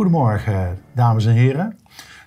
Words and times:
Goedemorgen, 0.00 0.78
dames 0.92 1.26
en 1.26 1.32
heren. 1.32 1.78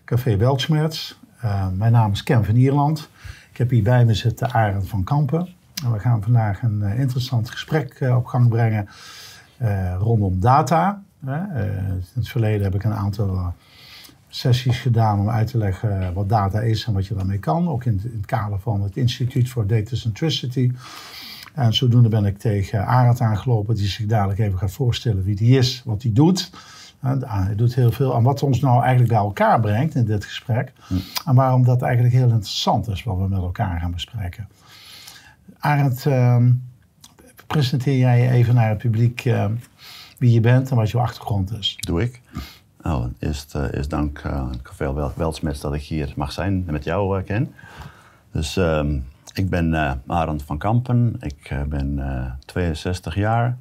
Café 0.06 0.38
Weltschmerz. 0.38 1.16
Uh, 1.44 1.68
mijn 1.76 1.92
naam 1.92 2.12
is 2.12 2.24
Ken 2.24 2.46
van 2.46 2.56
Ierland. 2.56 3.10
Ik 3.52 3.58
heb 3.58 3.70
hier 3.70 3.84
bij 3.84 4.06
me 4.06 4.14
zitten 4.14 4.52
Arend 4.52 4.88
van 4.88 5.04
Kampen. 5.04 5.48
En 5.84 5.92
we 5.92 6.00
gaan 6.00 6.22
vandaag 6.22 6.62
een 6.62 6.80
uh, 6.82 7.00
interessant 7.00 7.50
gesprek 7.50 8.00
uh, 8.00 8.16
op 8.16 8.26
gang 8.26 8.50
brengen 8.50 8.88
rondom 10.00 10.40
data. 10.40 11.04
in 11.26 12.04
het 12.14 12.28
verleden 12.28 12.64
heb 12.64 12.76
ik 12.76 12.84
een 12.84 12.94
aantal 12.94 13.54
sessies 14.28 14.80
gedaan 14.80 15.20
om 15.20 15.30
uit 15.30 15.48
te 15.48 15.58
leggen 15.58 16.14
wat 16.14 16.30
data 16.30 16.60
is 16.60 16.86
en 16.86 16.94
wat 16.94 17.08
je 17.08 17.16
daarmee 17.16 17.40
kan. 17.40 17.70
Ook 17.70 17.86
in, 17.86 18.02
in 18.04 18.18
het 18.18 18.26
kader 18.26 18.60
van 18.60 18.82
het 18.82 18.98
Instituut 18.98 19.50
voor 19.50 19.68
Data 19.68 19.96
Centricity. 19.96 20.72
En 21.54 21.74
zodoende 21.74 22.10
ben 22.10 22.26
ik 22.26 22.38
tegen 22.38 22.86
Arend 22.86 23.22
aangelopen, 23.22 23.76
die 23.76 23.88
zich 23.88 24.06
dadelijk 24.06 24.40
even 24.40 24.58
gaat 24.58 24.72
voorstellen 24.72 25.24
wie 25.24 25.36
die 25.36 25.58
is, 25.58 25.82
wat 25.86 26.02
hij 26.02 26.14
doet. 26.14 26.52
Hij 27.04 27.56
doet 27.56 27.76
heel 27.76 27.92
veel 27.92 28.16
aan 28.16 28.24
wat 28.24 28.44
ons 28.44 28.60
nou 28.60 28.82
eigenlijk 28.82 29.12
bij 29.12 29.22
elkaar 29.22 29.60
brengt 29.60 29.96
in 29.96 30.06
dit 30.06 30.26
gesprek. 30.26 30.72
Hm. 30.88 30.94
En 31.26 31.36
waarom 31.36 31.64
dat 31.64 31.82
eigenlijk 31.82 32.14
heel 32.14 32.30
interessant 32.30 32.88
is 32.88 33.04
wat 33.04 33.18
we 33.18 33.28
met 33.28 33.40
elkaar 33.40 33.80
gaan 33.80 33.92
bespreken. 33.92 34.48
Arend, 35.60 36.06
uh, 36.06 36.46
presenteer 37.48 37.98
jij 37.98 38.32
even 38.32 38.56
naar 38.56 38.70
het 38.70 38.78
publiek 38.78 39.26
uh, 39.26 39.46
wie 40.18 40.32
je 40.32 40.40
bent 40.40 40.70
en 40.70 40.76
wat 40.76 40.92
je 40.92 41.00
achtergrond 41.00 41.52
is. 41.52 41.76
Doe 41.80 42.02
ik. 42.02 42.22
Nou, 42.82 43.12
eerst, 43.20 43.56
uh, 43.56 43.74
eerst 43.74 43.90
dank 43.90 44.24
uh, 44.26 44.46
veel 44.64 44.96
wel, 44.96 45.12
Weltsmets 45.16 45.60
dat 45.60 45.74
ik 45.74 45.82
hier 45.82 46.14
mag 46.16 46.32
zijn 46.32 46.64
met 46.66 46.84
jou, 46.84 47.22
Ken. 47.22 47.54
Dus 48.32 48.58
ehm, 48.58 49.00
ik 49.34 49.50
ben 49.50 50.02
Arend 50.08 50.44
van 50.44 50.58
Kampen. 50.58 51.16
Ik 51.20 51.56
ben 51.68 52.02
62 52.46 53.16
jaar. 53.16 53.58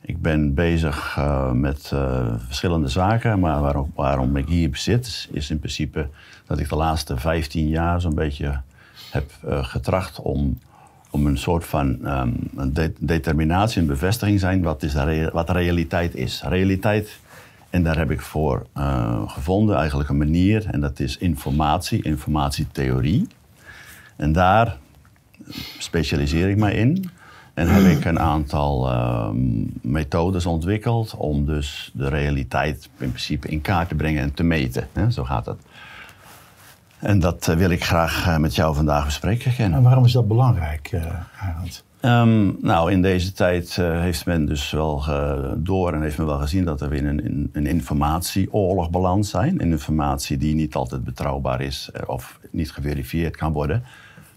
Ik 0.00 0.22
ben 0.22 0.54
bezig 0.54 1.16
uh, 1.18 1.52
met 1.52 1.90
uh, 1.94 2.34
verschillende 2.46 2.88
zaken, 2.88 3.40
maar 3.40 3.60
waarom, 3.60 3.92
waarom 3.94 4.36
ik 4.36 4.48
hier 4.48 4.76
zit, 4.76 5.28
is 5.32 5.50
in 5.50 5.58
principe 5.58 6.08
dat 6.46 6.58
ik 6.58 6.68
de 6.68 6.76
laatste 6.76 7.16
15 7.16 7.68
jaar 7.68 8.00
zo'n 8.00 8.14
beetje 8.14 8.60
heb 9.10 9.30
uh, 9.44 9.64
getracht 9.64 10.20
om, 10.20 10.58
om 11.10 11.26
een 11.26 11.38
soort 11.38 11.64
van 11.64 11.86
um, 12.06 12.36
een 12.56 12.72
de 12.72 12.92
determinatie, 12.98 13.80
een 13.80 13.86
bevestiging 13.86 14.40
zijn 14.40 14.62
wat, 14.62 14.82
is 14.82 14.92
de 14.92 15.30
wat 15.32 15.50
realiteit 15.50 16.14
is. 16.14 16.42
Realiteit, 16.42 17.18
en 17.70 17.82
daar 17.82 17.96
heb 17.96 18.10
ik 18.10 18.20
voor 18.20 18.66
gevonden 19.26 19.76
eigenlijk 19.76 20.08
een 20.08 20.18
manier, 20.18 20.66
en 20.66 20.80
dat 20.80 21.00
is 21.00 21.16
informatie, 21.16 22.02
informatietheorie. 22.02 23.26
En 24.16 24.32
daar 24.32 24.76
specialiseer 25.78 26.48
ik 26.48 26.56
mij 26.56 26.74
in. 26.74 27.10
En 27.58 27.68
heb 27.68 27.98
ik 27.98 28.04
een 28.04 28.18
aantal 28.18 28.90
uh, 28.90 29.28
methodes 29.80 30.46
ontwikkeld 30.46 31.14
om 31.16 31.44
dus 31.44 31.90
de 31.94 32.08
realiteit 32.08 32.88
in 32.98 33.10
principe 33.10 33.48
in 33.48 33.60
kaart 33.60 33.88
te 33.88 33.94
brengen 33.94 34.22
en 34.22 34.34
te 34.34 34.42
meten. 34.42 34.88
Hè? 34.92 35.10
Zo 35.10 35.24
gaat 35.24 35.46
het. 35.46 35.60
En 36.98 37.18
dat 37.18 37.48
uh, 37.48 37.56
wil 37.56 37.70
ik 37.70 37.84
graag 37.84 38.26
uh, 38.26 38.36
met 38.36 38.54
jou 38.54 38.74
vandaag 38.74 39.04
bespreken. 39.04 39.54
Ken. 39.54 39.74
En 39.74 39.82
waarom 39.82 40.04
is 40.04 40.12
dat 40.12 40.28
belangrijk, 40.28 40.92
uh, 40.92 41.02
Arend? 41.40 41.84
Um, 42.00 42.56
nou, 42.60 42.92
in 42.92 43.02
deze 43.02 43.32
tijd 43.32 43.76
heeft 43.76 44.26
men 44.26 44.46
dus 44.46 44.70
wel 44.70 45.04
door 45.56 45.92
en 45.92 46.02
heeft 46.02 46.18
men 46.18 46.26
wel 46.26 46.38
gezien 46.38 46.64
dat 46.64 46.80
er 46.80 46.88
weer 46.88 47.06
een, 47.06 47.24
een, 47.24 47.50
een 47.52 47.66
informatieoorlog 47.66 48.90
balans 48.90 49.30
zijn. 49.30 49.62
Een 49.62 49.70
informatie 49.70 50.36
die 50.36 50.54
niet 50.54 50.74
altijd 50.74 51.04
betrouwbaar 51.04 51.60
is 51.60 51.90
of 52.06 52.38
niet 52.50 52.72
geverifieerd 52.72 53.36
kan 53.36 53.52
worden. 53.52 53.82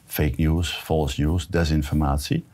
Fake 0.06 0.34
news, 0.38 0.72
false 0.72 1.22
news, 1.22 1.48
desinformatie. 1.48 2.46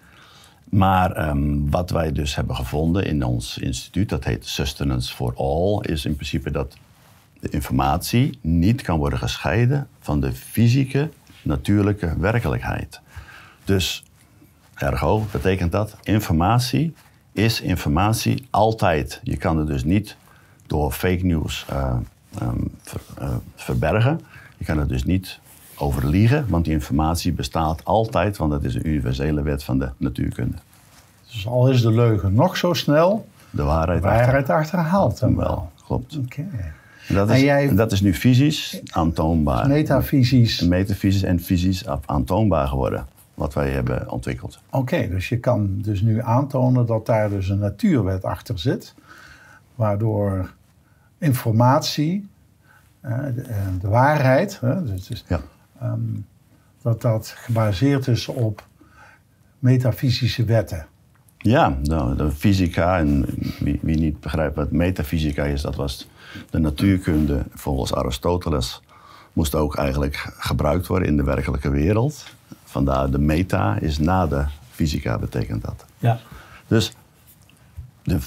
Maar 0.69 1.29
um, 1.29 1.69
wat 1.71 1.89
wij 1.89 2.11
dus 2.11 2.35
hebben 2.35 2.55
gevonden 2.55 3.05
in 3.05 3.23
ons 3.23 3.57
instituut, 3.57 4.09
dat 4.09 4.23
heet 4.23 4.47
Sustenance 4.47 5.15
for 5.15 5.33
All, 5.35 5.81
is 5.81 6.05
in 6.05 6.15
principe 6.15 6.51
dat 6.51 6.77
de 7.39 7.49
informatie 7.49 8.39
niet 8.41 8.81
kan 8.81 8.97
worden 8.97 9.19
gescheiden 9.19 9.88
van 10.00 10.19
de 10.19 10.33
fysieke, 10.33 11.09
natuurlijke 11.41 12.16
werkelijkheid. 12.19 13.01
Dus, 13.63 14.03
ergo, 14.75 15.25
betekent 15.31 15.72
dat 15.72 15.97
informatie 16.03 16.94
is 17.31 17.61
informatie 17.61 18.47
altijd. 18.50 19.19
Je 19.23 19.38
kan 19.38 19.57
het 19.57 19.67
dus 19.67 19.83
niet 19.83 20.16
door 20.67 20.91
fake 20.91 21.25
news 21.25 21.66
um, 22.41 22.72
ver, 22.81 23.01
uh, 23.22 23.35
verbergen. 23.56 24.22
Je 24.57 24.66
kan 24.66 24.77
het 24.77 24.89
dus 24.89 25.03
niet 25.03 25.39
overliegen, 25.77 26.45
want 26.49 26.65
die 26.65 26.73
informatie 26.73 27.33
bestaat 27.33 27.83
altijd, 27.83 28.38
want 28.38 28.51
dat 28.51 28.63
is 28.63 28.75
een 28.75 28.88
universele 28.88 29.41
wet 29.41 29.63
van 29.63 29.79
de 29.79 29.89
natuurkunde. 29.97 30.57
Dus 31.31 31.47
al 31.47 31.69
is 31.69 31.81
de 31.81 31.91
leugen 31.91 32.33
nog 32.33 32.57
zo 32.57 32.73
snel, 32.73 33.27
de 33.49 33.63
waarheid, 33.63 34.01
de 34.01 34.07
waarheid 34.07 34.49
achterhaalt 34.49 35.19
hem 35.19 35.35
wel. 35.35 35.71
Klopt. 35.85 36.17
Okay. 36.17 36.47
Dat 37.09 37.29
is, 37.29 37.41
jij, 37.41 37.75
dat 37.75 37.91
is 37.91 38.01
nu 38.01 38.13
fysisch 38.13 38.81
aantoonbaar. 38.91 39.67
Metafysisch. 39.67 40.61
Metafysisch 40.61 41.23
en 41.23 41.39
fysisch 41.39 41.88
aantoonbaar 42.05 42.67
geworden, 42.67 43.05
wat 43.33 43.53
wij 43.53 43.69
hebben 43.69 44.11
ontwikkeld. 44.11 44.59
Oké, 44.69 44.77
okay, 44.77 45.09
dus 45.09 45.29
je 45.29 45.39
kan 45.39 45.77
dus 45.81 46.01
nu 46.01 46.21
aantonen 46.21 46.85
dat 46.85 47.05
daar 47.05 47.29
dus 47.29 47.49
een 47.49 47.59
natuurwet 47.59 48.23
achter 48.23 48.59
zit, 48.59 48.94
waardoor 49.75 50.53
informatie, 51.17 52.27
de, 53.01 53.44
de 53.81 53.88
waarheid, 53.88 54.59
dus, 54.83 55.23
ja. 55.27 55.39
Um, 55.83 56.25
dat 56.81 57.01
dat 57.01 57.33
gebaseerd 57.38 58.07
is 58.07 58.27
op 58.27 58.67
metafysische 59.59 60.43
wetten. 60.43 60.88
Ja, 61.38 61.77
nou, 61.83 62.15
de 62.15 62.31
fysica, 62.31 62.97
en 62.97 63.25
wie, 63.59 63.79
wie, 63.81 63.97
niet 63.97 64.19
begrijpt 64.19 64.55
wat 64.55 64.71
metafysica 64.71 65.43
is, 65.43 65.61
dat 65.61 65.75
was 65.75 66.07
de 66.49 66.59
natuurkunde 66.59 67.43
volgens 67.53 67.93
Aristoteles, 67.93 68.81
moest 69.33 69.55
ook 69.55 69.75
eigenlijk 69.75 70.33
gebruikt 70.38 70.88
worden 70.88 71.07
in 71.07 71.17
de 71.17 71.23
werkelijke 71.23 71.69
wereld. 71.69 72.25
Vandaar 72.63 73.09
de 73.09 73.19
meta 73.19 73.79
is 73.79 73.99
na 73.99 74.27
de 74.27 74.45
fysica, 74.71 75.17
betekent 75.17 75.63
dat. 75.63 75.85
Ja. 75.97 76.19
Dus 76.67 76.94
de, 78.03 78.17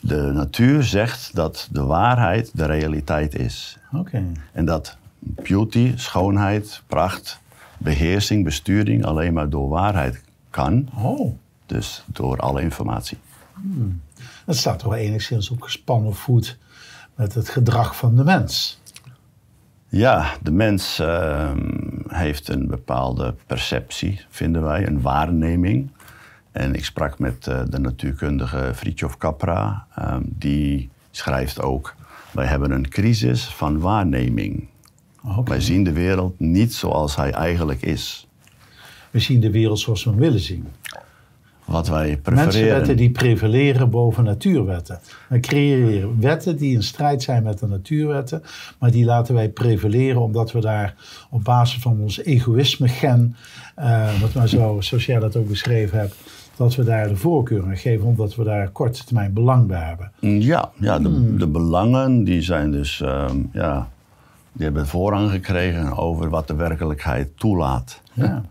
de 0.00 0.30
natuur 0.32 0.82
zegt 0.82 1.34
dat 1.34 1.68
de 1.72 1.82
waarheid 1.82 2.50
de 2.54 2.64
realiteit 2.64 3.34
is. 3.34 3.78
Oké. 3.92 4.32
En 4.52 4.64
dat 4.64 4.96
beauty, 5.20 5.92
schoonheid, 5.96 6.82
pracht, 6.86 7.40
beheersing, 7.78 8.44
besturing 8.44 9.04
alleen 9.04 9.32
maar 9.32 9.50
door 9.50 9.68
waarheid 9.68 10.22
kan. 10.50 10.88
Oh. 10.94 11.38
Dus 11.66 12.04
door 12.06 12.38
alle 12.38 12.62
informatie. 12.62 13.18
Hmm. 13.54 14.00
Dat 14.46 14.56
staat 14.56 14.78
toch 14.78 14.88
wel 14.88 14.98
enigszins 14.98 15.50
op 15.50 15.62
gespannen 15.62 16.14
voet 16.14 16.58
met 17.14 17.34
het 17.34 17.48
gedrag 17.48 17.96
van 17.96 18.16
de 18.16 18.24
mens. 18.24 18.80
Ja, 19.88 20.32
de 20.42 20.50
mens 20.50 21.00
uh, 21.00 21.52
heeft 22.08 22.48
een 22.48 22.66
bepaalde 22.66 23.34
perceptie, 23.46 24.20
vinden 24.28 24.62
wij, 24.62 24.86
een 24.86 25.00
waarneming. 25.00 25.90
En 26.52 26.74
ik 26.74 26.84
sprak 26.84 27.18
met 27.18 27.46
uh, 27.46 27.60
de 27.68 27.78
natuurkundige 27.78 28.72
Fritjof 28.74 29.16
Capra. 29.16 29.86
Uh, 29.98 30.16
die 30.22 30.90
schrijft 31.10 31.62
ook, 31.62 31.94
wij 32.32 32.46
hebben 32.46 32.70
een 32.70 32.88
crisis 32.88 33.44
van 33.44 33.78
waarneming. 33.78 34.68
Okay. 35.24 35.44
Wij 35.44 35.60
zien 35.60 35.84
de 35.84 35.92
wereld 35.92 36.40
niet 36.40 36.74
zoals 36.74 37.16
hij 37.16 37.30
eigenlijk 37.30 37.82
is. 37.82 38.28
We 39.10 39.18
zien 39.18 39.40
de 39.40 39.50
wereld 39.50 39.78
zoals 39.78 40.04
we 40.04 40.10
hem 40.10 40.18
willen 40.18 40.40
zien 40.40 40.66
wat 41.70 41.88
wij 41.88 42.16
prefereren. 42.16 42.44
Mensenwetten 42.44 42.96
die 42.96 43.10
prevaleren 43.10 43.90
boven 43.90 44.24
natuurwetten. 44.24 45.00
We 45.28 45.40
creëren 45.40 46.20
wetten 46.20 46.56
die 46.56 46.74
in 46.74 46.82
strijd 46.82 47.22
zijn 47.22 47.42
met 47.42 47.58
de 47.58 47.66
natuurwetten, 47.66 48.42
maar 48.78 48.90
die 48.90 49.04
laten 49.04 49.34
wij 49.34 49.48
prevaleren 49.48 50.20
omdat 50.20 50.52
we 50.52 50.60
daar 50.60 50.94
op 51.30 51.44
basis 51.44 51.82
van 51.82 52.00
ons 52.00 52.22
egoïsme-gen, 52.22 53.36
uh, 53.78 54.20
wat 54.20 54.34
maar 54.34 54.48
zo, 54.48 54.80
zoals 54.80 55.06
jij 55.06 55.18
dat 55.18 55.36
ook 55.36 55.48
beschreven 55.48 55.98
hebt, 55.98 56.14
dat 56.56 56.74
we 56.74 56.84
daar 56.84 57.08
de 57.08 57.16
voorkeur 57.16 57.64
aan 57.64 57.76
geven, 57.76 58.06
omdat 58.06 58.34
we 58.34 58.44
daar 58.44 58.68
korte 58.68 59.04
termijn 59.04 59.32
belang 59.32 59.66
bij 59.66 59.82
hebben. 59.82 60.12
Ja, 60.40 60.70
ja 60.74 60.98
de, 60.98 61.08
hmm. 61.08 61.38
de 61.38 61.46
belangen 61.46 62.24
die 62.24 62.42
zijn 62.42 62.70
dus, 62.70 63.00
um, 63.04 63.50
ja, 63.52 63.88
die 64.52 64.64
hebben 64.64 64.86
voorrang 64.86 65.30
gekregen 65.30 65.96
over 65.96 66.28
wat 66.28 66.46
de 66.46 66.54
werkelijkheid 66.54 67.38
toelaat. 67.38 68.00
Ja. 68.12 68.42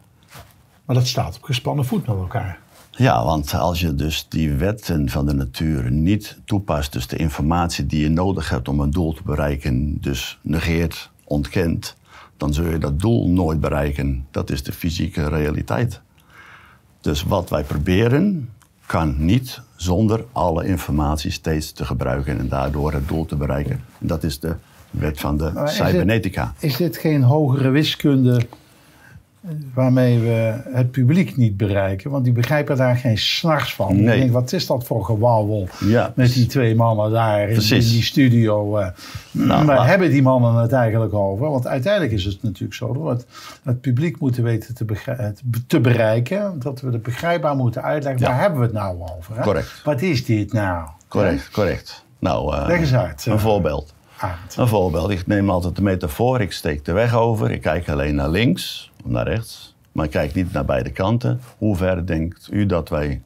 Maar 0.85 0.95
dat 0.95 1.07
staat 1.07 1.35
op 1.35 1.43
gespannen 1.43 1.85
voet 1.85 2.07
met 2.07 2.17
elkaar. 2.17 2.59
Ja, 2.91 3.25
want 3.25 3.53
als 3.53 3.79
je 3.79 3.95
dus 3.95 4.25
die 4.29 4.53
wetten 4.53 5.09
van 5.09 5.25
de 5.25 5.33
natuur 5.33 5.91
niet 5.91 6.37
toepast, 6.45 6.93
dus 6.93 7.07
de 7.07 7.15
informatie 7.15 7.85
die 7.85 8.01
je 8.01 8.09
nodig 8.09 8.49
hebt 8.49 8.67
om 8.67 8.79
een 8.79 8.91
doel 8.91 9.13
te 9.13 9.23
bereiken, 9.23 10.01
dus 10.01 10.39
negeert, 10.41 11.09
ontkent, 11.23 11.95
dan 12.37 12.53
zul 12.53 12.65
je 12.65 12.77
dat 12.77 12.99
doel 12.99 13.29
nooit 13.29 13.59
bereiken. 13.59 14.27
Dat 14.31 14.49
is 14.49 14.63
de 14.63 14.71
fysieke 14.71 15.27
realiteit. 15.27 16.01
Dus 17.01 17.23
wat 17.23 17.49
wij 17.49 17.63
proberen, 17.63 18.49
kan 18.85 19.25
niet 19.25 19.61
zonder 19.75 20.25
alle 20.31 20.65
informatie 20.65 21.31
steeds 21.31 21.71
te 21.71 21.85
gebruiken 21.85 22.39
en 22.39 22.47
daardoor 22.47 22.93
het 22.93 23.07
doel 23.07 23.25
te 23.25 23.35
bereiken. 23.35 23.83
Dat 23.99 24.23
is 24.23 24.39
de 24.39 24.55
wet 24.91 25.19
van 25.19 25.37
de 25.37 25.51
cybernetica. 25.65 26.43
Is 26.43 26.59
dit, 26.61 26.69
is 26.71 26.77
dit 26.77 26.97
geen 26.97 27.23
hogere 27.23 27.69
wiskunde 27.69 28.41
waarmee 29.73 30.19
we 30.19 30.61
het 30.71 30.91
publiek 30.91 31.37
niet 31.37 31.57
bereiken. 31.57 32.11
Want 32.11 32.23
die 32.23 32.33
begrijpen 32.33 32.77
daar 32.77 32.95
geen 32.95 33.17
s'nachts 33.17 33.73
van. 33.75 33.95
Nee. 34.03 34.15
Ik 34.15 34.21
denk, 34.21 34.31
wat 34.33 34.53
is 34.53 34.65
dat 34.67 34.83
voor 34.83 35.05
gewauwel 35.05 35.67
Ja. 35.79 36.13
met 36.15 36.33
die 36.33 36.45
twee 36.45 36.75
mannen 36.75 37.11
daar 37.11 37.49
in, 37.49 37.59
die 37.59 38.03
studio. 38.03 38.77
eh. 38.77 38.87
Nou, 39.31 39.47
Waar 39.65 39.65
maar- 39.65 39.87
hebben 39.87 40.09
die 40.09 40.21
mannen 40.21 40.53
het 40.55 40.71
eigenlijk 40.71 41.13
over? 41.13 41.49
Want 41.49 41.67
uiteindelijk 41.67 42.11
is 42.13 42.23
het 42.23 42.43
natuurlijk 42.43 42.73
zo 42.73 42.93
dat 42.93 43.03
we 43.03 43.09
het, 43.09 43.25
het 43.63 43.81
publiek 43.81 44.19
moeten 44.19 44.43
weten 44.43 44.75
te, 44.75 44.85
te 45.67 45.79
bereiken. 45.79 46.59
Dat 46.59 46.81
we 46.81 46.91
het 46.91 47.03
begrijpbaar 47.03 47.55
moeten 47.55 47.83
uitleggen. 47.83 48.21
Ja. 48.21 48.27
Waar 48.27 48.39
hebben 48.39 48.59
we 48.59 48.65
het 48.65 48.75
nou 48.75 48.97
over? 49.17 49.35
Hè? 49.35 49.41
Correct. 49.41 49.81
Wat 49.83 50.01
is 50.01 50.25
dit 50.25 50.53
nou? 50.53 50.87
Correct, 51.07 51.49
correct. 51.51 52.03
Nou, 52.19 52.55
eh, 52.55 52.67
Leg 52.67 52.79
eens 52.79 52.93
uit. 52.93 53.25
een 53.25 53.33
eh, 53.33 53.39
voorbeeld. 53.39 53.93
Arend. 54.19 54.55
Een 54.57 54.67
voorbeeld. 54.67 55.09
Ik 55.09 55.27
neem 55.27 55.49
altijd 55.49 55.75
de 55.75 55.81
metafoor. 55.81 56.41
Ik 56.41 56.51
steek 56.51 56.85
de 56.85 56.91
weg 56.91 57.15
over. 57.15 57.51
Ik 57.51 57.61
kijk 57.61 57.89
alleen 57.89 58.15
naar 58.15 58.29
links 58.29 58.91
of 59.03 59.11
naar 59.11 59.27
rechts. 59.27 59.75
Maar 59.91 60.05
ik 60.05 60.11
kijk 60.11 60.33
niet 60.33 60.53
naar 60.53 60.65
beide 60.65 60.91
kanten. 60.91 61.41
Hoe 61.57 61.75
ver 61.75 62.05
denkt 62.05 62.47
u 62.51 62.65
dat 62.65 62.89
wij 62.89 63.21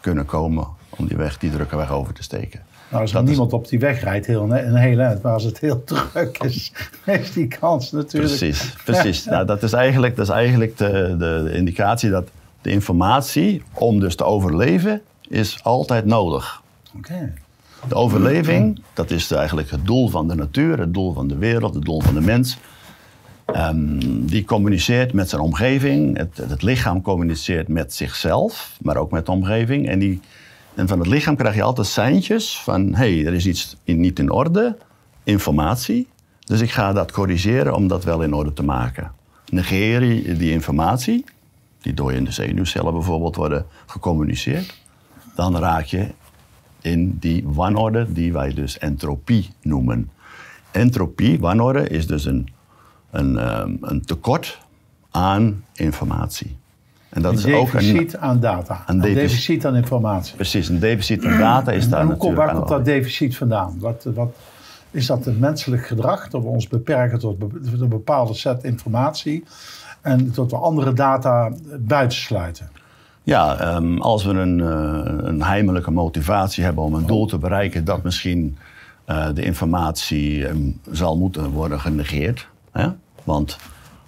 kunnen 0.00 0.24
komen 0.26 0.66
om 0.88 1.06
die 1.06 1.16
weg, 1.16 1.38
die 1.38 1.50
drukke 1.50 1.76
weg 1.76 1.90
over 1.92 2.14
te 2.14 2.22
steken? 2.22 2.60
Nou, 2.88 3.02
als 3.02 3.10
er 3.10 3.16
Dat 3.16 3.24
is- 3.24 3.30
niemand 3.30 3.52
op 3.52 3.68
die 3.68 3.78
weg 3.78 4.02
rijdt, 4.02 4.26
heel, 4.26 4.42
een 4.52 4.74
hele 4.76 5.02
eind, 5.02 5.22
maar 5.22 5.32
als 5.32 5.42
het 5.44 5.58
heel 5.58 5.84
druk 5.84 6.38
is, 6.38 6.72
is 7.04 7.32
die 7.32 7.48
kans 7.48 7.92
natuurlijk. 7.92 8.36
Precies, 8.38 8.74
precies. 8.84 9.24
Nou, 9.34 9.46
dat 9.46 9.62
is 9.62 9.72
eigenlijk, 9.72 10.16
dat 10.16 10.26
is 10.26 10.32
eigenlijk 10.32 10.76
de, 10.78 11.14
de, 11.18 11.40
de 11.44 11.52
indicatie 11.52 12.10
dat 12.10 12.28
de 12.62 12.70
informatie, 12.70 13.62
om 13.72 14.00
dus 14.00 14.16
te 14.16 14.24
overleven, 14.24 15.02
is 15.28 15.58
altijd 15.62 16.04
nodig. 16.04 16.62
Oké. 16.96 17.32
De 17.88 17.94
overleving, 17.94 18.82
dat 18.92 19.10
is 19.10 19.30
eigenlijk 19.30 19.70
het 19.70 19.86
doel 19.86 20.08
van 20.08 20.28
de 20.28 20.34
natuur, 20.34 20.78
het 20.78 20.94
doel 20.94 21.12
van 21.12 21.28
de 21.28 21.36
wereld, 21.36 21.74
het 21.74 21.84
doel 21.84 22.00
van 22.00 22.14
de 22.14 22.20
mens. 22.20 22.58
Ehm, 23.44 23.98
die 24.26 24.44
communiceert 24.44 25.12
met 25.12 25.28
zijn 25.28 25.42
omgeving. 25.42 26.16
Het, 26.16 26.36
het 26.48 26.62
lichaam 26.62 27.02
communiceert 27.02 27.68
met 27.68 27.94
zichzelf, 27.94 28.76
maar 28.82 28.96
ook 28.96 29.10
met 29.10 29.26
de 29.26 29.32
omgeving. 29.32 29.88
En, 29.88 29.98
die, 29.98 30.20
en 30.74 30.88
van 30.88 30.98
het 30.98 31.08
lichaam 31.08 31.36
krijg 31.36 31.54
je 31.54 31.62
altijd 31.62 31.86
seintjes 31.86 32.60
van... 32.60 32.94
hé, 32.94 33.14
hey, 33.14 33.26
er 33.26 33.34
is 33.34 33.46
iets 33.46 33.76
niet 33.84 34.18
in 34.18 34.30
orde, 34.30 34.76
informatie. 35.22 36.08
Dus 36.44 36.60
ik 36.60 36.70
ga 36.70 36.92
dat 36.92 37.12
corrigeren 37.12 37.74
om 37.74 37.88
dat 37.88 38.04
wel 38.04 38.22
in 38.22 38.34
orde 38.34 38.52
te 38.52 38.64
maken. 38.64 39.12
Negeer 39.48 40.02
je 40.02 40.36
die 40.36 40.50
informatie, 40.50 41.24
die 41.80 41.94
door 41.94 42.10
je 42.10 42.18
in 42.18 42.24
de 42.24 42.32
zenuwcellen 42.32 42.92
bijvoorbeeld 42.92 43.36
worden 43.36 43.66
gecommuniceerd... 43.86 44.74
dan 45.34 45.56
raak 45.56 45.84
je 45.84 46.08
in 46.84 47.16
die 47.20 47.44
wanorde 47.46 48.12
die 48.12 48.32
wij 48.32 48.54
dus 48.54 48.78
entropie 48.78 49.50
noemen. 49.62 50.10
Entropie, 50.70 51.40
wanorde, 51.40 51.88
is 51.88 52.06
dus 52.06 52.24
een, 52.24 52.48
een, 53.10 53.38
ehm, 53.38 53.70
een 53.80 54.04
tekort 54.04 54.60
aan 55.10 55.64
informatie. 55.72 56.56
En 57.08 57.22
dat 57.22 57.32
Een 57.32 57.38
is 57.38 57.54
ook 57.54 57.72
een, 57.72 57.80
deficit 57.80 58.16
aan 58.16 58.40
data. 58.40 58.82
Een 58.86 59.00
deficit. 59.00 59.20
deficit, 59.20 59.66
aan 59.66 59.76
informatie. 59.76 60.34
precies, 60.34 60.68
een 60.68 60.78
deficit 60.78 61.24
aan 61.24 61.38
data 61.38 61.72
is 61.72 61.88
daar 61.88 62.00
en 62.00 62.06
hoe 62.06 62.14
natuurlijk 62.14 62.40
waar 62.40 62.54
komt 62.54 62.68
dat 62.68 62.84
deficit 62.84 63.36
vandaan? 63.36 63.76
Wat, 63.78 64.06
wat, 64.14 64.34
is 64.90 65.06
dat 65.06 65.26
een 65.26 65.38
menselijk 65.38 65.86
gedrag? 65.86 66.28
Dat 66.28 66.42
we 66.42 66.48
ons 66.48 66.68
beperken 66.68 67.18
tot 67.18 67.38
be- 67.38 67.60
tot 67.70 67.80
een 67.80 67.88
bepaalde 67.88 68.34
set 68.34 68.64
informatie 68.64 69.44
en 70.00 70.32
tot 70.32 70.50
we 70.50 70.56
andere 70.56 70.92
data 70.92 71.52
buitensluiten? 71.78 72.70
Ja, 73.24 73.58
ehm, 73.58 73.98
als 73.98 74.24
we 74.24 74.32
een, 74.32 74.60
eh, 74.60 75.28
een 75.28 75.42
heimelijke 75.42 75.90
motivatie 75.90 76.64
hebben 76.64 76.84
om 76.84 76.94
een 76.94 77.06
doel 77.06 77.26
te 77.26 77.38
bereiken, 77.38 77.84
dat 77.84 78.02
misschien 78.02 78.56
eh, 79.04 79.26
de 79.34 79.42
informatie 79.42 80.46
ehm, 80.46 80.70
zal 80.90 81.16
moeten 81.16 81.50
worden 81.50 81.80
genegeerd. 81.80 82.48
Hè? 82.72 82.88
Want 83.24 83.56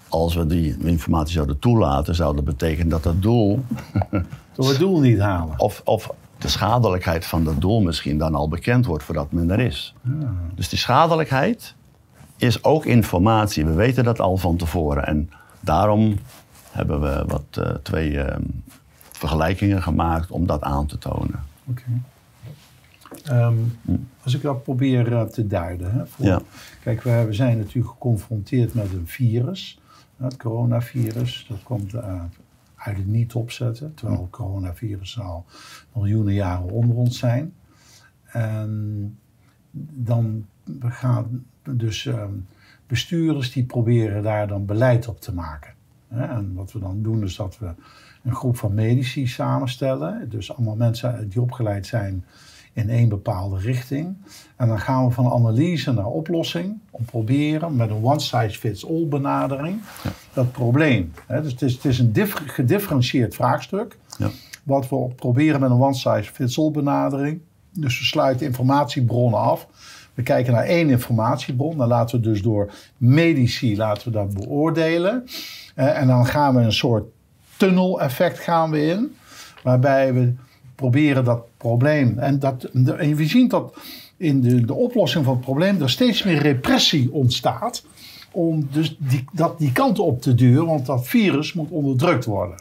als 0.09 0.35
we 0.35 0.47
die 0.47 0.77
informatie 0.79 1.35
zouden 1.35 1.59
toelaten, 1.59 2.15
zou 2.15 2.35
dat 2.35 2.45
betekenen 2.45 2.89
dat 2.89 3.03
dat 3.03 3.23
doel, 3.23 3.65
Dat 4.55 4.67
we 4.67 4.67
het 4.67 4.79
doel 4.79 5.01
niet 5.01 5.19
halen. 5.19 5.59
of, 5.59 5.83
of 5.85 6.11
de 6.39 6.49
schadelijkheid 6.49 7.27
van 7.27 7.45
dat 7.45 7.61
doel 7.61 7.81
misschien 7.81 8.19
dan 8.19 8.35
al 8.35 8.49
bekend 8.49 8.87
wordt 8.87 9.05
voordat 9.05 9.33
men 9.33 9.51
er 9.51 9.61
is. 9.61 9.95
Dus 10.55 10.69
die 10.69 10.79
schadelijkheid 10.79 11.75
is 12.37 12.65
ook 12.65 12.85
informatie. 12.85 13.65
We 13.67 13.73
weten 13.73 14.05
dat 14.05 14.21
al 14.21 14.37
van 14.37 14.57
tevoren. 14.57 15.07
En 15.07 15.31
daarom 15.61 16.19
hebben 16.71 17.01
we 17.01 17.25
wat 17.27 17.45
eh, 17.51 17.75
twee 17.83 18.21
ehm, 18.21 18.43
vergelijkingen 19.27 19.83
gemaakt 19.83 20.31
om 20.31 20.47
dat 20.47 20.63
aan 20.63 20.87
te 20.87 20.99
tonen. 20.99 21.41
Oké. 21.65 21.83
Ehm, 23.25 23.55
als 24.23 24.35
ik 24.35 24.43
dat 24.43 24.63
probeer 24.63 25.13
eh, 25.13 25.23
te 25.23 25.47
duiden. 25.47 25.93
Hè, 25.93 26.07
voor, 26.07 26.25
Ja. 26.25 26.41
Kijk, 26.83 27.03
we, 27.03 27.25
we 27.27 27.33
zijn 27.33 27.59
natuurlijk 27.59 27.89
geconfronteerd 27.89 28.75
met 28.75 28.93
een 28.93 29.07
virus. 29.07 29.81
Het 30.17 30.37
coronavirus. 30.37 31.47
Dat 31.49 31.63
komt 31.63 31.95
eh, 31.95 32.23
uit 32.77 32.97
het 32.97 33.07
niet 33.07 33.35
opzetten. 33.35 33.95
Terwijl 33.95 34.21
het 34.21 34.31
coronavirus 34.31 35.21
al 35.21 35.45
miljoenen 35.95 36.35
jaren 36.35 36.71
onder 36.71 36.97
ons 36.97 37.19
zijn. 37.19 37.55
En 38.25 39.19
dan 39.93 40.47
gaan 40.81 41.45
dus 41.63 42.07
ehm, 42.07 42.33
bestuurders 42.87 43.53
die 43.53 43.65
proberen 43.65 44.23
daar 44.23 44.49
dan 44.49 44.67
beleid 44.67 45.09
op 45.09 45.21
te 45.21 45.35
maken. 45.35 45.75
Hè, 46.09 46.25
En 46.25 46.55
wat 46.55 46.73
we 46.73 46.79
dan 46.79 47.03
doen 47.03 47.23
is 47.23 47.37
dat 47.37 47.59
we 47.59 47.71
een 48.27 48.35
groep 48.35 48.57
van 48.57 48.75
medici 48.75 49.27
samenstellen. 49.27 50.29
Dus 50.29 50.57
allemaal 50.57 50.77
mensen 50.77 51.29
die 51.29 51.41
opgeleid 51.41 51.87
zijn 51.87 52.25
in 52.73 52.91
één 52.91 53.09
bepaalde 53.09 53.59
richting. 53.59 54.17
En 54.57 54.69
dan 54.69 54.81
gaan 54.81 55.07
we 55.07 55.13
van 55.13 55.33
analyse 55.33 55.93
naar 55.93 56.07
oplossing. 56.07 56.79
Om 56.91 57.05
proberen 57.05 57.77
met 57.77 57.91
een 57.91 58.05
one-size-fits-all 58.05 59.07
benadering 59.09 59.81
dat 60.33 60.53
probleem. 60.53 61.13
Hè, 61.27 61.43
dus 61.43 61.53
het 61.53 61.63
is, 61.63 61.75
het 61.75 61.85
is 61.85 61.99
een 61.99 62.13
dif- 62.13 62.43
gedifferentieerd 62.47 63.35
vraagstuk. 63.35 63.97
Ja. 64.19 64.31
Wat 64.63 64.89
we 64.89 65.09
proberen 65.17 65.61
met 65.61 65.71
een 65.71 65.81
one-size-fits-all 65.81 66.71
benadering. 66.71 67.41
Dus 67.73 67.99
we 67.99 68.05
sluiten 68.05 68.47
informatiebronnen 68.47 69.41
af. 69.41 69.67
We 70.15 70.23
kijken 70.23 70.53
naar 70.53 70.65
één 70.65 70.91
informatiebron. 70.91 71.77
Dan 71.77 71.89
laten 71.89 72.17
we 72.17 72.23
dus 72.23 72.43
door 72.43 72.73
medici 72.97 73.77
laten 73.77 74.05
we 74.05 74.11
dat 74.11 74.35
beoordelen. 74.35 75.25
En 75.75 76.07
dan 76.07 76.27
gaan 76.27 76.55
we 76.55 76.61
een 76.61 76.73
soort 76.73 77.05
tunnel-effect 77.57 78.39
gaan 78.39 78.71
we 78.71 78.87
in. 78.87 79.17
Waarbij 79.63 80.15
we 80.15 80.33
proberen 80.75 81.25
dat 81.25 81.43
probleem. 81.57 82.19
En, 82.19 82.39
dat, 82.39 82.65
en 82.65 83.17
we 83.17 83.27
zien 83.27 83.49
dat 83.49 83.77
in 84.17 84.41
de, 84.41 84.65
de 84.65 84.75
oplossing 84.75 85.25
van 85.25 85.35
het 85.35 85.45
probleem 85.45 85.83
er 85.83 85.91
steeds 85.91 86.23
meer 86.23 86.43
repressie 86.43 87.13
ontstaat. 87.13 87.85
Om 88.33 88.69
dus 88.73 88.97
die, 88.99 89.25
dat 89.33 89.59
die 89.59 89.73
kant 89.73 89.99
op 89.99 90.23
te 90.23 90.35
duwen, 90.35 90.67
want 90.67 90.87
dat 90.87 91.07
virus 91.07 91.53
moet 91.53 91.71
onderdrukt 91.71 92.25
worden. 92.25 92.57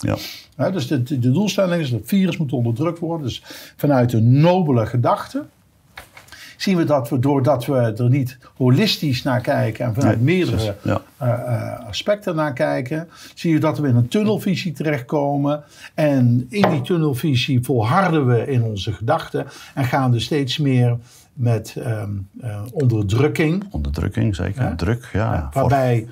Ja. 0.56 0.70
Dus 0.70 0.88
de, 0.88 1.04
de 1.04 1.32
doelstelling 1.32 1.82
is 1.82 1.90
dat 1.90 2.00
het 2.00 2.10
virus 2.10 2.38
moet 2.38 2.54
onderdrukt 2.54 3.00
worden. 3.00 3.28
Dus 3.28 3.44
vanuit 3.76 4.14
een 4.14 4.40
nobele 4.40 4.86
gedachte 4.86 5.46
zien 6.66 6.78
we 6.78 6.84
dat 6.84 7.10
we, 7.10 7.20
doordat 7.20 7.66
we 7.66 7.76
er 7.76 8.10
niet 8.10 8.38
holistisch 8.58 9.24
naar 9.24 9.42
kijken 9.42 9.86
en 9.86 9.94
vanuit 9.94 10.22
Nee, 10.22 10.36
meerdere 10.36 10.76
ja. 10.82 11.02
eh, 11.18 11.30
eh, 11.30 11.88
aspecten 11.88 12.36
naar 12.36 12.54
kijken, 12.54 13.08
zie 13.34 13.52
je 13.54 13.60
dat 13.60 13.80
we 13.80 13.88
in 13.88 13.96
een 13.96 14.08
tunnelvisie 14.08 14.72
terechtkomen. 14.72 15.64
En 15.94 16.46
in 16.50 16.70
die 16.70 16.82
tunnelvisie 16.82 17.64
volharden 17.64 18.26
we 18.28 18.48
in 18.48 18.64
onze 18.64 18.92
gedachten 18.94 19.46
en 19.74 19.86
gaan 19.86 20.12
dus 20.12 20.24
steeds 20.24 20.58
meer 20.58 20.98
met 21.34 21.76
ehm, 21.84 22.10
eh, 22.42 22.62
onderdrukking. 22.72 23.64
Onderdrukking, 23.72 24.36
zeker. 24.36 24.64
Ja. 24.64 24.76
Druk, 24.76 25.10
ja. 25.14 25.48
Voor- 25.52 25.62
Waarbij 25.62 26.08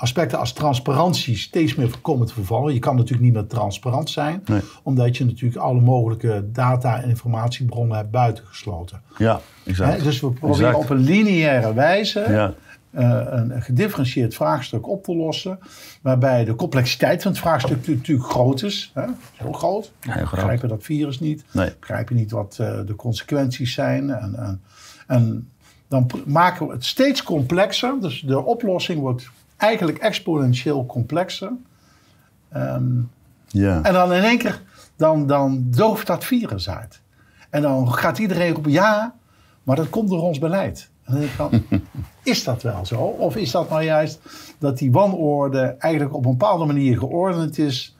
aspecten 0.00 0.38
als 0.38 0.52
transparantie 0.52 1.36
steeds 1.36 1.74
meer 1.74 1.90
komen 2.02 2.26
te 2.26 2.32
vervallen. 2.32 2.74
Je 2.74 2.78
kan 2.78 2.96
natuurlijk 2.96 3.22
niet 3.22 3.32
meer 3.32 3.46
transparant 3.46 4.10
zijn, 4.10 4.42
Nee. 4.44 4.60
omdat 4.82 5.16
je 5.16 5.24
natuurlijk 5.24 5.60
alle 5.60 5.80
mogelijke 5.80 6.48
data- 6.52 7.02
en 7.02 7.08
informatiebronnen 7.08 7.96
hebt 7.96 8.10
buitengesloten. 8.10 9.02
Ja, 9.18 9.40
exact. 9.64 10.02
Dus 10.02 10.20
we 10.20 10.30
proberen 10.30 10.66
Exact. 10.66 10.84
op 10.84 10.90
een 10.90 11.04
lineaire 11.04 11.74
wijze 11.74 12.20
Ja, 12.28 12.54
eh, 12.90 13.26
een, 13.26 13.62
gedifferentieerd 13.62 14.34
vraagstuk 14.34 14.88
op 14.88 15.04
te 15.04 15.16
lossen. 15.16 15.58
Waarbij 16.02 16.44
de 16.44 16.54
complexiteit 16.54 17.22
van 17.22 17.30
het 17.30 17.40
vraagstuk 17.40 17.86
natuurlijk 17.88 18.28
groot 18.28 18.62
is. 18.62 18.90
Hè? 18.94 19.04
Heel 19.34 19.52
groot. 19.52 19.92
Heel 20.00 20.20
begrijpen 20.30 20.68
dat 20.68 20.82
virus 20.82 21.20
niet. 21.20 21.44
Nee. 21.52 21.72
Begrijpen 21.80 22.16
niet 22.16 22.30
wat 22.30 22.56
eh, 22.60 22.80
de 22.86 22.96
consequenties 22.96 23.74
zijn. 23.74 24.10
En, 24.10 24.34
en, 24.36 24.62
en 25.06 25.50
dan 25.88 26.10
maken 26.26 26.66
we 26.66 26.72
het 26.72 26.84
steeds 26.84 27.22
complexer. 27.22 27.94
Dus 28.00 28.20
de 28.20 28.44
oplossing 28.44 29.00
wordt 29.00 29.30
eigenlijk 29.60 29.98
exponentieel 29.98 30.86
complexer. 30.86 31.52
Ehm, 32.48 33.00
ja. 33.46 33.82
en 33.82 33.92
dan 33.92 34.12
in 34.12 34.22
één 34.22 34.38
keer, 34.38 34.62
dan, 34.96 35.26
dan 35.26 35.64
dooft 35.70 36.06
dat 36.06 36.24
virus 36.24 36.70
uit. 36.70 37.00
En 37.50 37.62
dan 37.62 37.92
gaat 37.92 38.18
iedereen 38.18 38.52
roepen, 38.52 38.72
ja, 38.72 39.14
maar 39.62 39.76
dat 39.76 39.90
komt 39.90 40.08
door 40.08 40.22
ons 40.22 40.38
beleid. 40.38 40.90
En 41.04 41.12
dan 41.36 41.50
denk 41.50 41.62
ik 41.70 41.80
is 42.32 42.44
dat 42.44 42.62
wel 42.62 42.86
zo? 42.86 43.00
Of 43.00 43.36
is 43.36 43.50
dat 43.50 43.70
nou 43.70 43.82
juist 43.82 44.20
dat 44.58 44.78
die 44.78 44.92
wanorde 44.92 45.76
eigenlijk 45.78 46.14
op 46.14 46.24
een 46.24 46.30
bepaalde 46.30 46.64
manier 46.64 46.98
geordend 46.98 47.58
is... 47.58 47.96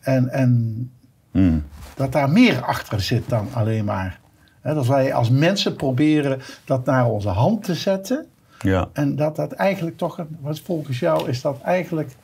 en, 0.00 0.28
en 0.28 0.90
Mm. 1.30 1.64
dat 1.94 2.12
daar 2.12 2.30
meer 2.30 2.62
achter 2.62 3.00
zit 3.00 3.28
dan 3.28 3.48
alleen 3.52 3.84
maar... 3.84 4.20
Hè, 4.60 4.74
dat 4.74 4.86
wij 4.86 5.14
als 5.14 5.30
mensen 5.30 5.76
proberen 5.76 6.40
dat 6.64 6.84
naar 6.84 7.06
onze 7.06 7.28
hand 7.28 7.64
te 7.64 7.74
zetten... 7.74 8.26
Ja. 8.58 8.88
En 8.92 9.16
dat 9.16 9.36
dat 9.36 9.52
eigenlijk 9.52 9.96
toch, 9.96 10.26
wat 10.40 10.60
volgens 10.60 10.98
jou 10.98 11.28
is 11.28 11.40
dat 11.40 11.60
eigenlijk 11.60 12.16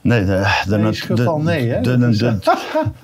Nee, 0.00 0.24
de, 0.24 0.62
de, 0.68 0.76
Nee, 0.78 0.92
de, 1.70 2.38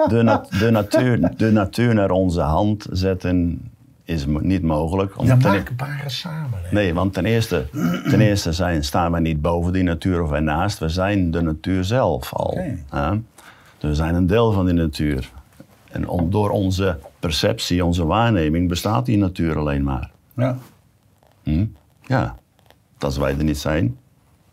de, 0.59 0.71
natuur, 0.71 1.37
de 1.37 1.53
natuur 1.53 1.95
naar 1.95 2.11
onze 2.11 2.41
hand 2.41 2.87
zetten 2.91 3.61
is 4.05 4.27
niet 4.27 4.63
mogelijk. 4.63 5.19
Om 5.19 5.27
ten- 5.27 5.39
maakbare 5.39 6.09
samenleving. 6.09 6.73
nee, 6.73 6.95
want 6.95 7.13
ten 7.13 7.25
eerste, 7.25 7.67
ten 8.11 8.21
eerste 8.21 8.53
zijn, 8.53 8.85
staan 8.85 9.13
wij 9.13 9.21
niet 9.21 9.41
boven 9.41 9.73
die 9.73 9.83
natuur 9.83 10.23
of 10.23 10.33
ernaast. 10.33 10.79
We 10.79 10.89
zijn 10.89 11.31
de 11.31 11.41
natuur 11.43 11.85
zelf 11.85 12.35
al. 12.35 12.59
Hè. 12.91 13.11
Dus 13.79 13.89
we 13.91 13.95
zijn 13.95 14.15
een 14.15 14.27
deel 14.27 14.53
van 14.53 14.65
die 14.67 14.75
natuur. 14.75 15.31
En 15.91 16.09
om, 16.09 16.31
door 16.31 16.51
onze 16.51 16.99
perceptie, 17.19 17.85
onze 17.85 18.07
waarneming, 18.07 18.69
bestaat 18.69 19.07
die 19.07 19.19
natuur 19.19 19.59
alleen 19.59 19.83
maar. 19.83 20.11
Ja. 20.37 20.59
Hm? 21.43 21.65
Ja, 22.11 22.35
als 22.99 23.17
wij 23.17 23.37
er 23.39 23.45
niet 23.45 23.59
zijn, 23.59 23.97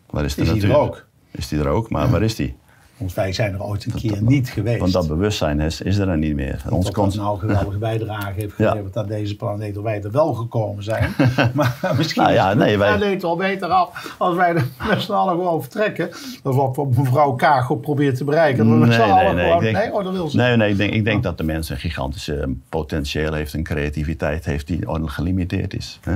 waar 0.09 0.25
is 0.25 0.35
de 0.35 0.41
Is 0.41 0.51
die 0.51 0.63
er 0.63 0.77
ook? 0.77 1.05
Is 1.31 1.47
die 1.47 1.59
er 1.59 1.67
ook, 1.67 1.89
maar 1.89 2.09
waar 2.09 2.21
is 2.23 2.35
die? 2.35 2.55
Want 2.97 3.13
wij 3.13 3.33
zijn 3.33 3.53
er 3.53 3.63
ooit 3.63 3.85
een 3.85 3.91
keer 3.93 4.21
niet 4.21 4.49
geweest. 4.49 4.79
Want 4.79 4.91
dat 4.93 5.07
bewustzijn 5.07 5.59
is, 5.59 5.81
is 5.81 5.97
er 5.97 6.05
dan 6.05 6.19
niet 6.19 6.35
meer. 6.35 6.63
Ons 6.69 6.85
dat 6.85 6.93
cons- 6.93 7.15
nou 7.15 7.33
een 7.33 7.39
geweldige 7.39 7.77
bijdrage 7.89 8.31
heeft 8.39 8.57
Ja. 8.57 8.69
geleverd 8.69 8.97
aan 8.97 9.07
deze 9.07 9.35
planeet, 9.35 9.73
dat 9.73 9.83
wij 9.83 10.01
er 10.03 10.11
wel 10.11 10.33
gekomen 10.33 10.83
zijn. 10.83 11.11
maar 11.53 11.77
misschien 11.97 12.21
Nou 12.21 12.33
ja, 12.33 12.49
is 12.51 12.57
nee, 12.57 12.77
wij- 12.77 12.97
planeet 12.97 13.21
wel 13.21 13.35
beter 13.35 13.67
af 13.67 14.15
als 14.17 14.35
wij 14.35 14.55
er 14.55 14.65
met 14.89 15.01
z'n 15.01 15.11
allen 15.11 15.33
gewoon 15.35 15.61
vertrekken. 15.61 16.09
Dat 16.43 16.53
is 16.53 16.59
wat 16.59 16.95
mevrouw 16.97 17.31
Kaag 17.33 17.79
probeert 17.81 18.15
te 18.17 18.23
bereiken. 18.23 18.67
Nee, 18.67 18.77
nee, 18.77 18.87
nee, 18.97 18.97
gewoon... 19.07 19.55
ik 19.55 19.59
denk- 19.61 19.77
nee, 19.77 19.93
oh, 19.93 20.03
dat 20.03 20.13
wil 20.13 20.29
ze. 20.29 20.37
Nee, 20.37 20.55
nee 20.57 20.71
ik 20.71 20.77
denk, 20.77 20.93
ik 20.93 21.03
denk 21.03 21.23
dat 21.23 21.37
de 21.37 21.43
mens 21.43 21.69
een 21.69 21.77
gigantische 21.77 22.49
potentieel 22.69 23.33
heeft, 23.33 23.53
een 23.53 23.63
creativiteit 23.63 24.45
heeft 24.45 24.67
die 24.67 24.89
ongelimiteerd 24.89 25.73
is. 25.75 25.99
Hè? 26.03 26.15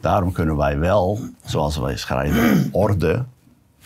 Daarom 0.00 0.32
kunnen 0.32 0.56
wij 0.56 0.78
wel, 0.78 1.18
zoals 1.44 1.76
wij 1.76 1.96
schrijven, 1.96 2.68
orde 2.72 3.24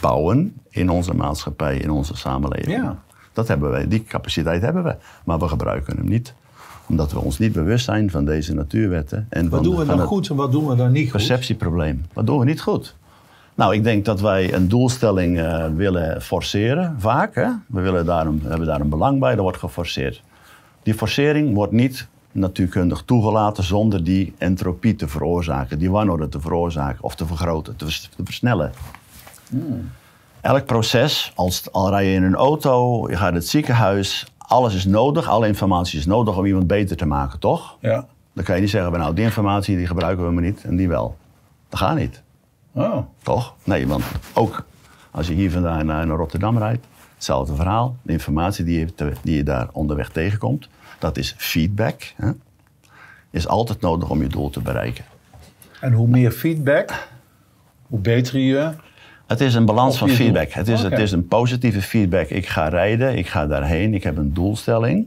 bouwen 0.00 0.54
in 0.71 0.90
onze 0.90 1.14
maatschappij, 1.14 1.76
in 1.76 1.90
onze 1.90 2.16
samenleving. 2.16 2.76
Ja. 2.76 2.99
Dat 3.33 3.49
hebben 3.49 3.71
wij, 3.71 3.88
die 3.88 4.04
capaciteit 4.04 4.62
hebben 4.62 4.85
we, 4.85 4.97
maar 5.25 5.38
we 5.38 5.49
gebruiken 5.49 5.97
hem 5.97 6.09
niet. 6.09 6.35
Omdat 6.88 7.12
we 7.12 7.18
ons 7.21 7.38
niet 7.38 7.52
bewust 7.52 7.85
zijn 7.85 8.11
van 8.11 8.25
deze 8.25 8.54
natuurwetten. 8.54 9.26
En 9.28 9.49
Wat 9.49 9.61
van, 9.61 9.62
doen 9.62 9.78
we 9.78 9.87
dan 9.87 10.06
goed 10.06 10.28
en 10.28 10.37
wat 10.37 10.52
doen 10.52 10.66
we 10.66 10.76
dan 10.76 10.92
niet 10.92 11.02
goed? 11.02 11.12
perceptieprobleem. 11.12 12.04
Wat 12.12 12.26
doen 12.26 12.38
we 12.38 12.44
niet 12.44 12.61
goed? 12.61 12.97
Nou, 13.54 13.75
ik 13.75 13.85
denk 13.85 14.04
dat 14.04 14.21
wij 14.21 14.54
een 14.54 14.68
doelstelling 14.68 15.38
eh, 15.38 15.66
willen 15.75 16.23
forceren, 16.23 16.97
vaak. 16.99 17.35
Hè? 17.35 17.49
We, 17.66 17.80
willen 17.80 18.06
daar 18.06 18.26
een, 18.26 18.42
hebben 18.44 18.66
daar 18.66 18.80
een 18.80 18.88
belang 18.88 19.21
bij, 19.21 19.35
dat 19.35 19.42
wordt 19.42 19.59
geforceerd. 19.59 20.23
Die 20.83 20.94
forcering 20.94 21.54
wordt 21.54 21.73
niet 21.73 22.09
natuurkundig 22.34 23.02
toegelaten 23.04 23.64
zonder 23.64 24.04
die 24.04 24.34
entropie 24.38 24.96
te 24.96 25.08
veroorzaken, 25.08 25.78
die 25.78 25.90
wanorde 25.90 26.28
te 26.28 26.40
veroorzaken 26.40 27.02
of 27.02 27.14
te 27.14 27.26
vergroten, 27.26 27.76
te, 27.76 27.84
vers- 27.84 28.10
te 28.16 28.22
versnellen. 28.24 28.72
Elk 30.40 30.64
proces, 30.66 31.32
als, 31.34 31.72
al 31.72 31.90
rij 31.90 32.06
je 32.06 32.14
in 32.14 32.22
een 32.22 32.34
auto, 32.34 33.00
je 33.08 33.12
gaat 33.16 33.22
naar 33.22 33.32
het 33.32 33.48
ziekenhuis, 33.48 34.26
alles 34.38 34.74
is 34.74 34.84
nodig, 34.84 35.28
alle 35.28 35.46
informatie 35.46 35.98
is 35.98 36.06
nodig 36.06 36.36
om 36.36 36.46
iemand 36.46 36.66
beter 36.66 36.96
te 36.96 37.06
maken, 37.06 37.38
toch? 37.38 37.76
Ja. 37.80 38.06
Dan 38.32 38.44
kan 38.44 38.54
je 38.54 38.60
niet 38.60 38.70
zeggen, 38.70 38.90
van, 38.90 39.00
nou 39.00 39.14
die 39.14 39.24
informatie 39.24 39.76
die 39.76 39.86
gebruiken 39.86 40.24
we 40.26 40.30
maar 40.32 40.42
niet 40.42 40.64
en 40.64 40.76
die 40.76 40.88
wel. 40.88 41.16
Dat 41.68 41.78
gaat 41.78 41.96
niet, 41.96 42.22
Oh. 42.72 42.96
toch? 43.22 43.54
Nee, 43.64 43.86
want 43.86 44.04
ook 44.34 44.64
als 45.10 45.26
je 45.26 45.34
hier 45.34 45.50
vandaan 45.50 45.86
naar 45.86 46.06
naar 46.06 46.16
Rotterdam 46.16 46.58
rijdt, 46.58 46.86
hetzelfde 47.14 47.54
verhaal. 47.54 47.96
De 48.02 48.12
informatie 48.12 48.64
die 48.64 48.78
je, 48.78 48.94
te- 48.94 49.12
die 49.22 49.36
je 49.36 49.42
daar 49.42 49.68
onderweg 49.72 50.08
tegenkomt, 50.08 50.68
dat 51.04 51.16
is 51.16 51.34
feedback. 51.37 52.12
Hè? 52.16 52.30
Is 53.30 53.49
altijd 53.49 53.80
nodig 53.80 54.11
om 54.11 54.23
je 54.23 54.28
doel 54.28 54.50
te 54.50 54.61
bereiken. 54.61 55.04
En 55.80 55.92
hoe 55.92 56.08
meer 56.08 56.30
feedback, 56.30 57.08
hoe 57.87 57.99
beter 57.99 58.38
je... 58.38 58.70
Het 59.26 59.40
is 59.40 59.54
een 59.54 59.64
balans 59.64 59.99
van 59.99 60.06
doel. 60.08 60.16
feedback. 60.16 60.50
Het 60.50 60.68
is, 60.68 60.82
het 60.82 60.99
is 60.99 61.12
een 61.12 61.28
positieve 61.28 61.82
feedback. 61.82 62.28
Ik 62.28 62.46
ga 62.46 62.68
rijden, 62.68 63.16
ik 63.16 63.26
ga 63.26 63.46
daarheen, 63.46 63.94
ik 63.94 64.02
heb 64.02 64.16
een 64.16 64.34
doelstelling. 64.34 65.06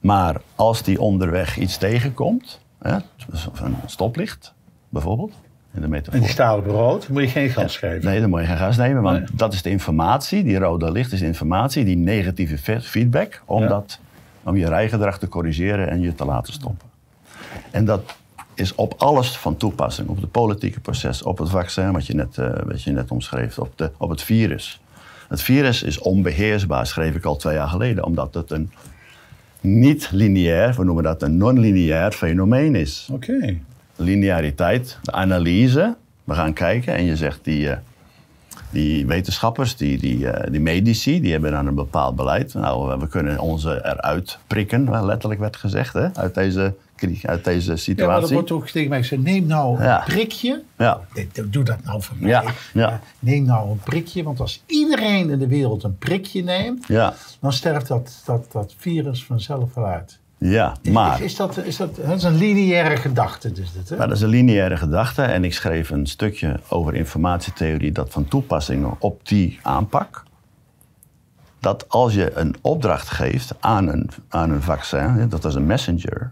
Maar 0.00 0.40
als 0.54 0.82
die 0.82 1.00
onderweg 1.00 1.56
iets 1.58 1.76
tegenkomt, 1.76 2.60
hè, 2.82 2.96
dus 3.30 3.48
een 3.62 3.76
stoplicht 3.86 4.54
bijvoorbeeld, 4.88 5.32
in 5.74 5.80
de 5.80 5.88
metafoor. 5.88 6.14
En 6.14 6.20
die 6.20 6.28
staat 6.30 6.58
op 6.58 6.66
rood, 6.66 7.08
moet 7.08 7.22
je 7.22 7.28
geen 7.28 7.48
gas 7.50 7.76
geven. 7.76 8.04
Nee, 8.04 8.20
dan 8.20 8.30
moet 8.30 8.40
je 8.40 8.46
geen 8.46 8.56
gas 8.56 8.76
nemen, 8.76 9.02
want 9.02 9.18
Nee. 9.18 9.26
dat 9.32 9.52
is 9.52 9.62
de 9.62 9.70
informatie. 9.70 10.42
Die 10.44 10.58
rode 10.58 10.92
licht 10.92 11.12
is 11.12 11.20
de 11.20 11.26
informatie, 11.26 11.84
die 11.84 11.96
negatieve 11.96 12.58
fe- 12.58 12.80
feedback, 12.80 13.42
om, 13.44 13.62
Ja. 13.62 13.68
dat, 13.68 13.98
om 14.44 14.56
je 14.56 14.68
rijgedrag 14.68 15.18
te 15.18 15.28
corrigeren 15.28 15.88
en 15.88 16.00
je 16.00 16.14
te 16.14 16.24
laten 16.24 16.52
stoppen. 16.52 16.88
En 17.70 17.84
dat 17.84 18.14
is 18.54 18.74
op 18.74 18.94
alles 18.96 19.36
van 19.36 19.56
toepassing. 19.56 20.08
Op 20.08 20.20
het 20.20 20.30
politieke 20.30 20.80
proces, 20.80 21.22
op 21.22 21.38
het 21.38 21.48
vaccin, 21.48 21.92
wat 21.92 22.06
je 22.06 22.14
net, 22.14 22.38
eh, 22.38 22.52
wat 22.64 22.82
je 22.82 22.90
net 22.90 23.10
omschreef, 23.10 23.58
op, 23.58 23.72
de, 23.76 23.90
op 23.96 24.10
het 24.10 24.22
virus. 24.22 24.80
Het 25.28 25.42
virus 25.42 25.82
is 25.82 25.98
onbeheersbaar, 25.98 26.86
schreef 26.86 27.14
ik 27.14 27.24
al 27.24 27.36
twee 27.36 27.54
jaar 27.54 27.68
geleden, 27.68 28.04
omdat 28.04 28.34
het 28.34 28.50
een 28.50 28.72
niet 29.60 30.08
lineair, 30.12 30.74
we 30.76 30.84
noemen 30.84 31.04
dat 31.04 31.22
een 31.22 31.36
non-lineair 31.36 32.12
fenomeen 32.12 32.74
is 32.74 33.08
Oké. 33.12 33.58
lineariteit, 33.96 34.98
de 35.02 35.12
analyse. 35.12 35.96
We 36.24 36.34
gaan 36.34 36.52
kijken 36.52 36.94
en 36.94 37.04
je 37.04 37.16
zegt 37.16 37.38
die, 37.42 37.70
eh, 37.70 37.76
die 38.74 39.06
wetenschappers, 39.06 39.76
die, 39.76 39.98
die, 39.98 40.28
eh, 40.30 40.50
die 40.50 40.60
medici, 40.60 41.20
die 41.20 41.32
hebben 41.32 41.50
dan 41.52 41.66
een 41.66 41.74
bepaald 41.74 42.16
beleid. 42.16 42.54
Nou, 42.54 42.92
eh, 42.92 42.98
we 43.00 43.08
kunnen 43.08 43.38
onze 43.38 43.70
eruit 43.84 44.38
prikken, 44.46 45.04
letterlijk 45.04 45.40
werd 45.40 45.56
gezegd, 45.56 45.92
hè, 45.92 46.14
uit, 46.14 46.34
deze, 46.34 46.74
uit 47.22 47.44
deze 47.44 47.66
Ja, 47.66 47.66
maar 47.66 47.66
dat 47.66 47.78
situatie. 47.78 48.32
wordt 48.32 48.48
toch 48.48 48.70
tegen 48.70 48.88
mij 48.88 49.00
gezegd, 49.00 49.22
neem 49.22 49.46
nou 49.46 49.78
een 49.78 49.84
Ja. 49.84 50.02
prikje. 50.06 50.62
Ja, 50.78 51.00
Doe 51.44 51.64
dat 51.64 51.84
nou 51.84 52.02
voor 52.02 52.16
mij. 52.18 52.30
Ja, 52.30 52.42
ja. 52.72 53.00
Neem 53.18 53.44
nou 53.44 53.70
een 53.70 53.80
prikje, 53.84 54.22
want 54.22 54.40
als 54.40 54.62
iedereen 54.66 55.30
in 55.30 55.38
de 55.38 55.46
wereld 55.46 55.82
een 55.82 55.98
prikje 55.98 56.42
neemt, 56.42 56.86
ja, 56.86 57.14
dan 57.40 57.52
sterft 57.52 57.88
dat, 57.88 58.22
dat, 58.24 58.52
dat 58.52 58.74
virus 58.78 59.24
vanzelf 59.24 59.74
wel 59.74 59.86
uit. 59.86 60.18
Ja, 60.50 60.76
maar... 60.92 61.22
is 61.22 61.36
dat, 61.36 61.56
is 61.56 61.76
dat, 61.76 61.96
dat 61.96 62.16
is 62.16 62.22
een 62.22 62.36
lineaire 62.36 62.96
gedachte, 62.96 63.52
dus 63.52 63.72
dit, 63.72 63.88
hè? 63.88 63.96
Nou, 63.96 64.08
dat 64.08 64.16
is 64.16 64.22
een 64.22 64.28
lineaire 64.28 64.76
gedachte 64.76 65.22
en 65.22 65.44
ik 65.44 65.54
schreef 65.54 65.90
een 65.90 66.06
stukje 66.06 66.60
over 66.68 66.94
informatietheorie 66.94 67.92
dat 67.92 68.10
van 68.10 68.24
toepassing 68.24 68.94
op 68.98 69.26
die 69.26 69.58
aanpak. 69.62 70.22
Dat 71.60 71.88
als 71.88 72.14
je 72.14 72.36
een 72.36 72.54
opdracht 72.60 73.10
geeft 73.10 73.54
aan 73.60 73.88
een, 73.88 74.10
aan 74.28 74.50
een 74.50 74.62
vaccin, 74.62 75.28
dat 75.28 75.44
is 75.44 75.54
een 75.54 75.66
messenger, 75.66 76.28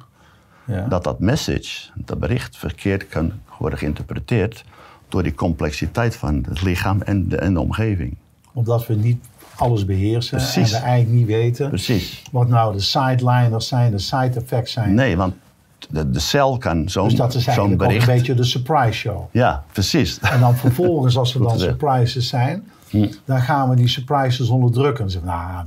Ja. 0.64 0.86
dat 0.88 1.04
dat 1.04 1.20
message, 1.20 1.90
dat 1.94 2.18
bericht, 2.18 2.56
verkeerd 2.56 3.08
kan 3.08 3.32
worden 3.58 3.78
geïnterpreteerd 3.78 4.64
door 5.08 5.22
die 5.22 5.34
complexiteit 5.34 6.16
van 6.16 6.44
het 6.48 6.62
lichaam 6.62 7.02
en 7.02 7.28
de, 7.28 7.36
en 7.36 7.54
de 7.54 7.60
omgeving. 7.60 8.16
Omdat 8.52 8.86
we 8.86 8.94
niet 8.94 9.24
alles 9.56 9.84
beheersen 9.84 10.36
Precies. 10.36 10.72
en 10.72 10.78
we 10.80 10.84
eigenlijk 10.86 11.16
niet 11.18 11.26
weten 11.26 11.68
Precies. 11.68 12.22
wat 12.30 12.48
nou 12.48 12.72
de 12.72 12.80
sideliners 12.80 13.68
zijn, 13.68 13.90
de 13.90 13.98
side 13.98 14.32
effects 14.34 14.72
zijn. 14.72 14.94
Nee, 14.94 15.16
want 15.16 15.34
de, 15.88 16.10
de 16.10 16.20
cel 16.20 16.58
kan 16.58 16.88
zo'n 16.88 17.08
dus 17.08 17.18
dat 17.18 17.34
is 17.34 17.46
eigenlijk 17.46 17.82
ook 17.82 17.90
een 17.90 18.04
beetje 18.06 18.34
de 18.34 18.44
surprise 18.44 18.92
show. 18.92 19.22
Ja, 19.30 19.64
precies. 19.72 20.18
En 20.20 20.40
dan 20.40 20.56
vervolgens, 20.56 21.16
als 21.16 21.34
er 21.34 21.40
dan 21.48 21.58
surprises 21.58 22.28
zijn, 22.28 22.64
dan 23.24 23.40
gaan 23.40 23.68
we 23.70 23.76
die 23.76 23.88
surprises 23.88 24.48
onderdrukken. 24.48 25.08
Nou, 25.24 25.64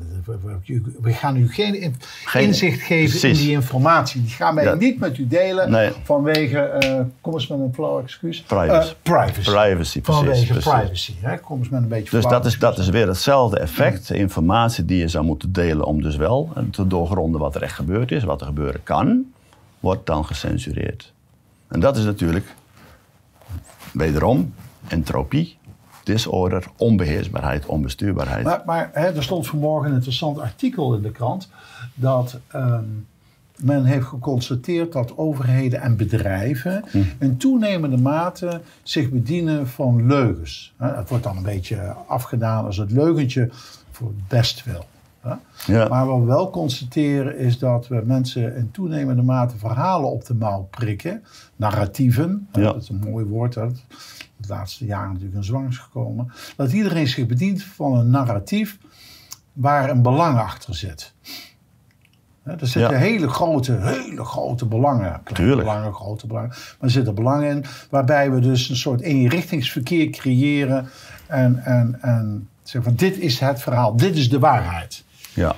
we- 1.02 1.14
gaan 1.14 1.36
u 1.38 1.52
geen, 1.52 1.82
in- 1.82 1.96
Geen- 2.26 2.44
inzicht 2.44 2.82
geven 2.82 3.30
in 3.30 3.36
die 3.36 3.52
informatie. 3.52 4.22
Die 4.22 4.30
gaan 4.32 4.56
wij 4.56 4.64
Ja. 4.64 4.74
niet 4.74 5.00
met 5.00 5.18
u 5.18 5.28
delen 5.28 5.72
Nee. 5.72 5.92
vanwege, 6.04 6.60
eh, 6.60 7.02
kom 7.22 7.34
eens 7.34 7.48
met 7.48 7.60
een 7.60 7.74
flauw 7.74 8.02
excuus. 8.02 8.42
Privacy. 8.42 8.90
Eh, 8.90 8.96
privacy. 9.02 9.42
Privacy, 9.52 10.02
precies, 10.02 10.02
Vanwege 10.04 10.46
precies. 10.54 10.72
privacy. 10.72 11.14
Hè? 11.20 11.38
Kom 11.40 11.60
eens 11.60 11.70
met 11.70 11.82
een 11.82 11.88
beetje 11.88 12.10
Dus 12.12 12.26
dat 12.26 12.46
is, 12.46 12.60
dat 12.60 12.78
is 12.78 12.90
weer 12.90 13.08
hetzelfde 13.08 13.60
effect. 13.60 14.08
De 14.08 14.16
informatie 14.18 14.86
die 14.86 14.98
je 14.98 15.08
zou 15.08 15.26
moeten 15.26 15.54
delen 15.54 15.86
om 15.86 16.02
dus 16.02 16.16
wel 16.16 16.54
te 16.72 16.88
doorgronden 16.88 17.42
wat 17.42 17.56
er 17.56 17.62
echt 17.62 17.76
gebeurd 17.76 18.12
is, 18.12 18.24
wat 18.24 18.40
er 18.42 18.48
gebeuren 18.48 18.84
kan, 18.84 19.24
wordt 19.80 20.06
dan 20.06 20.26
gecensureerd. 20.26 21.14
En 21.68 21.80
dat 21.80 21.98
is 21.98 22.04
natuurlijk 22.04 22.46
wederom 23.94 24.54
entropie, 24.88 25.58
disorder, 26.06 26.66
onbeheersbaarheid, 26.78 27.66
onbestuurbaarheid. 27.66 28.44
Maar, 28.44 28.62
maar 28.66 28.90
hè, 28.94 29.16
er 29.16 29.24
stond 29.24 29.48
vanmorgen 29.48 29.90
een 29.90 29.96
interessant 29.96 30.40
artikel 30.40 30.96
in 30.96 31.02
de 31.02 31.12
krant 31.12 31.50
dat 31.94 32.40
ehm, 32.48 32.84
men 33.58 33.86
heeft 33.86 34.06
geconstateerd 34.06 34.92
dat 34.92 35.18
overheden 35.18 35.82
en 35.82 35.98
bedrijven 35.98 36.84
in 37.20 37.38
toenemende 37.38 37.98
mate 37.98 38.62
zich 38.84 39.10
bedienen 39.10 39.68
van 39.68 40.08
leugens. 40.08 40.74
Het 40.78 41.10
wordt 41.10 41.24
dan 41.24 41.38
een 41.38 41.44
beetje 41.44 41.96
afgedaan 42.08 42.66
als 42.66 42.78
het 42.78 42.92
leugentje 42.92 43.50
voor 43.92 44.08
het 44.08 44.28
best 44.28 44.64
wil. 44.64 44.86
Ja. 45.66 45.88
Maar 45.88 46.06
wat 46.06 46.20
we 46.20 46.26
wel 46.26 46.50
constateren 46.50 47.38
is 47.38 47.60
dat 47.60 47.88
we 47.88 48.02
mensen 48.06 48.56
in 48.56 48.72
toenemende 48.72 49.22
mate 49.22 49.58
verhalen 49.58 50.12
op 50.12 50.26
de 50.26 50.34
mouw 50.34 50.68
prikken. 50.72 51.24
Narratieven, 51.56 52.48
Ja. 52.52 52.62
dat 52.62 52.82
is 52.82 52.90
een 52.90 53.04
mooi 53.10 53.26
woord. 53.26 53.56
Hè. 53.56 53.68
De 54.38 54.48
laatste 54.48 54.86
jaren 54.86 55.10
natuurlijk 55.10 55.36
een 55.38 55.44
zwang 55.44 55.70
is 55.70 55.78
gekomen. 55.78 56.32
Dat 56.58 56.72
iedereen 56.72 57.08
zich 57.08 57.26
bedient 57.28 57.64
van 57.64 57.94
een 57.94 58.10
narratief 58.10 58.78
waar 59.54 59.90
een 59.90 60.02
belang 60.02 60.38
achter 60.38 60.76
zit. 60.76 61.14
Hè, 62.44 62.52
Er 62.52 62.68
zitten 62.68 62.92
Ja. 62.94 62.98
hele 63.00 63.28
grote, 63.30 63.72
hele 63.82 64.24
grote 64.26 64.66
belangen. 64.66 65.22
Kleine 65.24 65.56
belangen, 65.56 65.94
grote 65.94 66.28
belangen. 66.28 66.50
Maar 66.50 66.58
er 66.80 66.90
zitten 66.90 67.16
belangen 67.16 67.50
in 67.50 67.66
waarbij 67.90 68.32
we 68.32 68.40
dus 68.40 68.70
een 68.70 68.76
soort 68.76 69.02
eenrichtingsverkeer 69.02 70.10
creëren. 70.10 70.88
En, 71.28 71.64
en, 71.64 71.98
en 72.02 72.50
zeggen 72.64 72.84
van 72.84 72.96
dit 73.08 73.18
is 73.20 73.40
het 73.40 73.62
verhaal, 73.62 73.96
dit 73.96 74.16
is 74.16 74.30
de 74.30 74.40
waarheid. 74.40 75.04
Ja? 75.36 75.56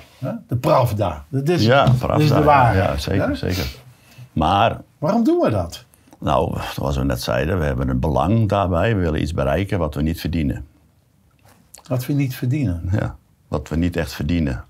De 0.48 0.56
pravda. 0.56 1.24
Dit 1.28 1.48
is, 1.48 1.64
ja, 1.64 1.84
dit 1.84 1.92
is 1.92 1.98
Pravda, 1.98 2.38
de 2.38 2.42
waarheid. 2.42 2.84
Ja, 2.84 2.96
zeker, 2.98 3.36
zeker. 3.36 3.66
Maar 4.32 4.80
Waarom 4.98 5.24
doen 5.24 5.40
we 5.40 5.50
dat? 5.50 5.84
Nou, 6.18 6.58
zoals 6.74 6.96
we 6.96 7.04
net 7.04 7.22
zeiden, 7.22 7.58
we 7.58 7.64
hebben 7.64 7.88
een 7.88 8.00
belang 8.00 8.48
daarbij. 8.48 8.94
We 8.94 9.00
willen 9.00 9.22
iets 9.22 9.34
bereiken 9.34 9.78
wat 9.78 9.94
we 9.94 10.02
niet 10.02 10.20
verdienen. 10.20 10.66
Wat 11.86 12.06
we 12.06 12.12
niet 12.12 12.34
verdienen. 12.34 12.88
Ja, 12.92 13.16
wat 13.48 13.68
we 13.68 13.76
niet 13.76 13.96
echt 13.96 14.12
verdienen 14.12 14.64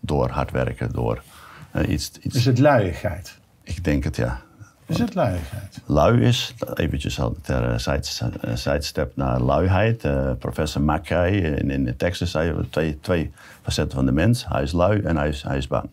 door 0.00 0.28
hard 0.28 0.50
werken, 0.50 0.92
door 0.92 1.22
eh, 1.70 1.88
iets, 1.88 2.10
iets... 2.20 2.36
Is 2.36 2.44
het 2.44 2.58
luiigheid? 2.58 3.38
Ik 3.62 3.84
denk 3.84 4.04
het, 4.04 4.16
ja. 4.16 4.40
Is 4.86 4.98
het 4.98 5.14
luiigheid? 5.14 5.80
Lui 5.86 6.20
is, 6.22 6.54
eventjes 6.74 7.20
ter 7.42 7.70
eh, 7.70 7.78
side- 7.78 8.30
eh, 8.40 8.54
sidestep 8.54 9.16
naar 9.16 9.40
luiheid. 9.40 10.04
Eh, 10.04 10.30
professor 10.38 10.82
Mackay 10.82 11.30
in, 11.32 11.70
in 11.70 11.84
de 11.84 11.96
teksten 11.96 12.26
zei 12.26 12.52
we 12.52 12.70
twee, 12.70 12.98
twee 13.00 13.30
facetten 13.62 13.96
van 13.96 14.06
de 14.06 14.12
mens. 14.12 14.48
Hij 14.48 14.62
is 14.62 14.72
lui 14.72 15.00
en 15.02 15.16
hij 15.16 15.28
is, 15.28 15.42
hij 15.42 15.56
is 15.56 15.66
bang. 15.66 15.88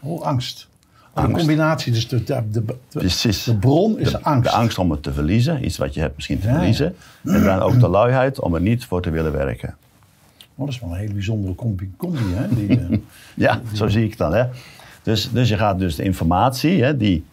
Oh, 0.00 0.22
angst. 0.22 0.68
Een 1.14 1.32
combinatie, 1.32 1.92
dus 1.92 2.08
de, 2.08 2.24
de, 2.24 2.42
de, 2.50 2.64
de, 2.64 2.74
Precies. 2.98 3.44
de 3.44 3.56
bron 3.56 3.98
is 3.98 4.10
de, 4.10 4.22
angst. 4.22 4.50
De 4.50 4.56
angst 4.56 4.78
om 4.78 4.90
het 4.90 5.02
te 5.02 5.12
verliezen, 5.12 5.64
iets 5.64 5.76
wat 5.76 5.94
je 5.94 6.00
hebt 6.00 6.14
misschien 6.14 6.38
te 6.40 6.46
Ja, 6.46 6.52
verliezen. 6.54 6.94
En 7.24 7.42
dan 7.44 7.60
ook 7.60 7.80
de 7.80 7.88
luiheid 7.88 8.40
om 8.40 8.54
er 8.54 8.60
niet 8.60 8.84
voor 8.84 9.02
te 9.02 9.10
willen 9.10 9.32
werken. 9.32 9.76
Oh, 10.54 10.66
dat 10.66 10.68
is 10.74 10.80
wel 10.80 10.90
een 10.90 10.96
hele 10.96 11.12
bijzondere 11.12 11.54
combi, 11.54 11.92
combi 11.96 12.18
hè? 12.34 12.54
Die, 12.54 13.04
Ja, 13.34 13.60
zo 13.72 13.88
zie 13.88 14.02
ik 14.04 14.08
het 14.10 14.18
dan. 14.18 14.34
Hè. 14.34 14.44
Dus, 15.02 15.30
dus 15.30 15.48
je 15.48 15.56
gaat 15.56 15.78
dus 15.78 15.94
de 15.96 16.02
informatie, 16.02 16.82
hè, 16.82 16.96
die, 16.96 17.24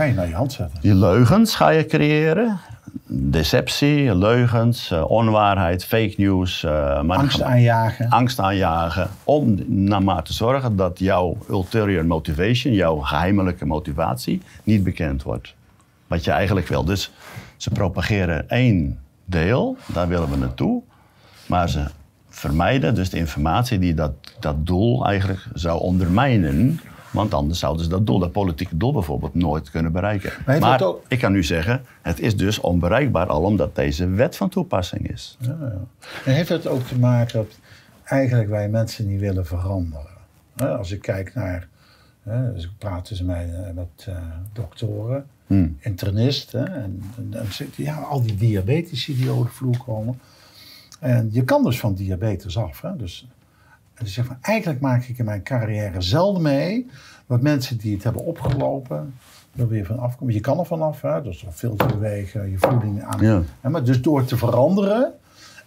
ga 0.00 0.06
je 0.06 0.14
naar 0.14 0.28
je 0.28 0.34
hand 0.34 0.52
zetten. 0.52 0.80
die 0.80 0.94
leugens 0.94 1.54
ga 1.54 1.68
je 1.68 1.86
creëren. 1.86 2.58
Deceptie, 3.06 4.14
leugens, 4.14 4.90
eh, 4.90 5.10
onwaarheid, 5.10 5.84
fake 5.84 6.14
news. 6.16 6.64
eh, 6.64 7.08
Angst 7.08 7.42
aanjagen. 7.42 8.08
angst 8.08 8.40
aanjagen. 8.40 9.08
Om 9.24 9.58
maar 10.04 10.22
te 10.22 10.32
zorgen 10.32 10.76
dat 10.76 10.98
jouw 10.98 11.36
ulterior 11.50 12.06
motivation, 12.06 12.74
jouw 12.74 12.96
geheimelijke 12.98 13.66
motivatie, 13.66 14.42
niet 14.64 14.84
bekend 14.84 15.22
wordt. 15.22 15.54
Wat 16.06 16.24
je 16.24 16.30
eigenlijk 16.30 16.68
wil. 16.68 16.84
Dus 16.84 17.10
ze 17.56 17.70
propageren 17.70 18.48
één 18.48 18.98
deel, 19.24 19.76
daar 19.86 20.08
willen 20.08 20.30
we 20.30 20.36
naartoe. 20.36 20.82
Maar 21.46 21.68
ze 21.68 21.84
vermijden 22.28 22.94
dus 22.94 23.10
de 23.10 23.18
informatie 23.18 23.78
die 23.78 23.94
dat, 23.94 24.12
dat 24.40 24.66
doel 24.66 25.06
eigenlijk 25.06 25.46
zou 25.54 25.80
ondermijnen. 25.80 26.80
Want 27.10 27.34
anders 27.34 27.58
zouden 27.58 27.84
ze 27.84 27.90
dat 27.90 28.06
doel, 28.06 28.18
dat 28.18 28.32
politieke 28.32 28.76
doel 28.76 28.92
bijvoorbeeld, 28.92 29.34
nooit 29.34 29.70
kunnen 29.70 29.92
bereiken. 29.92 30.32
Maar 30.60 30.82
ook- 30.82 31.04
ik 31.08 31.18
kan 31.18 31.32
nu 31.32 31.44
zeggen, 31.44 31.82
het 32.02 32.20
is 32.20 32.36
dus 32.36 32.60
onbereikbaar 32.60 33.26
al 33.26 33.42
omdat 33.42 33.74
deze 33.74 34.08
wet 34.08 34.36
van 34.36 34.48
toepassing 34.48 35.10
is. 35.10 35.36
Ja, 35.40 35.56
ja. 35.60 35.72
En 36.24 36.34
heeft 36.34 36.48
dat 36.48 36.66
ook 36.66 36.82
te 36.82 36.98
maken 36.98 37.32
dat 37.38 37.58
eigenlijk 38.04 38.48
wij 38.48 38.68
mensen 38.68 39.06
niet 39.08 39.20
willen 39.20 39.46
veranderen? 39.46 40.06
Als 40.56 40.90
ik 40.92 41.00
kijk 41.00 41.34
naar, 41.34 41.68
dus 42.54 42.64
ik 42.64 42.70
praat 42.78 43.04
tussen 43.04 43.26
mij 43.26 43.48
met 43.74 44.06
eh, 44.08 44.14
doktoren, 44.52 45.26
Hmm. 45.46 45.76
internisten, 45.80 46.74
en, 46.74 47.02
ja, 47.76 47.96
al 47.96 48.22
die 48.22 48.34
diabetici 48.34 49.16
die 49.16 49.30
over 49.30 49.44
de 49.44 49.50
vloer 49.52 49.76
komen. 49.84 50.20
En 51.00 51.28
je 51.32 51.44
kan 51.44 51.64
dus 51.64 51.80
van 51.80 51.94
diabetes 51.94 52.56
af. 52.58 52.80
Hè? 52.80 52.96
Dus, 52.96 53.26
en 54.00 54.06
dus 54.06 54.20
van, 54.26 54.36
eigenlijk 54.40 54.80
maak 54.80 55.04
ik 55.04 55.18
in 55.18 55.24
mijn 55.24 55.42
carrière 55.42 56.00
zelden 56.00 56.42
mee 56.42 56.86
dat 57.26 57.40
mensen 57.40 57.76
die 57.76 57.94
het 57.94 58.02
hebben 58.04 58.24
opgelopen 58.24 59.14
er 59.56 59.68
weer 59.68 59.84
van 59.86 59.98
afkomen. 59.98 60.34
Je 60.34 60.40
kan 60.40 60.58
er 60.58 60.66
vanaf, 60.66 61.00
hè? 61.00 61.22
dus 61.22 61.44
veel 61.50 61.76
te 61.76 61.86
bewegen, 61.86 62.50
je 62.50 62.58
voeding 62.58 63.02
aan. 63.02 63.20
Ja. 63.20 63.42
Hè, 63.60 63.70
Maar 63.70 63.84
dus 63.84 64.02
door 64.02 64.24
te 64.24 64.36
veranderen, 64.36 65.12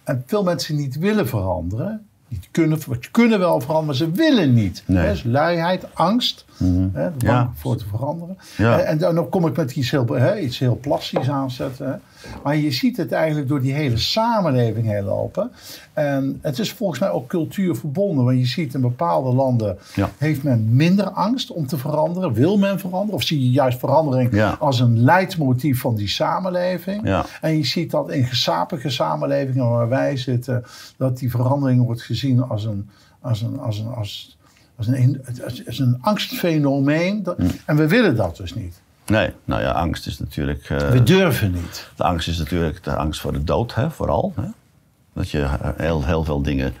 en 0.04 0.22
veel 0.26 0.42
mensen 0.42 0.76
niet 0.76 0.98
willen 0.98 1.28
veranderen, 1.28 2.06
niet 2.28 2.48
kunnen, 2.50 2.78
wat 2.86 3.10
kunnen 3.10 3.38
wel 3.38 3.60
veranderen, 3.60 3.86
maar 3.86 3.94
ze 3.94 4.10
willen 4.10 4.54
niet. 4.54 4.82
Nee. 4.86 5.04
Hè, 5.04 5.10
Dus 5.10 5.22
luiheid, 5.24 5.94
angst, 5.94 6.44
hè, 6.58 6.64
de 6.92 6.92
bang 6.92 7.18
Ja. 7.18 7.50
voor 7.54 7.76
te 7.76 7.84
veranderen. 7.88 8.38
Ja. 8.56 8.78
En, 8.78 9.02
en 9.02 9.14
dan 9.14 9.28
kom 9.28 9.46
ik 9.46 9.56
met 9.56 9.76
iets 9.76 9.90
heel, 9.90 10.06
hè, 10.06 10.38
iets 10.38 10.58
heel 10.58 10.78
plastisch 10.80 11.28
aanzetten. 11.30 11.86
Hè. 11.86 11.96
Maar 12.42 12.56
je 12.56 12.70
ziet 12.70 12.96
het 12.96 13.12
eigenlijk 13.12 13.48
door 13.48 13.60
die 13.60 13.72
hele 13.72 13.96
samenleving 13.96 14.86
heen 14.86 15.04
lopen. 15.04 15.50
En 15.92 16.38
het 16.42 16.58
is 16.58 16.72
volgens 16.72 17.00
mij 17.00 17.10
ook 17.10 17.28
cultuur 17.28 17.76
verbonden. 17.76 18.24
Want 18.24 18.38
je 18.38 18.46
ziet 18.46 18.74
in 18.74 18.80
bepaalde 18.80 19.32
landen 19.34 19.78
Ja. 19.94 20.10
heeft 20.18 20.42
men 20.42 20.76
minder 20.76 21.10
angst 21.10 21.50
om 21.50 21.66
te 21.66 21.78
veranderen. 21.78 22.32
Wil 22.32 22.58
men 22.58 22.78
veranderen? 22.78 23.14
Of 23.14 23.22
zie 23.22 23.40
je 23.40 23.50
juist 23.50 23.78
verandering 23.78 24.34
Ja. 24.34 24.56
als 24.58 24.80
een 24.80 24.98
leidmotief 25.02 25.80
van 25.80 25.94
die 25.94 26.08
samenleving? 26.08 27.00
Ja. 27.04 27.24
En 27.40 27.56
je 27.56 27.64
ziet 27.66 27.90
dat 27.90 28.10
in 28.10 28.24
gesapige 28.24 28.90
samenlevingen 28.90 29.68
waar 29.70 29.88
wij 29.88 30.16
zitten, 30.16 30.64
dat 30.96 31.18
die 31.18 31.30
verandering 31.30 31.84
wordt 31.84 32.02
gezien 32.02 32.42
als 32.42 32.64
een, 32.64 32.88
als 33.20 33.42
een, 33.42 33.58
als 33.58 33.78
een, 33.78 33.86
als, 33.88 34.36
als 34.76 34.86
een, 34.86 35.20
als, 35.44 35.66
als 35.66 35.78
een 35.78 35.98
angstfenomeen. 36.00 37.26
Mm. 37.36 37.46
En 37.66 37.76
we 37.76 37.88
willen 37.88 38.16
dat 38.16 38.36
dus 38.36 38.54
niet. 38.54 38.82
Nee, 39.06 39.30
nou 39.44 39.62
ja, 39.62 39.70
angst 39.70 40.06
is 40.06 40.18
natuurlijk. 40.18 40.70
eh, 40.70 40.78
We 40.88 41.02
durven 41.02 41.52
niet. 41.52 41.90
de 41.96 42.04
angst 42.04 42.28
is 42.28 42.38
natuurlijk 42.38 42.84
de 42.84 42.96
angst 42.96 43.20
voor 43.20 43.32
de 43.32 43.44
dood, 43.44 43.74
hè, 43.74 43.90
vooral. 43.90 44.32
Hè? 44.36 44.46
Dat 45.12 45.30
je 45.30 45.40
eh, 45.42 45.54
heel, 45.76 46.04
heel 46.04 46.24
veel 46.24 46.42
dingen 46.42 46.74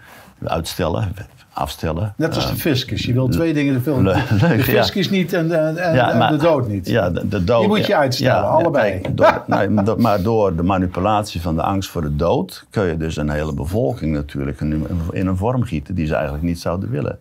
uitstellen, 0.44 1.14
afstellen. 1.52 2.14
Net 2.16 2.34
als 2.34 2.44
Eh, 2.44 2.50
de 2.50 2.56
fiscus. 2.56 3.02
Je 3.04 3.12
wil 3.12 3.28
twee 3.28 3.54
dingen. 3.54 3.82
De, 3.84 4.02
Le- 4.02 4.12
de 4.38 4.56
ja. 4.56 4.62
fiscus 4.62 5.10
niet 5.10 5.32
en, 5.32 5.48
de- 5.48 5.54
en, 5.56 5.94
ja, 5.94 6.10
en 6.12 6.18
maar- 6.18 6.30
de 6.30 6.36
dood 6.36 6.68
niet. 6.68 6.86
Ja, 6.88 7.10
de, 7.10 7.28
de 7.28 7.44
dood. 7.44 7.58
Die 7.60 7.68
moet 7.68 7.86
je 7.86 7.96
uitstellen, 7.96 8.34
Ja, 8.42 8.48
allebei. 8.48 9.00
door, 9.14 9.42
nee, 9.46 9.68
maar 9.96 10.22
door- 10.22 10.56
de 10.56 10.62
manipulatie 10.62 11.40
van 11.40 11.54
de 11.54 11.62
angst 11.62 11.90
voor 11.90 12.02
de 12.02 12.16
dood 12.16 12.64
kun 12.70 12.84
je 12.84 12.96
dus 12.96 13.16
een 13.16 13.30
hele 13.30 13.52
bevolking 13.54 14.12
natuurlijk 14.14 14.60
in, 14.60 14.86
in 15.12 15.26
een 15.26 15.36
vorm 15.36 15.62
gieten 15.62 15.94
die 15.94 16.06
ze 16.06 16.14
eigenlijk 16.14 16.44
niet 16.44 16.60
zouden 16.60 16.90
willen. 16.90 17.18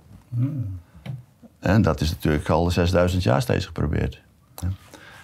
En 1.60 1.82
dat 1.82 2.02
is 2.02 2.10
natuurlijk 2.10 2.50
al 2.50 2.72
6000 2.72 3.24
jaar 3.24 3.42
steeds 3.42 3.66
geprobeerd. 3.66 4.22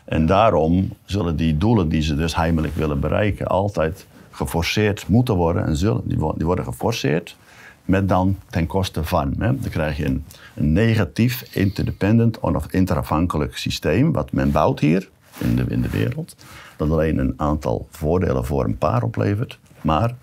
En 0.10 0.26
daarom 0.26 0.94
zullen 1.06 1.36
die 1.36 1.58
doelen 1.58 1.90
die 1.90 2.02
ze 2.02 2.16
dus 2.16 2.36
heimelijk 2.36 2.76
willen 2.76 3.00
bereiken 3.00 3.48
altijd 3.48 4.08
geforceerd 4.32 5.08
moeten 5.08 5.36
worden 5.36 5.66
en 5.66 5.76
zullen. 5.76 6.02
Die, 6.06 6.18
wo- 6.18 6.34
die 6.38 6.46
worden 6.46 6.66
geforceerd 6.66 7.38
met 7.86 8.10
dan 8.10 8.38
ten 8.50 8.68
koste 8.68 9.04
van. 9.04 9.36
Hè. 9.38 9.60
Dan 9.60 9.70
krijg 9.70 9.98
je 9.98 10.06
een, 10.06 10.26
een 10.56 10.74
negatief, 10.74 11.56
interdependent 11.56 12.40
of 12.40 12.72
interafhankelijk 12.72 13.58
systeem 13.58 14.12
wat 14.12 14.32
men 14.32 14.52
bouwt 14.52 14.80
hier 14.80 15.10
in 15.38 15.56
de, 15.56 15.66
in 15.68 15.82
de 15.82 15.90
wereld. 15.90 16.36
Dat 16.78 16.92
alleen 16.92 17.18
een 17.18 17.34
aantal 17.38 17.88
voordelen 17.92 18.46
voor 18.46 18.66
een 18.66 18.78
paar 18.78 19.04
oplevert, 19.04 19.60
maar 19.82 20.16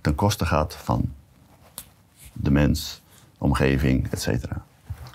ten 0.00 0.14
koste 0.14 0.46
gaat 0.46 0.74
van 0.74 1.12
de 2.32 2.50
mens, 2.50 3.02
omgeving, 3.38 4.06
et 4.10 4.20
cetera. 4.20 4.64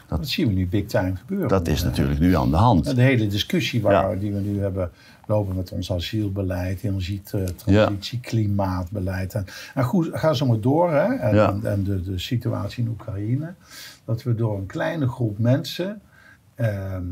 Dat 0.07 0.27
zien 0.27 0.47
we 0.47 0.53
nu 0.53 0.67
big 0.67 0.85
time 0.85 1.15
gebeuren. 1.15 1.47
Dat 1.47 1.67
is 1.67 1.83
natuurlijk 1.83 2.19
nu 2.19 2.35
aan 2.35 2.49
de 2.49 2.55
hand. 2.55 2.95
De 2.95 3.01
hele 3.01 3.27
discussie 3.27 3.81
waar, 3.81 4.11
Ja. 4.11 4.19
die 4.19 4.33
we 4.33 4.39
nu 4.39 4.59
hebben 4.59 4.91
lopen 5.25 5.55
met 5.55 5.71
ons 5.71 5.91
asielbeleid, 5.91 6.83
energietransitie, 6.83 8.19
klimaatbeleid. 8.19 9.33
En, 9.33 9.45
en 9.73 9.83
goed, 9.83 10.09
ga 10.11 10.33
zo 10.33 10.45
maar 10.45 10.59
door. 10.59 10.91
Hè? 10.91 11.13
En, 11.15 11.35
Ja. 11.35 11.49
en, 11.49 11.65
en 11.65 11.83
de, 11.83 12.01
de 12.03 12.19
situatie 12.19 12.83
in 12.83 12.89
Oekraïne. 12.89 13.53
Dat 14.05 14.23
we 14.23 14.35
door 14.35 14.57
een 14.57 14.65
kleine 14.65 15.07
groep 15.07 15.37
mensen 15.39 16.01
ehm, 16.55 17.03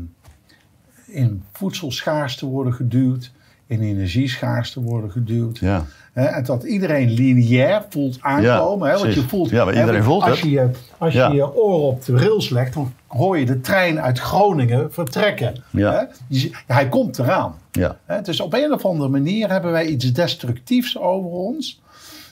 in 1.06 1.42
voedselschaarste 1.52 2.46
worden 2.46 2.72
geduwd, 2.74 3.32
in 3.66 3.80
energieschaarste 3.80 4.80
worden 4.80 5.10
geduwd. 5.10 5.58
Ja. 5.58 5.84
Hè, 6.16 6.24
en 6.24 6.44
dat 6.44 6.62
iedereen 6.64 7.10
lineair 7.10 7.84
voelt 7.88 8.18
aankomen. 8.20 8.90
hè, 8.90 8.98
want 8.98 9.14
je 9.14 9.22
voelt, 9.22 9.50
Ja, 9.50 9.64
maar 9.64 9.74
hè, 9.74 9.80
iedereen 9.80 10.02
voelt 10.02 10.22
als 10.22 10.40
het. 10.40 10.50
Je, 10.50 10.70
als 10.98 11.12
je 11.12 11.18
Ja. 11.18 11.28
je 11.32 11.54
oor 11.56 11.80
op 11.80 12.04
de 12.04 12.16
rails 12.16 12.48
legt, 12.48 12.74
dan 12.74 12.92
hoor 13.06 13.38
je 13.38 13.46
de 13.46 13.60
trein 13.60 14.00
uit 14.00 14.18
Groningen 14.18 14.92
vertrekken. 14.92 15.62
Ja. 15.70 15.92
Hè? 15.92 16.04
Ziet- 16.28 16.62
hij 16.66 16.88
komt 16.88 17.18
eraan. 17.18 17.54
Ja. 17.72 17.96
Hè, 18.04 18.20
Dus 18.22 18.40
op 18.40 18.54
een 18.54 18.72
of 18.72 18.84
andere 18.84 19.08
manier 19.10 19.50
hebben 19.50 19.70
wij 19.72 19.86
iets 19.86 20.12
destructiefs 20.12 20.98
over 20.98 21.30
ons. 21.30 21.82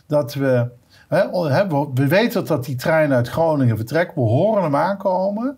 Dat 0.07 0.35
we, 0.35 0.67
hè, 1.09 1.29
we- 1.69 1.89
we 1.95 2.07
weten 2.07 2.47
dat 2.47 2.65
die 2.65 2.77
trein 2.77 3.13
uit 3.13 3.29
Groningen 3.29 3.77
vertrekt. 3.77 4.15
We 4.15 4.21
horen 4.21 4.63
hem 4.63 4.77
aankomen. 4.77 5.57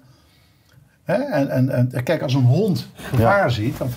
Hè, 1.05 1.15
en, 1.15 1.49
en, 1.51 1.71
en 1.93 2.03
kijk, 2.03 2.23
als 2.23 2.35
een 2.35 2.45
hond 2.45 2.89
gevaar 2.95 3.51
ziet, 3.51 3.79
dan, 3.79 3.89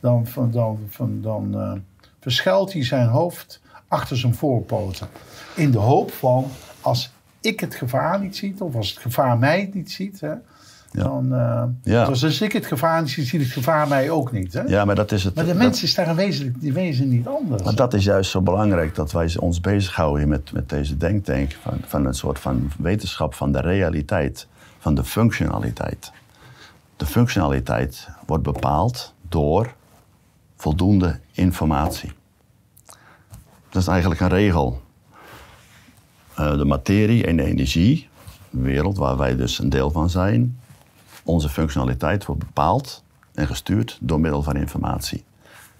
dan, 0.00 0.26
dan, 0.32 0.50
dan, 0.50 0.78
dan, 0.96 1.18
dan 1.22 1.60
eh, 1.60 1.72
verschuilt 2.20 2.72
hij 2.72 2.84
zijn 2.84 3.08
hoofd 3.08 3.60
achter 3.88 4.16
zijn 4.16 4.34
voorpoten. 4.34 5.08
In 5.54 5.70
de 5.70 5.78
hoop 5.78 6.12
van, 6.12 6.46
als 6.80 7.10
ik 7.40 7.60
het 7.60 7.74
gevaar 7.74 8.20
niet 8.20 8.36
zie, 8.36 8.54
of 8.58 8.74
als 8.74 8.90
het 8.90 8.98
gevaar 8.98 9.38
mij 9.38 9.70
niet 9.72 9.90
ziet, 9.92 10.20
hè, 10.20 10.32
dan, 10.92 11.34
eh, 11.34 11.62
Ja. 11.82 12.04
dus 12.06 12.24
als 12.24 12.40
ik 12.40 12.52
het 12.52 12.66
gevaar 12.66 13.00
niet 13.02 13.10
zie, 13.10 13.24
ziet 13.24 13.40
het 13.40 13.50
gevaar 13.50 13.88
mij 13.88 14.10
ook 14.10 14.32
niet. 14.32 14.52
Hè? 14.52 14.60
Ja, 14.62 14.84
maar 14.84 14.94
dat 14.94 15.12
is 15.12 15.24
het. 15.24 15.34
Maar 15.34 15.44
de 15.44 15.50
dat- 15.52 15.58
mens 15.62 15.82
is 15.82 15.94
daar 15.94 16.08
een 16.08 16.16
wezenlijk 16.16 16.60
die 16.60 16.72
wezen 16.72 17.08
niet 17.08 17.26
anders. 17.26 17.62
Maar 17.62 17.74
dat 17.74 17.94
is 17.94 18.04
juist 18.04 18.30
zo 18.30 18.40
belangrijk 18.40 18.94
dat 18.94 19.12
wij 19.12 19.36
ons 19.38 19.60
bezighouden 19.60 20.28
met, 20.28 20.52
met 20.52 20.68
deze 20.68 20.96
denktank 20.96 21.56
van, 21.62 21.78
van 21.86 22.04
een 22.06 22.14
soort 22.14 22.38
van 22.38 22.70
wetenschap 22.78 23.34
van 23.34 23.52
de 23.52 23.60
realiteit, 23.60 24.46
van 24.78 24.94
de 24.94 25.04
functionaliteit. 25.04 26.12
de 26.96 27.06
functionaliteit 27.06 28.08
wordt 28.26 28.42
bepaald 28.42 29.14
door 29.28 29.74
voldoende 30.60 31.20
informatie. 31.32 32.12
Dat 33.68 33.82
is 33.82 33.86
eigenlijk 33.86 34.20
een 34.20 34.28
regel. 34.28 34.80
Uh, 36.38 36.56
de 36.56 36.64
materie 36.64 37.26
en 37.26 37.36
de 37.36 37.44
energie, 37.44 38.08
de 38.50 38.60
wereld 38.60 38.96
waar 38.96 39.16
wij 39.16 39.36
dus 39.36 39.58
een 39.58 39.68
deel 39.68 39.90
van 39.90 40.10
zijn, 40.10 40.58
onze 41.24 41.48
functionaliteit 41.48 42.24
wordt 42.24 42.44
bepaald 42.44 43.04
en 43.34 43.46
gestuurd 43.46 43.98
door 44.00 44.20
middel 44.20 44.42
van 44.42 44.56
informatie. 44.56 45.24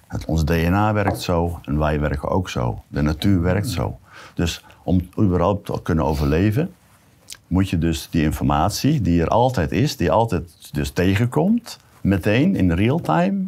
Het, 0.07 0.25
ons 0.25 0.45
DNA 0.45 0.93
werkt 0.93 1.21
zo 1.21 1.61
en 1.65 1.79
wij 1.79 2.01
werken 2.01 2.29
ook 2.29 2.49
zo. 2.49 2.83
De 2.89 3.03
natuur 3.03 3.41
werkt 3.41 3.69
zo. 3.69 3.99
Dus 4.35 4.65
om 4.83 5.09
überhaupt 5.19 5.67
te 5.67 5.81
kunnen 5.83 6.05
overleven, 6.05 6.75
moet 7.47 7.69
je 7.69 7.79
dus 7.79 8.09
die 8.11 8.23
informatie 8.23 9.01
die 9.01 9.21
er 9.21 9.29
altijd 9.29 9.73
is, 9.73 9.97
die 9.97 10.11
altijd 10.11 10.69
dus 10.73 10.91
tegenkomt, 10.91 11.79
meteen 12.01 12.57
in 12.57 12.73
real 12.73 13.01
time 13.01 13.47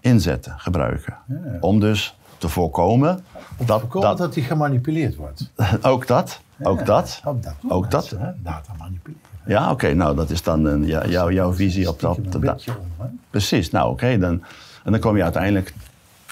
inzetten, 0.00 0.54
gebruiken. 0.56 1.16
Om 1.60 1.80
dus 1.80 2.16
te 2.38 2.48
voorkomen 2.48 3.24
dat, 3.66 3.80
voorkomen 3.80 4.08
dat, 4.08 4.18
dat 4.18 4.34
die 4.34 4.42
gemanipuleerd 4.42 5.16
wordt. 5.16 5.50
ook 5.82 6.06
dat, 6.06 6.40
ook 6.62 6.86
dat. 6.86 7.20
Ook 7.24 7.42
dat. 7.42 7.54
Ook 7.68 7.90
dat. 7.90 8.16
Data 8.42 8.72
manipuleren. 8.78 9.28
Ja, 9.46 9.70
oké, 9.70 9.94
nou 9.94 10.16
dat 10.16 10.30
is 10.30 10.42
dan 10.42 10.64
een, 10.64 10.86
ja, 10.86 11.06
jouw, 11.06 11.30
jouw 11.30 11.52
visie 11.52 11.88
op 11.88 12.00
dat. 12.00 12.18
Precies, 13.30 13.70
nou 13.70 13.90
oké, 13.90 14.18
dan, 14.18 14.42
en 14.84 14.92
dan 14.92 15.00
kom 15.00 15.16
je 15.16 15.22
uiteindelijk 15.22 15.74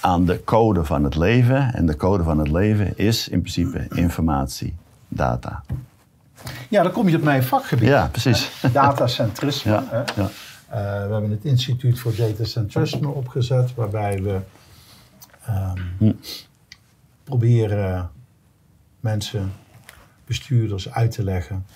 aan 0.01 0.25
de 0.25 0.45
code 0.45 0.85
van 0.85 1.05
het 1.05 1.17
leven. 1.17 1.75
En 1.75 1.87
de 1.87 1.97
code 1.97 2.23
van 2.23 2.39
het 2.39 2.51
leven 2.51 2.99
is 2.99 3.29
in 3.29 3.41
principe 3.41 3.87
informatie, 3.91 4.77
data. 5.09 5.63
Ja, 6.69 6.83
dan 6.83 6.93
kom 6.93 7.09
je 7.09 7.17
op 7.17 7.23
mijn 7.23 7.43
vakgebied. 7.43 7.89
Ja, 7.89 8.09
precies. 8.13 8.51
Datacentrisme. 8.73 9.73
Ja, 9.91 10.05
ja. 10.17 10.29
Uh, 10.71 10.75
we 11.07 11.13
hebben 11.13 11.31
het 11.31 11.45
Instituut 11.45 11.99
voor 11.99 12.17
Datacentrisme 12.17 13.09
opgezet, 13.09 13.75
waarbij 13.75 14.23
we 14.23 14.41
um, 15.49 15.75
hm. 15.99 16.13
proberen 17.25 18.11
mensen, 19.01 19.53
bestuurders 20.25 20.91
uit 20.91 21.11
te 21.11 21.25
leggen 21.25 21.67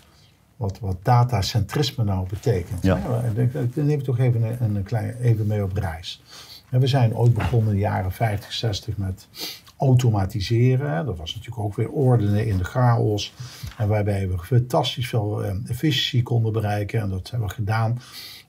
wat, 0.57 0.78
wat 0.78 0.96
datacentrisme 1.02 2.05
nou 2.05 2.28
betekent. 2.28 2.83
Ja. 2.83 3.22
Ik 3.37 3.76
neem 3.76 4.02
toch 4.02 4.18
even 4.18 4.42
een, 4.42 4.74
een 4.74 4.83
klein, 4.83 5.16
even 5.16 5.46
mee 5.46 5.62
op 5.62 5.76
reis. 5.76 6.22
We 6.68 6.87
zijn 6.87 7.16
ooit 7.16 7.35
begonnen 7.35 7.68
in 7.68 7.74
de 7.74 7.81
jaren 7.81 8.12
50, 8.12 8.52
60 8.52 8.96
met 8.96 9.28
automatiseren. 9.76 11.07
Dat 11.07 11.18
was 11.18 11.35
natuurlijk 11.35 11.62
ook 11.62 11.74
weer 11.74 11.88
ordenen 11.88 12.46
in 12.46 12.57
de 12.57 12.64
chaos. 12.64 13.35
En 13.78 13.88
waarbij 13.88 14.28
we 14.28 14.38
fantastisch 14.38 15.09
veel 15.09 15.44
eh, 15.44 15.55
efficiëntie 15.66 16.22
konden 16.22 16.52
bereiken. 16.52 17.00
En 17.00 17.09
dat 17.09 17.31
hebben 17.31 17.48
we 17.48 17.55
gedaan. 17.55 18.00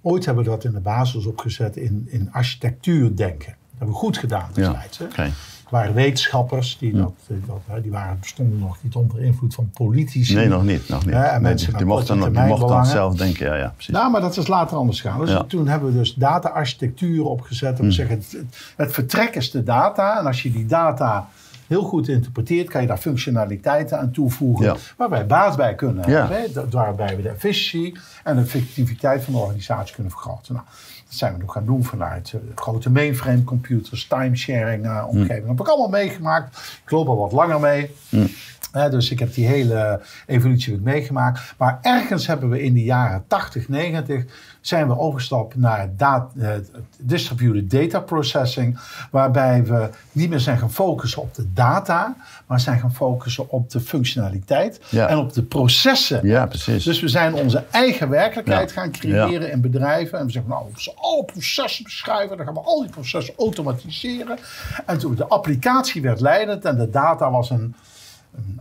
Ooit 0.05 0.25
hebben 0.25 0.43
we 0.43 0.49
dat 0.49 0.63
in 0.63 0.71
de 0.71 0.79
basis 0.79 1.25
opgezet 1.25 1.77
in, 1.77 2.07
in 2.09 2.29
architectuurdenken. 2.31 3.47
Dat 3.47 3.77
hebben 3.77 3.87
we 3.87 4.01
goed 4.01 4.17
gedaan 4.17 4.49
destijds. 4.53 4.97
Ja, 4.97 5.29
waren 5.73 5.93
wetenschappers, 5.93 6.77
die, 6.77 6.93
dat, 6.93 7.13
dat, 7.27 7.83
die 7.83 7.91
waren, 7.91 8.19
bestonden 8.19 8.59
nog 8.59 8.77
niet 8.81 8.95
onder 8.95 9.21
invloed 9.21 9.53
van 9.53 9.69
politici. 9.73 10.35
Nee, 10.35 10.47
nog 10.47 10.63
niet. 10.63 10.89
Nog 10.89 11.05
niet. 11.05 11.15
en 11.15 11.41
mensen 11.41 11.77
die, 11.77 11.85
mochten, 11.85 12.17
nog, 12.17 12.31
die 12.31 12.43
mochten 12.43 12.67
dan 12.67 12.85
zelf 12.85 13.15
denken, 13.15 13.45
ja, 13.45 13.55
ja, 13.55 13.69
precies. 13.75 13.93
Nou, 13.93 14.11
maar 14.11 14.21
dat 14.21 14.37
is 14.37 14.47
later 14.47 14.77
anders 14.77 15.01
gaan. 15.01 15.25
Dus 15.25 15.37
toen 15.47 15.67
hebben 15.67 15.91
we 15.91 15.97
dus 15.97 16.13
data-architectuur 16.13 17.25
opgezet. 17.25 17.69
En 17.69 17.75
we 17.75 17.81
hmm. 17.81 17.91
zeggen, 17.91 18.15
het, 18.15 18.37
het 18.75 18.91
vertrek 18.91 19.35
is 19.35 19.51
de 19.51 19.63
data. 19.63 20.19
En 20.19 20.25
als 20.25 20.43
je 20.43 20.51
die 20.51 20.65
data 20.65 21.29
heel 21.73 21.83
goed 21.83 22.07
interpreteert, 22.07 22.69
kan 22.69 22.81
je 22.81 22.87
daar 22.87 22.97
functionaliteiten 22.97 23.99
aan 23.99 24.11
toevoegen. 24.11 24.65
Ja. 24.65 24.75
Waar 24.97 25.09
wij 25.09 25.25
baat 25.25 25.57
bij 25.57 25.75
kunnen 25.75 26.09
hebben. 26.09 26.69
Waarbij 26.69 27.15
we 27.15 27.21
de 27.21 27.29
efficiëntie 27.29 27.97
en 28.23 28.35
de 28.35 28.41
effectiviteit 28.41 29.23
van 29.23 29.33
de 29.33 29.39
organisatie 29.39 29.93
kunnen 29.93 30.11
vergroten. 30.11 30.53
Nou, 30.53 30.65
dat 31.13 31.21
zijn 31.21 31.33
we 31.33 31.39
nog 31.39 31.53
gaan 31.53 31.65
doen 31.65 31.83
vanuit 31.83 32.31
uh, 32.35 32.41
grote 32.55 32.89
mainframe 32.89 33.43
computers, 33.43 34.07
timesharing 34.07 34.85
uh, 34.85 35.05
omgeving. 35.07 35.39
Dat 35.39 35.47
heb 35.47 35.59
ik 35.59 35.67
allemaal 35.67 35.89
meegemaakt. 35.89 36.79
Ik 36.83 36.91
loop 36.91 37.07
al 37.07 37.17
wat 37.17 37.31
langer 37.31 37.59
mee. 37.59 37.95
Mm. 38.09 38.29
dus 38.71 39.11
ik 39.11 39.19
heb 39.19 39.33
die 39.33 39.47
hele 39.47 40.01
evolutie 40.25 40.79
meegemaakt. 40.81 41.53
Maar 41.57 41.79
ergens 41.81 42.27
hebben 42.27 42.49
we 42.49 42.63
in 42.63 42.73
de 42.73 42.83
jaren 42.83 43.23
80, 43.27 43.69
90 43.69 44.25
zijn 44.65 44.87
we 44.87 44.97
overgestapt 44.97 45.55
naar 45.55 45.89
data, 45.97 46.27
uh, 46.35 46.49
distributed 46.97 47.71
data 47.71 47.99
processing, 47.99 48.79
waarbij 49.11 49.65
we 49.65 49.89
niet 50.11 50.29
meer 50.29 50.39
zijn 50.39 50.57
gaan 50.57 50.71
focussen 50.71 51.21
op 51.21 51.33
de 51.33 51.53
data, 51.53 52.15
maar 52.45 52.59
zijn 52.59 52.79
gaan 52.79 52.93
focussen 52.93 53.49
op 53.49 53.69
de 53.69 53.79
functionaliteit 53.79 54.79
en 54.91 55.17
op 55.17 55.33
de 55.33 55.43
processen. 55.43 56.27
Ja, 56.27 56.45
precies. 56.45 56.83
Dus 56.83 56.99
we 56.99 57.07
zijn 57.07 57.33
onze 57.33 57.63
eigen 57.71 58.09
werkelijkheid 58.09 58.71
gaan 58.71 58.91
creëren 58.91 59.51
in 59.51 59.61
bedrijven 59.61 60.19
en 60.19 60.25
we 60.25 60.31
zeggen, 60.31 60.51
nou, 60.51 60.65
alle 61.03 61.23
processen 61.23 61.83
beschrijven, 61.83 62.37
dan 62.37 62.45
gaan 62.45 62.55
we 62.55 62.61
al 62.61 62.81
die 62.81 62.89
processen 62.89 63.33
automatiseren. 63.37 64.37
En 64.85 64.97
toen 64.97 65.15
de 65.15 65.27
applicatie 65.27 66.01
werd 66.01 66.19
leidend 66.19 66.65
en 66.65 66.77
de 66.77 66.89
data 66.89 67.31
was 67.31 67.49
een 67.49 67.75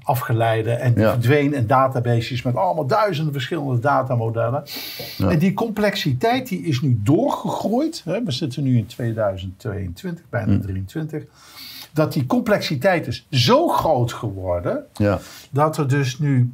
afgeleide 0.03 0.71
en 0.71 0.95
die 0.95 1.05
verdween 1.05 1.55
in 1.55 1.67
databases 1.67 2.43
met 2.43 2.57
allemaal 2.57 2.87
duizenden 2.87 3.33
verschillende 3.33 3.79
datamodellen. 3.79 4.65
En 5.19 5.39
die 5.39 5.55
complexiteit 5.55 6.49
die 6.49 6.63
is 6.63 6.81
nu 6.81 7.01
doorgegroeid. 7.03 8.03
Hè, 8.05 8.23
we 8.23 8.33
zitten 8.33 8.63
nu 8.63 8.77
in 8.77 8.87
2022, 8.87 10.25
bijna 10.29 10.47
2023. 10.47 11.23
Hm. 11.23 11.27
Dat 11.93 12.13
die 12.13 12.27
complexiteit 12.27 13.07
is 13.07 13.27
zo 13.31 13.69
groot 13.69 14.13
geworden 14.13 14.85
ja. 14.93 15.19
dat 15.51 15.77
er 15.77 15.89
dus 15.89 16.19
nu 16.19 16.53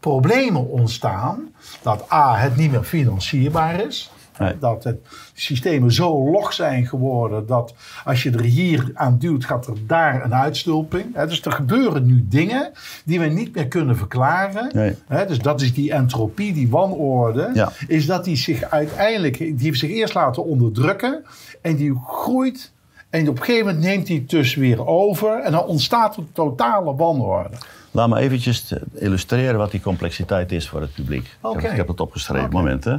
problemen 0.00 0.68
ontstaan. 0.68 1.54
Dat 1.82 2.12
A, 2.12 2.36
het 2.36 2.56
niet 2.56 2.70
meer 2.70 2.82
financierbaar 2.82 3.80
is. 3.80 4.10
Dat 4.58 4.84
het 4.84 5.06
systemen 5.34 5.92
zo 5.92 6.30
log 6.30 6.52
zijn 6.52 6.86
geworden 6.86 7.46
dat 7.46 7.74
als 8.04 8.22
je 8.22 8.30
er 8.30 8.42
hier 8.42 8.90
aan 8.94 9.18
duwt, 9.18 9.44
gaat 9.44 9.66
er 9.66 9.86
daar 9.86 10.24
een 10.24 10.34
uitstulping. 10.34 11.16
dus 11.26 11.44
er 11.44 11.52
gebeuren 11.52 12.06
nu 12.06 12.26
dingen 12.28 12.70
die 13.04 13.20
we 13.20 13.26
niet 13.26 13.54
meer 13.54 13.68
kunnen 13.68 13.96
verklaren. 13.96 14.96
dus 15.26 15.38
dat 15.38 15.60
is 15.60 15.74
die 15.74 15.92
entropie, 15.92 16.52
die 16.52 16.68
wanorde. 16.68 17.68
Is 17.86 18.06
dat 18.06 18.24
die 18.24 18.36
zich 18.36 18.62
uiteindelijk, 18.62 19.38
die 19.38 19.56
heeft 19.58 19.78
zich 19.78 19.90
eerst 19.90 20.14
laten 20.14 20.44
onderdrukken 20.44 21.24
en 21.62 21.76
die 21.76 22.00
groeit. 22.06 22.72
En 23.10 23.28
op 23.28 23.38
een 23.38 23.44
gegeven 23.44 23.66
moment 23.66 23.84
neemt 23.84 24.08
het 24.08 24.30
dus 24.30 24.54
weer 24.54 24.86
over 24.86 25.40
en 25.40 25.52
dan 25.52 25.64
ontstaat 25.64 26.16
een 26.16 26.28
totale 26.32 26.94
wanorde. 26.94 27.56
Laat 27.90 28.08
me 28.08 28.18
eventjes 28.18 28.74
illustreren 28.94 29.58
wat 29.58 29.70
die 29.70 29.80
complexiteit 29.80 30.52
is 30.52 30.68
voor 30.68 30.80
het 30.80 30.94
publiek. 30.94 31.36
Ik, 31.56 31.60
heb, 31.60 31.88
het 31.88 32.00
opgeschreven. 32.00 32.46
Okay. 32.46 32.60
Moment, 32.60 32.84
hè. 32.84 32.96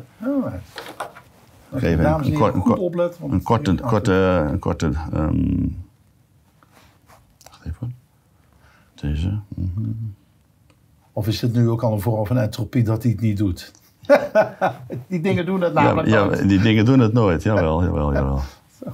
Even 1.75 2.05
een, 2.05 2.25
een, 2.25 2.37
goed 2.37 2.63
korte, 3.43 3.75
korte, 3.75 4.11
een 4.49 4.59
korte 4.59 4.85
um, 5.13 5.85
wacht 7.49 7.65
even. 7.65 7.95
Deze. 8.95 9.39
Mm 9.55 10.15
Of 11.13 11.27
is 11.27 11.41
het 11.41 11.53
nu 11.53 11.69
ook 11.69 11.83
al 11.83 11.93
een 11.93 12.01
vorm 12.01 12.25
van 12.25 12.37
entropie 12.37 12.83
dat 12.83 13.03
hij 13.03 13.11
het 13.11 13.21
niet 13.21 13.37
doet? 13.37 13.71
die 15.07 15.21
dingen 15.21 15.45
doen 15.45 15.61
het 15.61 15.73
namelijk 15.73 16.07
ja, 16.07 16.23
nooit. 16.23 16.39
Ja, 16.39 16.45
die 16.45 16.59
dingen 16.59 16.85
doen 16.85 16.99
het 16.99 17.13
nooit. 17.13 17.43
Jawel, 17.43 17.83
jawel, 17.83 18.13
jawel. 18.13 18.41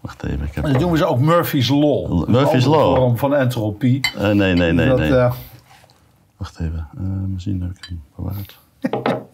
Wacht 0.00 0.22
even. 0.22 0.46
Ik 0.46 0.54
heb... 0.54 0.64
En 0.64 0.72
dan 0.72 0.80
doen 0.80 0.96
ze 0.96 1.04
ook 1.04 1.18
Murphy's 1.18 1.68
Law. 1.68 2.28
Murphy's 2.28 2.64
Law. 2.64 2.90
Een 2.90 2.96
vorm 2.96 3.16
van 3.16 3.34
entropie. 3.34 4.00
Uh, 4.16 4.20
nee, 4.30 4.54
nee, 4.54 4.72
nee. 4.72 4.88
Dat, 4.88 4.98
nee. 4.98 5.10
Uh... 5.10 5.32
Wacht 6.36 6.60
even. 6.60 6.88
Uh, 6.98 7.02
misschien 7.26 7.62
heb 7.62 7.76
ik 7.76 7.84
hem 7.84 8.02
bewaard. 8.16 8.58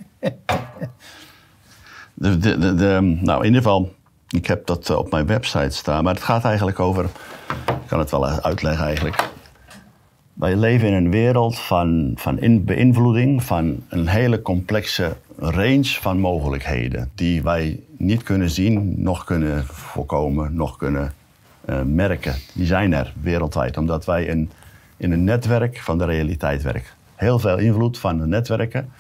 de, 2.15 2.39
de, 2.39 2.75
de, 2.75 3.19
nou, 3.21 3.39
in 3.39 3.47
ieder 3.47 3.63
geval, 3.63 3.95
ik 4.29 4.47
heb 4.47 4.67
dat 4.67 4.91
eh, 4.91 4.97
op 4.97 5.11
mijn 5.11 5.27
website 5.27 5.71
staan. 5.71 6.05
Maar 6.05 6.15
het 6.15 6.23
gaat 6.23 6.45
eigenlijk 6.45 6.81
over, 6.81 7.05
ik 7.67 7.87
kan 7.87 7.99
het 7.99 8.11
wel 8.11 8.27
uitleggen 8.27 8.85
eigenlijk. 8.85 9.29
Wij 10.33 10.57
leven 10.57 10.89
in 10.89 10.95
een 10.95 11.11
wereld 11.11 11.59
van, 11.59 12.13
van 12.15 12.65
beïnvloeding 12.65 13.43
van 13.43 13.83
een 13.89 14.09
hele 14.09 14.43
complexe 14.43 15.17
range 15.39 15.85
van 16.01 16.19
mogelijkheden. 16.19 17.11
Die 17.15 17.43
wij 17.43 17.81
niet 17.97 18.23
kunnen 18.23 18.51
zien, 18.51 19.03
nog 19.03 19.25
kunnen 19.25 19.65
voorkomen, 19.67 20.55
nog 20.55 20.77
kunnen 20.77 21.13
uh, 21.69 21.83
merken. 21.83 22.35
Die 22.55 22.67
zijn 22.67 22.93
er 22.93 23.13
wereldwijd, 23.21 23.77
omdat 23.77 24.05
wij 24.05 24.25
in, 24.25 24.51
in 24.97 25.13
een 25.13 25.25
netwerk 25.25 25.79
van 25.79 25.99
de 25.99 26.05
realiteit 26.05 26.63
werken. 26.63 26.93
Heel 27.15 27.39
veel 27.39 27.59
invloed 27.59 27.99
van 27.99 28.19
de 28.19 28.27
netwerken 28.27 28.93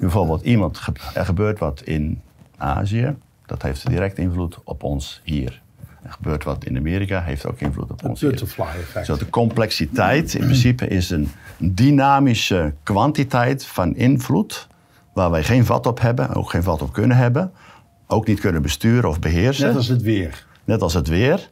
Bijvoorbeeld 0.00 0.42
iemand, 0.42 0.80
er 1.14 1.24
gebeurt 1.24 1.58
wat 1.58 1.82
in 1.82 2.20
Azië, 2.56 3.14
dat 3.46 3.62
heeft 3.62 3.86
direct 3.88 4.18
invloed 4.18 4.58
op 4.64 4.82
ons 4.82 5.20
hier. 5.24 5.62
Er 6.02 6.12
gebeurt 6.12 6.44
wat 6.44 6.64
in 6.64 6.76
Amerika, 6.76 7.22
heeft 7.22 7.46
ook 7.46 7.60
invloed 7.60 7.90
op 7.90 8.04
ons 8.04 8.20
hier. 8.20 8.32
effect. 8.32 9.06
Dus 9.06 9.18
de 9.18 9.30
complexiteit 9.30 10.34
in 10.34 10.44
principe 10.44 10.88
is 10.88 11.10
een 11.10 11.30
dynamische 11.58 12.74
kwantiteit 12.82 13.66
van 13.66 13.96
invloed, 13.96 14.68
waar 15.12 15.30
wij 15.30 15.44
geen 15.44 15.64
vat 15.64 15.86
op 15.86 16.00
hebben, 16.00 16.34
ook 16.34 16.50
geen 16.50 16.62
vat 16.62 16.82
op 16.82 16.92
kunnen 16.92 17.16
hebben, 17.16 17.52
ook 18.06 18.26
niet 18.26 18.40
kunnen 18.40 18.62
besturen 18.62 19.08
of 19.08 19.18
beheersen. 19.18 19.66
Net 19.66 19.76
als 19.76 19.88
het 19.88 20.02
weer. 20.02 20.46
Net 20.64 20.82
als 20.82 20.94
het 20.94 21.08
weer. 21.08 21.50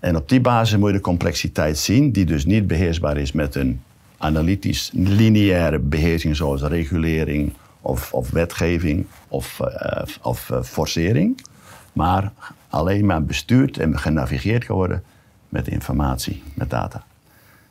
En 0.00 0.16
op 0.16 0.28
die 0.28 0.40
basis 0.40 0.78
moet 0.78 0.88
je 0.88 0.94
de 0.94 1.00
complexiteit 1.00 1.78
zien, 1.78 2.12
die 2.12 2.24
dus 2.24 2.44
niet 2.44 2.66
beheersbaar 2.66 3.16
is 3.16 3.32
met 3.32 3.54
een 3.54 3.80
analytisch 4.18 4.90
lineaire 4.92 5.78
beheersing 5.78 6.36
zoals 6.36 6.62
regulering 6.62 7.52
of, 7.84 8.12
of 8.12 8.30
wetgeving 8.30 9.06
of, 9.28 9.60
uh, 9.60 10.02
of 10.22 10.50
uh, 10.50 10.62
forcering, 10.62 11.44
maar 11.92 12.32
alleen 12.68 13.06
maar 13.06 13.24
bestuurd 13.24 13.78
en 13.78 13.98
genavigeerd 13.98 14.64
kan 14.64 14.76
worden 14.76 15.02
met 15.48 15.68
informatie, 15.68 16.42
met 16.54 16.70
data. 16.70 17.04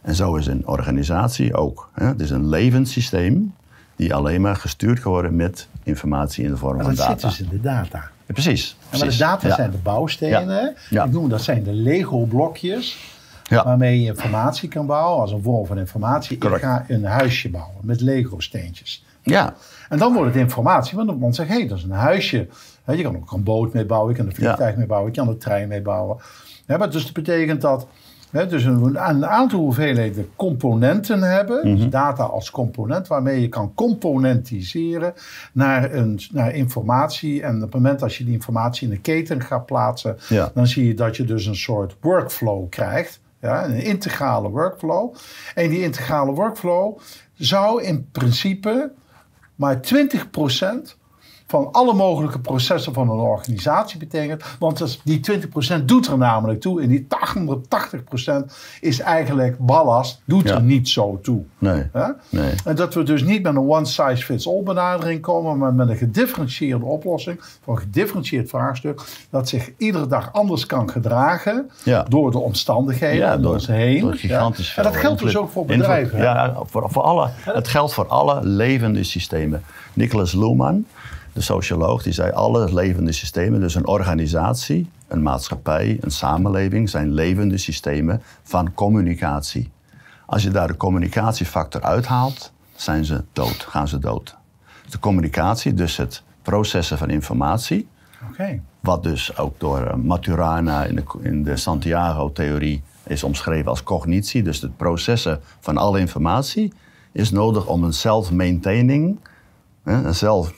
En 0.01 0.15
zo 0.15 0.35
is 0.35 0.47
een 0.47 0.67
organisatie 0.67 1.55
ook. 1.55 1.89
Hè? 1.93 2.05
Het 2.05 2.21
is 2.21 2.29
een 2.29 2.49
levend 2.49 2.89
systeem 2.89 3.53
die 3.95 4.13
alleen 4.13 4.41
maar 4.41 4.55
gestuurd 4.55 4.99
kan 4.99 5.11
worden 5.11 5.35
met 5.35 5.67
informatie 5.83 6.43
in 6.43 6.49
de 6.49 6.57
vorm 6.57 6.81
van 6.81 6.95
data. 6.95 7.09
dat 7.09 7.19
zit 7.19 7.29
dus 7.29 7.39
in 7.39 7.49
de 7.49 7.61
data. 7.61 8.09
Ja, 8.25 8.33
precies, 8.33 8.77
En 8.89 8.99
maar 8.99 9.09
de 9.09 9.17
data 9.17 9.55
zijn 9.55 9.71
de 9.71 9.77
bouwstenen. 9.77 10.75
Ik 10.89 11.11
noem 11.11 11.29
dat 11.29 11.41
zijn 11.41 11.63
de 11.63 11.73
Lego-blokjes. 11.73 13.11
Waarmee 13.49 14.01
je 14.01 14.07
informatie 14.07 14.69
kan 14.69 14.85
bouwen 14.85 15.21
als 15.21 15.31
een 15.31 15.43
vorm 15.43 15.65
van 15.65 15.77
informatie. 15.77 16.37
Ik 16.37 16.43
ga 16.43 16.85
een 16.87 17.05
huisje 17.05 17.49
bouwen 17.49 17.77
met 17.81 18.01
Lego-steentjes. 18.01 19.05
Ja. 19.21 19.55
En 19.93 19.99
dan 19.99 20.13
wordt 20.13 20.33
het 20.33 20.41
informatie, 20.41 20.97
want 20.97 21.09
iemand 21.09 21.35
zegt: 21.35 21.49
hé, 21.49 21.55
hey, 21.55 21.67
dat 21.67 21.77
is 21.77 21.83
een 21.83 21.91
huisje. 21.91 22.47
Je 22.85 23.03
kan 23.03 23.15
ook 23.15 23.31
een 23.31 23.43
boot 23.43 23.73
mee 23.73 23.85
bouwen, 23.85 24.11
je 24.11 24.17
kan 24.17 24.25
een 24.25 24.35
vliegtuig 24.35 24.75
mee 24.75 24.85
bouwen, 24.85 25.11
je 25.11 25.17
kan 25.17 25.27
een 25.27 25.37
trein 25.37 25.67
mee 25.67 25.81
bouwen. 25.81 26.17
maar 26.67 26.89
dus 26.89 27.03
dat 27.03 27.13
betekent 27.13 27.61
dat 27.61 27.87
we 28.29 28.45
dus 28.45 28.63
een, 28.63 29.07
een, 29.09 29.25
aantal 29.25 29.59
hoeveelheden 29.59 30.29
componenten 30.35 31.21
hebben, 31.21 31.77
dus 31.77 31.89
data 31.89 32.23
als 32.23 32.51
component, 32.51 33.07
waarmee 33.07 33.41
je 33.41 33.49
kan 33.49 33.73
componentiseren 33.73 35.13
naar, 35.51 35.93
een, 35.93 36.19
naar 36.31 36.55
informatie. 36.55 37.41
En 37.41 37.55
op 37.55 37.61
het 37.61 37.73
moment 37.73 37.99
dat 37.99 38.15
je 38.15 38.23
die 38.23 38.33
informatie 38.33 38.87
in 38.87 38.93
de 38.93 39.01
keten 39.01 39.41
gaat 39.41 39.65
plaatsen, 39.65 40.17
dan 40.53 40.67
zie 40.67 40.87
je 40.87 40.93
dat 40.93 41.17
je 41.17 41.23
dus 41.23 41.45
een 41.45 41.55
soort 41.55 41.95
workflow 42.01 42.69
krijgt. 42.69 43.21
Ja, 43.41 43.65
een 43.65 43.83
integrale 43.83 44.49
workflow. 44.49 45.15
En 45.55 45.69
die 45.69 45.81
integrale 45.81 46.31
workflow 46.31 46.97
zou 47.33 47.83
in 47.83 48.07
principe 48.11 48.91
maar 49.63 49.79
20% 49.79 50.97
van 51.47 51.71
alle 51.71 51.93
mogelijke 51.93 52.39
processen 52.39 52.93
van 52.93 53.09
een 53.09 53.17
organisatie 53.17 53.99
betekent. 53.99 54.43
Want 54.59 54.99
die 55.03 55.19
20% 55.81 55.83
doet 55.85 56.07
er 56.07 56.17
namelijk 56.17 56.61
toe. 56.61 56.81
En 56.81 56.87
die 56.87 57.07
80% 57.07 58.53
is 58.81 58.99
eigenlijk 58.99 59.57
ballast, 59.57 60.21
doet 60.25 60.49
er 60.49 60.61
niet 60.61 60.89
zo 60.89 61.19
toe. 61.21 61.43
Nee. 61.57 61.83
nee. 62.29 62.53
En 62.65 62.75
dat 62.75 62.93
we 62.93 63.03
dus 63.03 63.23
niet 63.23 63.43
met 63.43 63.55
een 63.55 63.69
one-size-fits-all 63.69 64.63
benadering 64.63 65.21
komen, 65.21 65.57
maar 65.57 65.73
met 65.73 65.89
een 65.89 65.97
gedifferentieerde 65.97 66.85
oplossing 66.85 67.39
voor 67.63 67.75
een 67.75 67.81
gedifferentieerd 67.81 68.49
vraagstuk. 68.49 69.01
Dat 69.29 69.49
zich 69.49 69.71
iedere 69.77 70.07
dag 70.07 70.33
anders 70.33 70.65
kan 70.65 70.89
gedragen 70.89 71.69
door 72.07 72.31
de 72.31 72.39
omstandigheden 72.39 73.17
ja, 73.17 73.37
door, 73.37 73.53
ons 73.53 73.67
heen. 73.67 74.01
Door 74.01 74.13
gigantisch 74.13 74.75
En 74.75 74.83
dat 74.83 74.95
geldt 74.95 75.21
dus 75.21 75.37
ook 75.37 75.49
voor 75.49 75.65
bedrijven. 75.65 76.19
Ja, 76.19 76.55
voor, 76.65 76.91
voor 76.91 77.03
alle, 77.03 77.29
het 77.33 77.67
geldt 77.67 77.93
voor 77.93 78.07
alle 78.07 78.39
levende 78.45 79.03
systemen. 79.03 79.63
Nicholas 79.93 80.33
Luhmann 80.33 80.85
de 81.33 81.41
socioloog, 81.41 82.03
die 82.03 82.13
zei 82.13 82.31
alle 82.31 82.73
levende 82.73 83.11
systemen, 83.11 83.59
dus 83.59 83.75
een 83.75 83.87
organisatie, 83.87 84.89
een 85.07 85.21
maatschappij, 85.21 85.97
een 86.01 86.11
samenleving, 86.11 86.89
zijn 86.89 87.13
levende 87.13 87.57
systemen 87.57 88.21
van 88.43 88.73
communicatie. 88.73 89.71
Als 90.25 90.43
je 90.43 90.49
daar 90.49 90.67
de 90.67 90.77
communicatiefactor 90.77 91.81
uithaalt, 91.81 92.51
zijn 92.75 93.05
ze 93.05 93.23
dood, 93.33 93.65
gaan 93.69 93.87
ze 93.87 93.99
dood. 93.99 94.35
De 94.89 94.99
communicatie, 94.99 95.73
dus 95.73 95.97
het 95.97 96.23
processen 96.41 96.97
van 96.97 97.09
informatie, 97.09 97.87
okay. 98.31 98.61
wat 98.79 99.03
dus 99.03 99.37
ook 99.37 99.59
door 99.59 99.81
eh, 99.81 99.95
Maturana 99.95 100.85
in 100.85 100.95
de, 100.95 101.03
in 101.21 101.43
de 101.43 101.57
Santiago-theorie 101.57 102.83
is 103.03 103.23
omschreven 103.23 103.69
als 103.69 103.83
cognitie, 103.83 104.43
dus 104.43 104.61
het 104.61 104.77
processen 104.77 105.39
van 105.59 105.77
alle 105.77 105.99
informatie, 105.99 106.73
is 107.11 107.31
nodig 107.31 107.67
om 107.67 107.83
een 107.83 107.93
self-maintaining, 107.93 109.19
een 109.83 110.15
zelf 110.15 110.53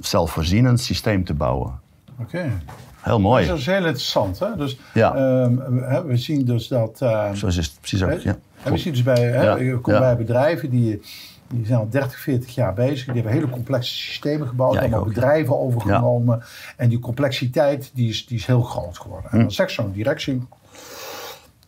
zelfvoorzienend 0.00 0.80
systeem 0.80 1.24
te 1.24 1.34
bouwen. 1.34 1.80
Oké. 2.20 2.52
Heel 3.00 3.20
mooi. 3.20 3.46
Dat 3.46 3.58
is 3.58 3.66
heel 3.66 3.76
interessant. 3.76 4.38
Hè? 4.38 4.56
Dus, 4.56 4.78
ja. 4.94 5.14
Ehm, 5.14 6.06
we 6.06 6.16
zien 6.16 6.44
dus 6.44 6.68
dat... 6.68 7.00
Uh, 7.02 7.32
Zo 7.32 7.46
is 7.46 7.56
het 7.56 7.72
precies 7.80 8.02
ook, 8.02 8.20
ja. 8.20 8.36
We 8.64 8.76
zien 8.76 8.92
dus 8.92 9.02
bij, 9.02 9.22
hè, 9.22 9.52
ja. 9.52 9.78
bij 9.82 10.16
bedrijven 10.16 10.70
die, 10.70 11.00
die 11.48 11.66
zijn 11.66 11.78
al 11.78 11.88
30, 11.88 12.18
40 12.18 12.54
jaar 12.54 12.74
bezig. 12.74 13.04
Die 13.04 13.14
hebben 13.14 13.32
hele 13.32 13.48
complexe 13.48 13.94
systemen 13.94 14.48
gebouwd. 14.48 14.74
Ja, 14.74 14.80
hebben 14.80 15.04
bedrijven 15.04 15.58
overgenomen. 15.58 16.42
En 16.76 16.88
die 16.88 16.98
complexiteit 16.98 17.90
die 17.94 18.08
is, 18.08 18.26
die 18.26 18.38
is 18.38 18.46
heel 18.46 18.62
groot 18.62 18.98
geworden. 18.98 19.30
En 19.30 19.36
hm. 19.36 19.42
dan 19.42 19.52
zegt 19.52 19.72
zo'n 19.72 19.92
directie 19.92 20.42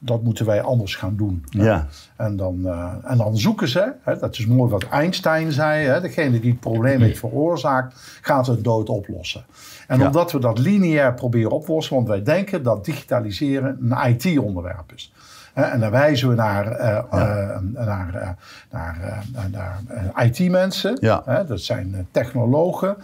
dat 0.04 0.22
moeten 0.22 0.46
wij 0.46 0.62
anders 0.62 0.96
gaan 0.96 1.16
doen. 1.16 1.44
Ja. 1.50 1.86
En, 2.16 2.36
dan, 2.36 2.58
uh, 2.64 2.92
en 3.04 3.16
dan 3.16 3.36
zoeken 3.36 3.68
ze, 3.68 3.92
hè, 4.02 4.18
dat 4.18 4.38
is 4.38 4.46
mooi 4.46 4.70
wat 4.70 4.88
Einstein 4.88 5.52
zei, 5.52 5.86
hè, 5.86 6.00
degene 6.00 6.40
die 6.40 6.50
het 6.50 6.60
probleem 6.60 7.00
heeft 7.00 7.18
veroorzaakt, 7.18 8.18
gaat 8.20 8.46
het 8.46 8.64
dood 8.64 8.88
oplossen. 8.88 9.44
En 9.86 10.06
omdat 10.06 10.32
we 10.32 10.38
dat 10.38 10.58
lineair 10.58 11.14
proberen 11.14 11.50
oplossen, 11.50 11.94
want 11.94 12.08
wij 12.08 12.22
denken 12.22 12.62
dat 12.62 12.84
digitaliseren 12.84 13.78
een 13.80 14.08
IT-onderwerp 14.08 14.92
is. 14.94 15.12
En 15.54 15.80
dan 15.80 15.90
wijzen 15.90 16.28
we 16.28 16.34
naar, 16.34 16.66
uh, 16.72 16.78
ja. 16.78 17.04
uh, 17.12 17.58
naar, 17.72 18.36
naar, 18.70 19.20
naar 19.50 20.24
IT-mensen. 20.24 20.96
Ja. 21.00 21.44
Dat 21.46 21.60
zijn 21.60 22.08
technologen 22.10 22.96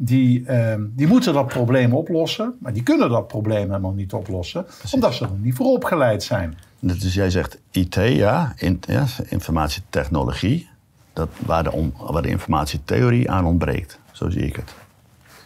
die, 0.00 0.46
ehm, 0.46 0.82
die 0.90 1.06
moeten 1.06 1.32
dat 1.32 1.46
probleem 1.46 1.94
oplossen. 1.94 2.54
Maar 2.60 2.72
die 2.72 2.82
kunnen 2.82 3.10
dat 3.10 3.26
probleem 3.26 3.68
helemaal 3.68 3.92
niet 3.92 4.12
oplossen. 4.12 4.66
Omdat 4.90 5.14
ze 5.14 5.24
er 5.24 5.30
niet 5.40 5.54
voor 5.54 5.66
opgeleid 5.66 6.22
zijn. 6.22 6.58
Dus 6.80 7.14
jij 7.14 7.30
zegt 7.30 7.58
IT, 7.70 7.94
ja, 7.94 8.52
in, 8.56 8.80
ja 8.80 9.06
informatietechnologie. 9.28 10.68
Dat, 11.12 11.28
waar, 11.46 11.64
de 11.64 11.90
waar 11.96 12.22
de 12.22 12.28
informatietheorie 12.28 13.30
aan 13.30 13.44
ontbreekt. 13.44 13.98
Zo 14.12 14.30
zie 14.30 14.42
ik 14.42 14.56
het. 14.56 14.74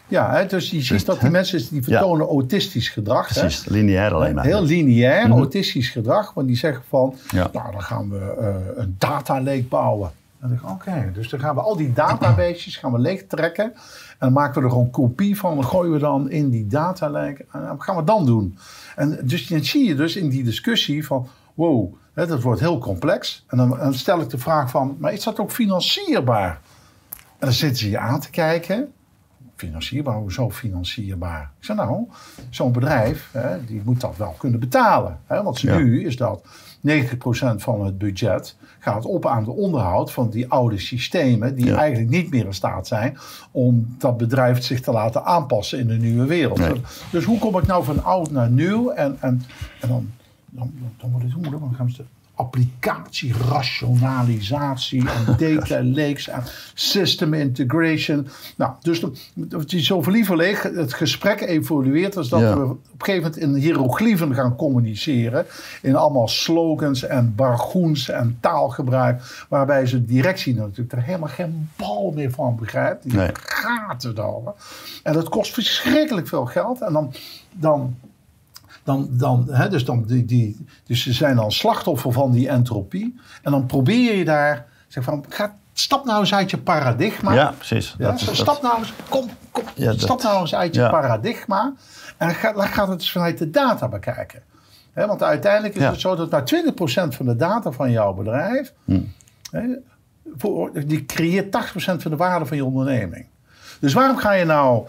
Ja, 0.08 0.32
hè, 0.32 0.46
dus 0.46 0.70
je 0.70 0.80
ziet 0.80 1.06
dat 1.06 1.20
die 1.20 1.30
mensen 1.30 1.68
die 1.70 1.82
vertonen 1.82 2.26
autistisch 2.26 2.88
gedrag. 2.88 3.28
Precies, 3.28 3.64
lineair 3.64 4.14
alleen 4.14 4.34
maar. 4.34 4.44
Heel 4.44 4.64
lineair, 4.64 5.28
mhm. 5.28 5.38
autistisch 5.38 5.90
gedrag. 5.90 6.34
Want 6.34 6.46
die 6.46 6.56
zeggen 6.56 6.82
van, 6.88 7.14
nou 7.34 7.52
dan 7.52 7.82
gaan 7.82 8.10
we 8.10 8.36
uh, 8.40 8.82
een 8.82 8.94
data 8.98 9.42
lake 9.42 9.64
bouwen. 9.64 10.10
En 10.42 10.48
dan 10.48 10.58
denk 10.58 10.60
ik, 10.60 10.70
oké, 10.70 11.10
dus 11.12 11.28
dan 11.28 11.40
gaan 11.40 11.54
we 11.54 11.60
al 11.60 11.76
die 11.76 11.92
databases 11.92 12.76
gaan 12.76 12.92
we 12.92 12.98
leeg 12.98 13.26
trekken. 13.26 13.64
En 13.64 14.18
dan 14.18 14.32
maken 14.32 14.58
we 14.58 14.64
er 14.66 14.70
gewoon 14.70 14.90
kopie 14.90 15.38
van. 15.38 15.54
Dan 15.54 15.64
gooien 15.64 15.92
we 15.92 15.98
dan 15.98 16.30
in 16.30 16.50
die 16.50 16.66
data 16.66 17.10
lake. 17.10 17.44
En 17.52 17.66
wat 17.66 17.82
gaan 17.82 17.96
we 17.96 18.04
dan 18.04 18.26
doen? 18.26 18.58
En 18.96 19.18
dus 19.22 19.46
dan 19.46 19.64
zie 19.64 19.88
je 19.88 19.94
dus 19.94 20.16
in 20.16 20.28
die 20.28 20.44
discussie 20.44 21.06
van, 21.06 21.28
wow, 21.54 21.94
hè, 22.12 22.26
dat 22.26 22.42
wordt 22.42 22.60
heel 22.60 22.78
complex. 22.78 23.44
En 23.48 23.56
dan, 23.56 23.68
dan 23.70 23.94
stel 23.94 24.20
ik 24.20 24.30
de 24.30 24.38
vraag 24.38 24.70
van, 24.70 24.96
maar 24.98 25.12
is 25.12 25.24
dat 25.24 25.38
ook 25.38 25.50
financierbaar? 25.50 26.60
En 27.10 27.48
dan 27.48 27.52
zitten 27.52 27.78
ze 27.78 27.90
je 27.90 27.98
aan 27.98 28.20
te 28.20 28.30
kijken 28.30 28.92
financierbaar, 29.56 30.16
hoezo 30.16 30.50
financierbaar? 30.50 31.50
Ik 31.58 31.64
zeg 31.64 31.76
nou, 31.76 32.08
zo'n 32.50 32.72
bedrijf, 32.72 33.28
hè, 33.32 33.64
die 33.64 33.82
moet 33.84 34.00
dat 34.00 34.16
wel 34.16 34.34
kunnen 34.38 34.60
betalen. 34.60 35.20
Hè, 35.26 35.42
want 35.42 35.62
nu 35.62 36.04
is 36.04 36.16
dat 36.16 36.44
90% 36.88 36.90
van 37.56 37.84
het 37.84 37.98
budget 37.98 38.56
gaat 38.78 39.04
op 39.04 39.26
aan 39.26 39.38
het 39.38 39.54
onderhoud 39.56 40.12
van 40.12 40.30
die 40.30 40.48
oude 40.48 40.78
systemen 40.78 41.54
die 41.54 41.74
eigenlijk 41.74 42.10
niet 42.10 42.30
meer 42.30 42.44
in 42.46 42.54
staat 42.54 42.86
zijn 42.86 43.18
om 43.50 43.94
dat 43.98 44.16
bedrijf 44.16 44.62
zich 44.62 44.80
te 44.80 44.92
laten 44.92 45.24
aanpassen 45.24 45.78
in 45.78 45.86
de 45.86 45.94
nieuwe 45.94 46.26
wereld. 46.26 46.60
Dus 47.10 47.24
hoe 47.24 47.38
kom 47.38 47.58
ik 47.58 47.66
nou 47.66 47.84
van 47.84 48.04
oud 48.04 48.30
naar 48.30 48.50
nieuw? 48.50 48.90
En, 48.90 49.16
en, 49.20 49.42
en 49.80 49.88
dan, 49.88 50.10
dan, 50.50 50.72
dan 50.96 51.10
wordt 51.10 51.26
het 51.26 51.34
moeilijk, 51.36 51.60
dan 51.60 51.74
gaan 51.74 51.90
ze 51.90 52.04
applicatie, 52.34 53.32
rationalisatie 53.48 55.08
en 55.10 55.36
data 55.48 55.84
lakes 55.84 56.28
en 56.28 56.42
system 56.74 57.34
integration. 57.34 58.28
Nou, 58.56 58.72
dus 58.80 59.00
het 59.48 59.72
is 59.72 59.86
zo 59.86 60.02
verlieverleeg. 60.02 60.62
Het 60.62 60.92
gesprek 60.92 61.40
evolueert 61.40 62.16
als 62.16 62.28
dat 62.28 62.40
we 62.40 62.64
op 62.64 62.70
een 62.70 62.78
gegeven 62.98 63.22
moment 63.22 63.42
in 63.42 63.54
hieroglyphen 63.54 64.34
gaan 64.34 64.56
communiceren. 64.56 65.46
In 65.82 65.96
allemaal 65.96 66.28
slogans 66.28 67.04
en 67.04 67.34
bargoens 67.34 68.08
en 68.08 68.38
taalgebruik. 68.40 69.46
Waarbij 69.48 69.86
ze 69.86 70.04
directie 70.04 70.54
natuurlijk 70.54 70.92
er 70.92 71.02
helemaal 71.02 71.28
geen 71.28 71.68
bal 71.76 72.12
meer 72.14 72.30
van 72.30 72.56
begrijpt. 72.56 73.02
Die 73.02 73.12
nee. 73.12 73.30
gaten 73.32 74.14
dan. 74.14 74.54
En 75.02 75.12
dat 75.12 75.28
kost 75.28 75.52
verschrikkelijk 75.52 76.28
veel 76.28 76.46
geld. 76.46 76.80
En 76.80 76.92
dan, 76.92 77.12
dan 77.52 77.96
dan, 78.84 79.08
dan, 79.10 79.46
hè, 79.50 79.68
dus, 79.68 79.84
dan 79.84 80.04
die, 80.04 80.24
die, 80.24 80.66
dus 80.86 81.02
ze 81.02 81.12
zijn 81.12 81.36
dan 81.36 81.52
slachtoffer 81.52 82.12
van 82.12 82.32
die 82.32 82.48
entropie. 82.48 83.20
En 83.42 83.50
dan 83.50 83.66
probeer 83.66 84.16
je 84.16 84.24
daar, 84.24 84.66
zeg 84.88 85.04
van, 85.04 85.24
ga, 85.28 85.56
stap 85.72 86.04
nou 86.04 86.20
eens 86.20 86.34
uit 86.34 86.50
je 86.50 86.58
paradigma. 86.58 87.32
Ja, 87.32 87.52
precies. 87.56 87.94
Ja, 87.98 88.10
dat 88.10 88.20
stap 88.20 88.62
nou 88.62 88.78
eens, 88.78 88.92
kom, 89.08 89.28
kom 89.50 89.64
stap 89.96 90.22
nou 90.22 90.40
eens 90.40 90.54
uit 90.54 90.74
je 90.74 90.88
paradigma. 90.90 91.72
En 92.16 92.34
ga, 92.34 92.52
dan 92.52 92.66
gaat 92.66 92.88
het 92.88 93.00
eens 93.00 93.12
vanuit 93.12 93.38
de 93.38 93.50
data 93.50 93.88
bekijken. 93.88 94.42
want 94.94 95.22
uiteindelijk 95.22 95.74
is 95.74 95.84
het 95.84 96.00
zo 96.00 96.16
dat 96.16 96.30
maar 96.30 96.62
20% 97.12 97.16
van 97.16 97.26
de 97.26 97.36
data 97.36 97.70
van 97.70 97.90
jouw 97.90 98.12
bedrijf, 98.12 98.72
hm. 98.84 99.00
voor, 100.36 100.86
die 100.86 101.06
creëert 101.06 101.46
80% 101.46 101.50
van 101.74 102.10
de 102.10 102.16
waarde 102.16 102.46
van 102.46 102.56
je 102.56 102.64
onderneming. 102.64 103.26
Dus 103.82 103.92
waarom 103.92 104.16
ga 104.16 104.32
je 104.32 104.44
nou 104.44 104.88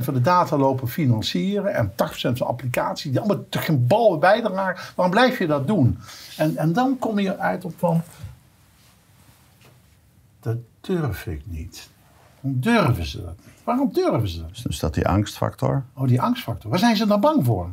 van 0.00 0.14
de 0.14 0.20
data 0.20 0.56
lopen 0.56 0.88
financieren 0.88 1.74
en 1.74 1.90
80% 1.90 1.94
van 2.20 2.34
de 2.34 2.44
applicatie, 2.44 3.10
die 3.10 3.20
allemaal 3.20 3.44
geen 3.50 3.86
bal 3.86 4.18
bijdragen? 4.18 4.94
Waarom 4.94 5.14
blijf 5.14 5.38
je 5.38 5.46
dat 5.46 5.66
doen? 5.66 5.98
En, 6.36 6.56
en 6.56 6.72
dan 6.72 6.98
kom 6.98 7.18
je 7.18 7.38
uit 7.38 7.64
op 7.64 7.72
van, 7.76 8.02
dat 10.40 10.56
durf 10.80 11.26
ik 11.26 11.42
niet. 11.44 11.88
Waarom 12.40 12.60
durven 12.60 13.06
ze 13.06 13.22
dat 13.22 13.36
niet? 13.44 13.54
Waarom 13.64 13.92
durven 13.92 14.28
ze 14.28 14.40
dat? 14.40 14.62
Dus 14.62 14.78
dat 14.78 14.94
die 14.94 15.08
angstfactor. 15.08 15.84
Oh, 15.94 16.08
die 16.08 16.20
angstfactor. 16.20 16.70
Waar 16.70 16.78
zijn 16.78 16.96
ze 16.96 17.06
dan 17.06 17.20
bang 17.20 17.44
voor? 17.44 17.70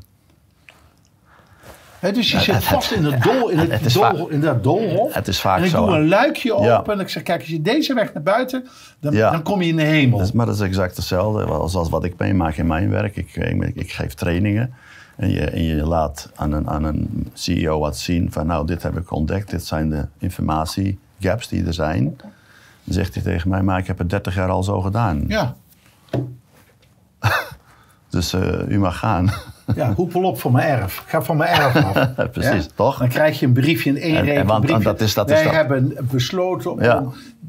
Dus 2.02 2.32
je 2.32 2.40
zit 2.40 2.64
vast 2.64 2.92
in, 2.92 3.04
het 3.06 3.24
dol, 3.24 3.50
in, 3.50 3.58
het 3.58 3.82
het 3.82 3.94
dol, 3.94 4.28
in 4.28 4.42
dat 4.42 4.64
doolhof. 4.64 5.14
Het 5.14 5.28
is 5.28 5.40
vaak 5.40 5.58
en 5.58 5.64
ik 5.64 5.70
zo, 5.70 5.86
doe 5.86 5.96
een 5.96 6.08
luikje 6.08 6.54
open 6.54 6.66
Ja. 6.68 6.84
en 6.86 7.00
ik 7.00 7.10
zeg, 7.10 7.24
kijk, 7.24 7.40
als 7.40 7.50
je 7.50 7.62
deze 7.62 7.94
weg 7.94 8.14
naar 8.14 8.24
buiten, 8.24 8.68
dan, 9.00 9.14
Ja. 9.14 9.32
dan 9.32 9.44
kom 9.44 9.62
je 9.62 9.68
in 9.68 9.76
de 9.76 9.82
hemel. 9.84 10.18
Dat 10.18 10.28
is- 10.28 10.34
maar 10.34 10.46
dat 10.46 10.56
is 10.56 10.62
exact 10.62 10.96
hetzelfde 10.98 11.44
als, 11.46 11.76
als 11.76 11.90
wat 11.90 12.04
ik 12.04 12.14
meemaak 12.18 12.56
in 12.56 12.68
mijn 12.68 12.90
werk. 12.90 13.16
Ik, 13.16 13.36
ik, 13.36 13.76
ik 13.76 13.92
geef 13.92 14.14
trainingen 14.14 14.74
en 15.16 15.30
je, 15.30 15.40
en 15.50 15.64
je 15.64 15.84
laat 15.86 16.32
aan 16.36 16.52
een, 16.52 16.70
aan 16.70 16.84
een 16.84 17.30
CEO 17.34 17.80
wat 17.80 17.98
zien 17.98 18.32
van 18.32 18.48
nou, 18.48 18.66
dit 18.66 18.84
heb 18.84 18.98
ik 18.98 19.12
ontdekt. 19.12 19.50
Dit 19.50 19.66
zijn 19.66 19.90
de 19.90 20.06
informatiegaps 20.18 21.48
die 21.48 21.66
er 21.66 21.74
zijn. 21.74 22.04
Dan 22.84 22.94
zegt 22.94 23.14
hij 23.14 23.24
tegen 23.24 23.50
mij, 23.50 23.62
maar 23.62 23.80
ik 23.80 23.88
heb 23.88 23.98
het 23.98 24.10
30 24.10 24.36
jaar 24.36 24.50
al 24.50 24.64
zo 24.64 24.82
gedaan. 24.82 25.24
Ja, 25.28 25.56
Dus 28.10 28.34
eh, 28.34 28.68
u 28.68 28.80
mag 28.80 28.98
gaan. 28.98 29.32
Ja, 29.75 29.93
hoepel 29.93 30.23
op 30.23 30.39
van 30.39 30.51
mijn 30.51 30.67
erf. 30.67 31.03
Ga 31.08 31.21
van 31.21 31.38
mijn 31.38 31.49
erf 31.49 31.75
af. 31.75 32.13
Precies, 32.32 32.63
Ja? 32.63 32.71
toch? 32.75 32.97
Dan 32.97 33.08
krijg 33.08 33.39
je 33.39 33.45
een 33.45 33.53
briefje 33.53 33.89
in 33.89 33.97
één 33.97 34.15
En- 34.15 34.27
en 34.36 34.45
want- 34.45 34.84
dat 34.84 35.01
is- 35.01 35.13
dat 35.13 35.30
is 35.30 35.36
Wij 35.36 35.43
dat. 35.43 35.53
hebben 35.53 35.97
besloten 36.12 36.71
om 36.71 36.84
Ja. 36.84 37.03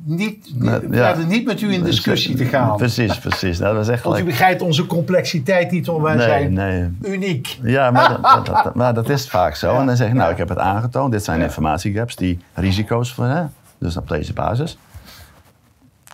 niet, 0.04 0.52
niet, 0.54 0.80
ja. 0.90 1.16
niet 1.28 1.44
met 1.46 1.60
u 1.60 1.72
in 1.72 1.82
discussie 1.84 2.36
te 2.36 2.44
gaan. 2.44 2.76
Precies, 2.76 3.18
precies. 3.18 3.58
Dat 3.58 3.76
is 3.76 3.88
echt 3.88 4.02
Want 4.02 4.18
u 4.18 4.24
begrijpt 4.24 4.62
onze 4.62 4.86
complexiteit 4.86 5.70
niet, 5.70 5.86
want 5.86 6.02
wij 6.02 6.14
Nee, 6.14 6.26
zijn 6.26 6.52
nee. 6.52 6.88
uniek. 7.02 7.58
Ja, 7.62 7.90
maar 7.90 8.08
dat, 8.08 8.22
dat, 8.22 8.46
dat- 8.64 8.74
maar 8.80 8.94
dat 8.94 9.08
is 9.08 9.28
vaak 9.28 9.54
zo. 9.54 9.76
En 9.78 9.86
dan 9.86 9.96
zeg 9.96 10.08
je, 10.08 10.14
nou, 10.14 10.30
ik 10.32 10.38
heb 10.38 10.48
het 10.48 10.58
aangetoond. 10.58 11.12
Dit 11.12 11.24
zijn 11.24 11.40
informatiegaps 11.40 12.16
die 12.16 12.38
risico's 12.54 13.12
voor, 13.12 13.24
hè? 13.26 13.42
dus 13.78 13.96
op 13.96 14.08
deze 14.08 14.32
basis. 14.32 14.78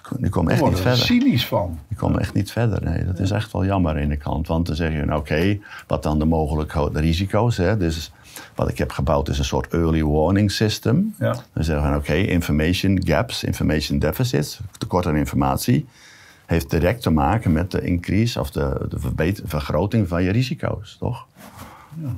Komen 0.09 0.31
Daar 0.31 0.33
echt 0.33 0.51
niet 0.51 0.59
worden 0.59 0.77
we 0.79 0.83
verder. 0.83 1.05
cynisch 1.05 1.47
van. 1.47 1.79
Die 1.89 1.97
komen 1.97 2.21
echt 2.21 2.35
niet 2.35 2.53
verder. 2.53 2.85
Nee, 2.85 3.05
dat 3.05 3.19
is 3.19 3.31
echt 3.31 3.53
wel 3.53 3.65
jammer 3.65 4.03
aan 4.03 4.09
de 4.09 4.17
kant. 4.17 4.47
Want 4.47 4.67
dan 4.67 4.77
zeg 4.77 4.93
je, 4.93 5.05
nou, 5.05 5.21
oké, 5.21 5.59
wat 5.87 6.03
dan 6.03 6.19
de 6.19 6.25
mogelijke 6.25 6.91
de 6.93 7.01
risico's? 7.01 7.57
Hè? 7.57 7.77
Dus 7.77 8.13
wat 8.55 8.69
ik 8.69 8.79
heb 8.79 8.91
gebouwd 8.91 9.29
is 9.29 9.39
een 9.39 9.45
soort 9.45 9.73
early 9.73 10.03
warning 10.05 10.51
system. 10.51 11.15
Ja. 11.19 11.37
Dan 11.53 11.65
zeggen 11.65 11.91
we, 11.91 11.97
oké, 11.97 12.15
information 12.15 13.03
gaps, 13.07 13.45
information 13.45 13.99
deficits, 13.99 14.61
tekort 14.79 15.07
aan 15.07 15.17
informatie, 15.17 15.87
heeft 16.47 16.71
direct 16.71 17.03
te 17.03 17.11
maken 17.11 17.53
met 17.53 17.71
de 17.71 17.81
increase 17.81 18.41
of 18.41 18.51
de, 18.51 18.87
de 18.89 19.35
vergroting 19.45 20.09
van 20.09 20.23
je 20.23 20.31
risico's, 20.31 20.97
toch? 20.99 21.27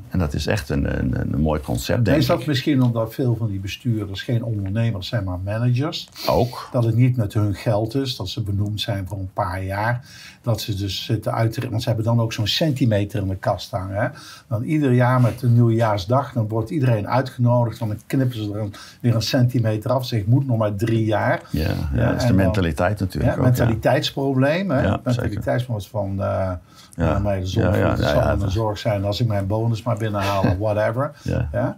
En 0.08 0.18
dat 0.18 0.34
is 0.34 0.46
echt 0.46 0.68
een, 0.68 0.98
een, 0.98 1.32
een 1.32 1.40
mooi 1.40 1.60
concept, 1.60 2.04
denk 2.04 2.16
is 2.18 2.26
dat 2.26 2.40
ik. 2.40 2.46
misschien 2.46 2.82
omdat 2.82 3.14
veel 3.14 3.36
van 3.36 3.46
die 3.48 3.58
bestuurders 3.60 4.22
geen 4.22 4.44
ondernemers 4.44 5.08
zijn, 5.08 5.24
maar 5.24 5.38
managers? 5.44 6.08
Ook. 6.28 6.68
Dat 6.72 6.84
het 6.84 6.94
niet 6.96 7.16
met 7.16 7.32
hun 7.32 7.54
geld 7.54 7.94
is, 7.94 8.16
dat 8.16 8.28
ze 8.28 8.42
benoemd 8.42 8.80
zijn 8.80 9.06
voor 9.08 9.18
een 9.18 9.30
paar 9.32 9.62
jaar. 9.62 10.04
Dat 10.42 10.60
ze 10.60 10.74
dus 10.74 11.04
zitten 11.04 11.32
uit 11.34 11.52
te... 11.52 11.68
Want 11.70 11.82
ze 11.82 11.88
hebben 11.88 12.06
dan 12.06 12.20
ook 12.20 12.32
zo'n 12.32 12.46
centimeter 12.46 13.22
in 13.22 13.28
de 13.28 13.36
kast 13.36 13.70
hangen. 13.70 14.00
Hè? 14.00 14.08
Dan 14.48 14.62
ieder 14.62 14.92
jaar 14.92 15.20
met 15.20 15.38
de 15.40 15.48
nieuwjaarsdag, 15.48 16.32
dan 16.32 16.48
wordt 16.48 16.70
iedereen 16.70 17.08
uitgenodigd. 17.08 17.78
Dan 17.78 17.96
knippen 18.06 18.36
ze 18.44 18.50
er 18.52 18.60
een, 18.60 18.74
weer 19.00 19.14
een 19.14 19.22
centimeter 19.22 19.90
af. 19.92 20.06
Zeg, 20.06 20.24
moet 20.26 20.46
nog 20.46 20.58
maar 20.58 20.74
drie 20.74 21.04
jaar. 21.04 21.42
Ja, 21.50 21.62
ja, 21.62 21.74
Ja, 21.94 22.06
dat 22.06 22.14
is 22.14 22.20
de 22.20 22.26
dan- 22.26 22.36
mentaliteit 22.36 23.00
natuurlijk 23.00 23.32
Ja, 23.34 23.38
ook. 23.38 23.44
mentaliteitsprobleem. 23.44 24.70
Hè? 24.70 24.82
Mentaliteitsprobleem 25.04 25.88
van... 25.90 26.22
eh 26.22 26.52
Ja. 26.96 27.04
ja. 27.06 27.18
mij 27.18 27.40
de 27.40 27.46
zorg, 27.46 27.66
Ja, 27.74 27.76
ja, 27.76 27.90
het 27.90 27.98
ja, 28.00 28.06
zal 28.26 28.38
dat- 28.38 28.52
zorg 28.52 28.78
zijn 28.78 29.04
als 29.04 29.20
ik 29.20 29.26
mijn 29.26 29.46
bonus 29.46 29.82
maar 29.82 29.96
binnenhaal 29.96 30.42
of 30.42 30.56
whatever. 30.68 31.10
Ja. 31.22 31.48
Ja? 31.52 31.76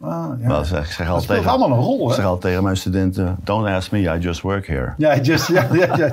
Ah, 0.00 0.28
ja. 0.40 0.48
Wel, 0.48 0.64
zeg- 0.64 0.84
ik 0.86 0.92
zeg 0.92 1.06
speelt 1.06 1.26
tegen, 1.26 1.50
allemaal 1.50 1.78
een 1.78 1.84
rol, 1.84 2.08
ik 2.08 2.14
zeg 2.14 2.24
altijd 2.24 2.42
tegen 2.42 2.62
mijn 2.62 2.76
studenten, 2.76 3.36
don't 3.44 3.66
ask 3.68 3.90
me, 3.90 3.98
I 3.98 4.18
just 4.18 4.40
work 4.40 4.66
here. 4.66 4.92
Ja, 4.96 5.18
just, 5.20 5.46
ja, 5.48 5.66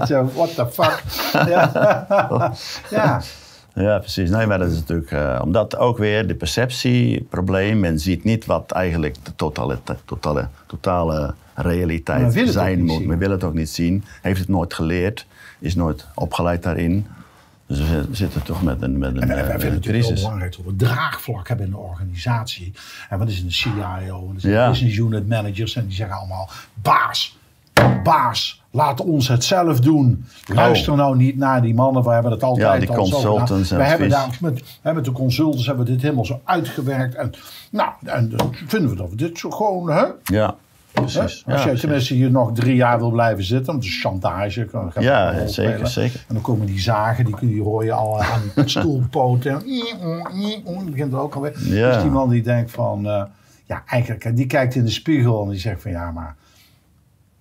ja, 0.08 0.26
what 0.36 0.56
the 0.56 0.67
fuck. 0.72 1.04
Ja, 1.50 2.56
ja. 2.89 3.22
Ja, 3.74 4.00
precies. 4.00 4.30
Nee, 4.30 4.46
maar 4.48 4.60
dat 4.60 4.67
is 4.72 4.76
natuurlijk 4.78 5.12
eh, 5.12 5.39
omdat 5.43 5.78
ook 5.78 5.98
weer 5.98 6.28
de 6.28 6.36
perceptieprobleem. 6.36 7.80
Men 7.80 8.00
ziet 8.00 8.24
niet 8.24 8.46
wat 8.46 8.72
eigenlijk 8.72 9.15
de 9.24 9.36
totale, 9.36 9.78
totale, 10.06 10.48
totale 10.65 11.34
realiteit 11.56 12.34
zijn 12.52 12.84
moet. 12.86 12.98
zien. 12.98 13.08
Men 13.08 13.17
wil 13.17 13.32
het 13.32 13.43
ook 13.43 13.54
niet 13.54 13.70
zien. 13.70 14.04
Heeft 14.22 14.39
het 14.39 14.48
nooit 14.50 14.74
geleerd. 14.74 15.26
Is 15.60 15.76
nooit 15.76 16.08
opgeleid 16.15 16.63
daarin. 16.63 17.08
Dus 17.67 17.80
we 17.80 18.06
zitten- 18.12 18.43
toch 18.43 18.63
met 18.63 18.82
een, 18.82 18.97
met 18.97 19.15
een, 19.15 19.21
En 19.21 19.30
eh, 19.30 19.36
wij 19.36 19.38
met 19.38 19.62
vinden 19.62 19.89
een 19.89 19.95
het 19.95 20.06
heel 20.06 20.13
belangrijk 20.15 20.56
dat 20.56 20.65
we 20.65 20.75
draagvlak 20.75 21.47
hebben 21.47 21.65
in 21.65 21.71
de 21.71 21.77
organisatie. 21.77 22.73
En 23.10 23.17
wat 23.19 23.27
is 23.27 23.41
een 23.41 23.51
CIO, 23.51 24.30
en 24.34 24.39
zijn 24.41 24.53
Ja. 24.53 24.69
business 24.69 24.97
unit 24.97 25.27
managers 25.27 25.75
en 25.75 25.86
die 25.88 25.95
zeggen 25.95 26.17
allemaal, 26.17 26.49
baas, 26.73 27.38
baas, 28.03 28.63
laat 28.71 29.01
ons 29.01 29.27
het 29.27 29.43
zelf 29.43 29.80
doen. 29.80 30.25
Luister 30.53 30.95
nou 30.95 31.17
niet 31.17 31.38
naar 31.38 31.62
die 31.62 31.73
mannen, 31.73 32.03
we 32.03 32.10
hebben 32.10 32.32
het 32.32 32.43
altijd 32.43 32.73
Ja, 32.73 32.80
die 32.80 32.89
al 32.97 33.06
zo 33.06 33.12
consultants 33.12 33.71
en 33.71 33.77
We 33.77 33.84
hebben 33.84 34.10
daar 34.10 34.38
met, 34.41 34.63
hè, 34.82 34.93
met 34.93 35.06
de 35.06 35.12
consultants 35.12 35.65
hebben 35.65 35.86
we 35.86 35.91
dit 35.91 36.01
helemaal 36.01 36.25
zo 36.25 36.41
uitgewerkt. 36.43 37.15
En 37.15 37.32
nou, 37.71 37.89
en 38.03 38.30
dan 38.30 38.56
vinden 38.67 38.89
we 38.89 38.95
dat 38.95 39.10
we 39.10 39.15
dit 39.15 39.38
zo 39.38 39.49
gewoon, 39.49 39.89
hè? 39.89 40.06
Ja, 40.23 40.56
Hè? 40.93 41.02
precies. 41.02 41.19
Als 41.21 41.43
Ja, 41.45 41.54
jij 41.54 41.62
precies. 41.63 41.80
tenminste 41.82 42.13
hier 42.13 42.32
nog 42.32 42.52
drie 42.54 42.76
jaar 42.76 42.97
wil 42.97 43.12
blijven 43.12 43.43
zitten, 43.43 43.65
want 43.65 43.84
het 43.84 43.93
is 43.93 44.02
chantage. 44.02 44.65
kan- 44.65 44.91
Ja, 45.00 45.47
zeker, 45.47 45.88
zeker. 45.88 46.19
En 46.28 46.34
dan 46.34 46.43
komen 46.43 46.65
die 46.65 46.80
zagen, 46.80 47.26
die, 47.26 47.36
die 47.39 47.62
hoor 47.62 47.84
je 47.84 47.91
al 47.91 48.21
aan 48.23 48.41
stoelpoten. 48.69 49.52
Dat 50.63 50.86
begint 50.86 51.13
er 51.13 51.19
ook 51.19 51.36
alweer. 51.36 51.54
Ja. 51.63 51.91
Dus 51.93 52.02
die 52.02 52.12
man 52.12 52.30
die 52.30 52.41
denkt 52.41 52.71
van, 52.71 53.08
eh, 53.08 53.23
ja, 53.65 53.84
eigenlijk, 53.88 54.36
die 54.36 54.45
kijkt 54.45 54.76
in 54.76 54.84
de 54.86 54.91
spiegel 54.91 55.43
en 55.43 55.50
die 55.50 55.60
zegt 55.60 55.82
van, 55.82 55.91
ja, 55.91 56.12
maar 56.12 56.36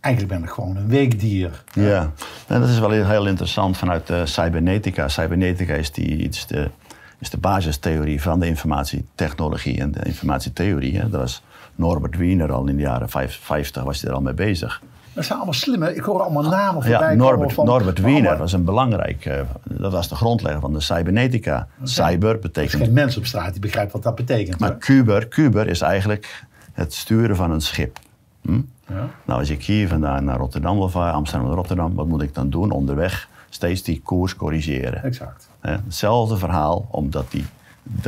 eigenlijk 0.00 0.34
ben 0.34 0.44
ik 0.48 0.50
gewoon 0.54 0.76
een 0.76 0.88
weekdier. 0.88 1.62
Ja, 1.72 2.10
en 2.46 2.60
dat 2.60 2.68
is 2.68 2.78
wel 2.78 2.90
heel 2.90 3.26
interessant 3.26 3.76
vanuit 3.76 4.06
de 4.06 4.26
cybernetica. 4.26 5.08
Cybernetica 5.08 5.74
is, 5.74 5.92
die, 5.92 6.16
is, 6.28 6.46
de, 6.46 6.70
is 7.18 7.30
de 7.30 7.38
basistheorie 7.38 8.22
van 8.22 8.40
de 8.40 8.46
informatietechnologie 8.46 9.80
en 9.80 9.92
de 9.92 10.00
informatietheorie. 10.04 10.98
Hè. 10.98 11.08
Dat 11.10 11.20
was 11.20 11.42
Norbert 11.76 12.16
Wiener 12.16 12.52
al 12.52 12.66
in 12.66 12.76
de 12.76 12.82
jaren 12.82 13.08
vijf- 13.08 13.38
50 13.42 13.82
was 13.82 14.00
hij 14.00 14.10
er 14.10 14.16
al 14.16 14.22
mee 14.22 14.34
bezig. 14.34 14.82
Dat 15.12 15.24
zijn 15.24 15.36
allemaal 15.36 15.54
slimme, 15.54 15.94
ik 15.94 16.02
hoor 16.02 16.22
allemaal 16.22 16.42
namen 16.50 16.82
voorbij 16.82 17.10
Ja, 17.10 17.14
Norbert, 17.14 17.52
van... 17.52 17.64
Norbert 17.66 17.98
Wiener 18.00 18.16
allemaal- 18.20 18.38
was 18.38 18.52
een 18.52 18.64
belangrijk, 18.64 19.24
eh, 19.26 19.40
dat 19.64 19.92
was 19.92 20.08
de 20.08 20.14
grondlegger 20.14 20.60
van 20.60 20.72
de 20.72 20.80
cybernetica. 20.80 21.68
Cyber 21.82 22.28
Er 22.28 22.34
is 22.34 22.40
betekent 22.40 22.82
geen 22.82 22.92
mens 22.92 23.16
op 23.16 23.26
straat 23.26 23.52
die 23.52 23.60
begrijpt 23.60 23.92
wat 23.92 24.02
dat 24.02 24.14
betekent. 24.14 24.58
maar 24.58 24.70
hè? 24.70 24.76
Kuber, 24.76 25.26
Kuber 25.26 25.66
is 25.68 25.80
eigenlijk 25.80 26.44
het 26.72 26.94
sturen 26.94 27.36
van 27.36 27.50
een 27.50 27.60
schip. 27.60 27.98
Hm? 28.42 28.60
Ja. 28.88 29.08
Nou, 29.24 29.38
als 29.40 29.50
ik 29.50 29.64
hier 29.64 29.88
vandaan 29.88 30.24
naar 30.24 30.36
Rotterdam 30.38 30.76
wil 30.78 30.88
varen, 30.88 31.14
Amsterdam 31.14 31.46
naar 31.46 31.56
Rotterdam, 31.56 31.94
wat 31.94 32.06
moet 32.06 32.22
ik 32.22 32.34
dan 32.34 32.50
doen? 32.50 32.70
Onderweg 32.70 33.28
steeds 33.48 33.82
die 33.82 34.00
koers 34.04 34.36
corrigeren. 34.36 35.02
Exact. 35.02 35.48
Hetzelfde 35.60 36.36
verhaal 36.36 36.86
om 36.90 37.10
dat 37.10 37.30
die, 37.30 37.44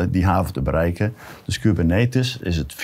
die 0.09 0.24
haven 0.26 0.52
te 0.52 0.61
bereiken. 0.61 1.14
Dus 1.44 1.59
Kubernetes 1.59 2.38
is 2.38 2.57
het 2.57 2.74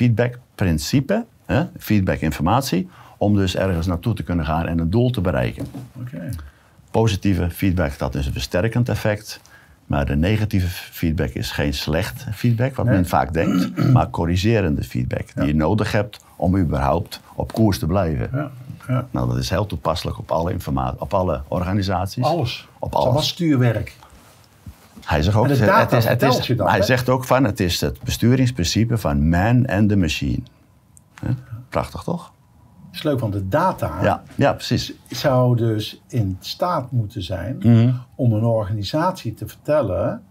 feedback-principe, 0.57 1.25
hè, 1.47 1.65
feedback-informatie, 1.79 2.89
om 3.19 3.37
dus 3.37 3.57
ergens 3.57 3.87
naartoe 3.87 4.15
te 4.15 4.23
kunnen 4.23 4.45
gaan 4.47 4.67
en 4.67 4.79
een 4.79 4.91
doel 4.91 5.11
te 5.11 5.21
bereiken. 5.21 5.67
Positieve 6.91 7.51
feedback, 7.51 7.99
dat 7.99 8.15
is 8.15 8.27
een 8.27 8.33
versterkend 8.33 8.89
effect. 8.89 9.41
Maar 9.87 10.07
de 10.07 10.17
negatieve 10.17 10.67
feedback 10.69 11.29
is 11.29 11.51
geen 11.51 11.75
slecht 11.75 12.27
feedback, 12.33 12.75
wat 12.75 12.87
Nee. 12.87 12.95
men 12.95 13.07
vaak 13.07 13.33
denkt, 13.33 13.93
maar 13.93 14.11
corrigerende 14.11 14.83
feedback 14.83 15.27
die 15.35 15.47
je 15.47 15.55
nodig 15.55 15.93
hebt 15.93 16.21
om 16.37 16.57
überhaupt 16.57 17.21
op 17.35 17.53
koers 17.53 17.79
te 17.79 17.87
blijven. 17.87 18.29
Ja. 18.33 18.51
Ja. 18.89 19.07
Nou, 19.11 19.29
dat 19.29 19.37
is 19.39 19.51
heel 19.51 19.67
toepasselijk 19.67 20.19
op 20.19 20.31
alle, 20.31 20.53
informa- 20.53 20.95
op 20.99 21.15
alle 21.15 21.43
organisaties. 21.49 22.25
Alles. 22.25 22.69
Op 22.79 22.95
allemaal 22.95 23.13
alles. 23.15 23.29
stuurwerk. 23.29 23.97
Hij 25.05 25.23
zegt 25.23 25.37
ook, 25.37 25.45
En 25.45 25.51
het 25.51 25.59
data 25.67 25.97
is, 25.97 26.05
het 26.05 26.23
is, 26.23 26.49
hij 26.57 26.83
zegt 26.83 27.09
ook 27.09 27.25
van, 27.25 27.45
het 27.45 27.61
is 27.61 27.81
het 27.81 28.03
besturingsprincipe 28.03 28.99
van 28.99 29.29
man 29.29 29.67
and 29.67 29.89
the 29.89 29.97
machine. 29.97 30.43
Hè? 31.25 31.31
Prachtig 31.69 32.03
toch? 32.03 32.33
Het 32.87 32.95
is 32.95 33.03
leuk, 33.03 33.21
want 33.21 33.33
de 33.33 33.49
data 33.49 33.99
Ja, 34.03 34.23
ja 34.35 34.53
precies. 34.53 34.93
zou 35.09 35.57
dus 35.57 36.03
in 36.09 36.37
staat 36.41 36.91
moeten 36.93 37.23
zijn 37.23 37.57
Mhm. 37.61 37.93
om 38.15 38.33
een 38.33 38.45
organisatie 38.45 39.35
te 39.35 39.49
vertellen 39.49 40.23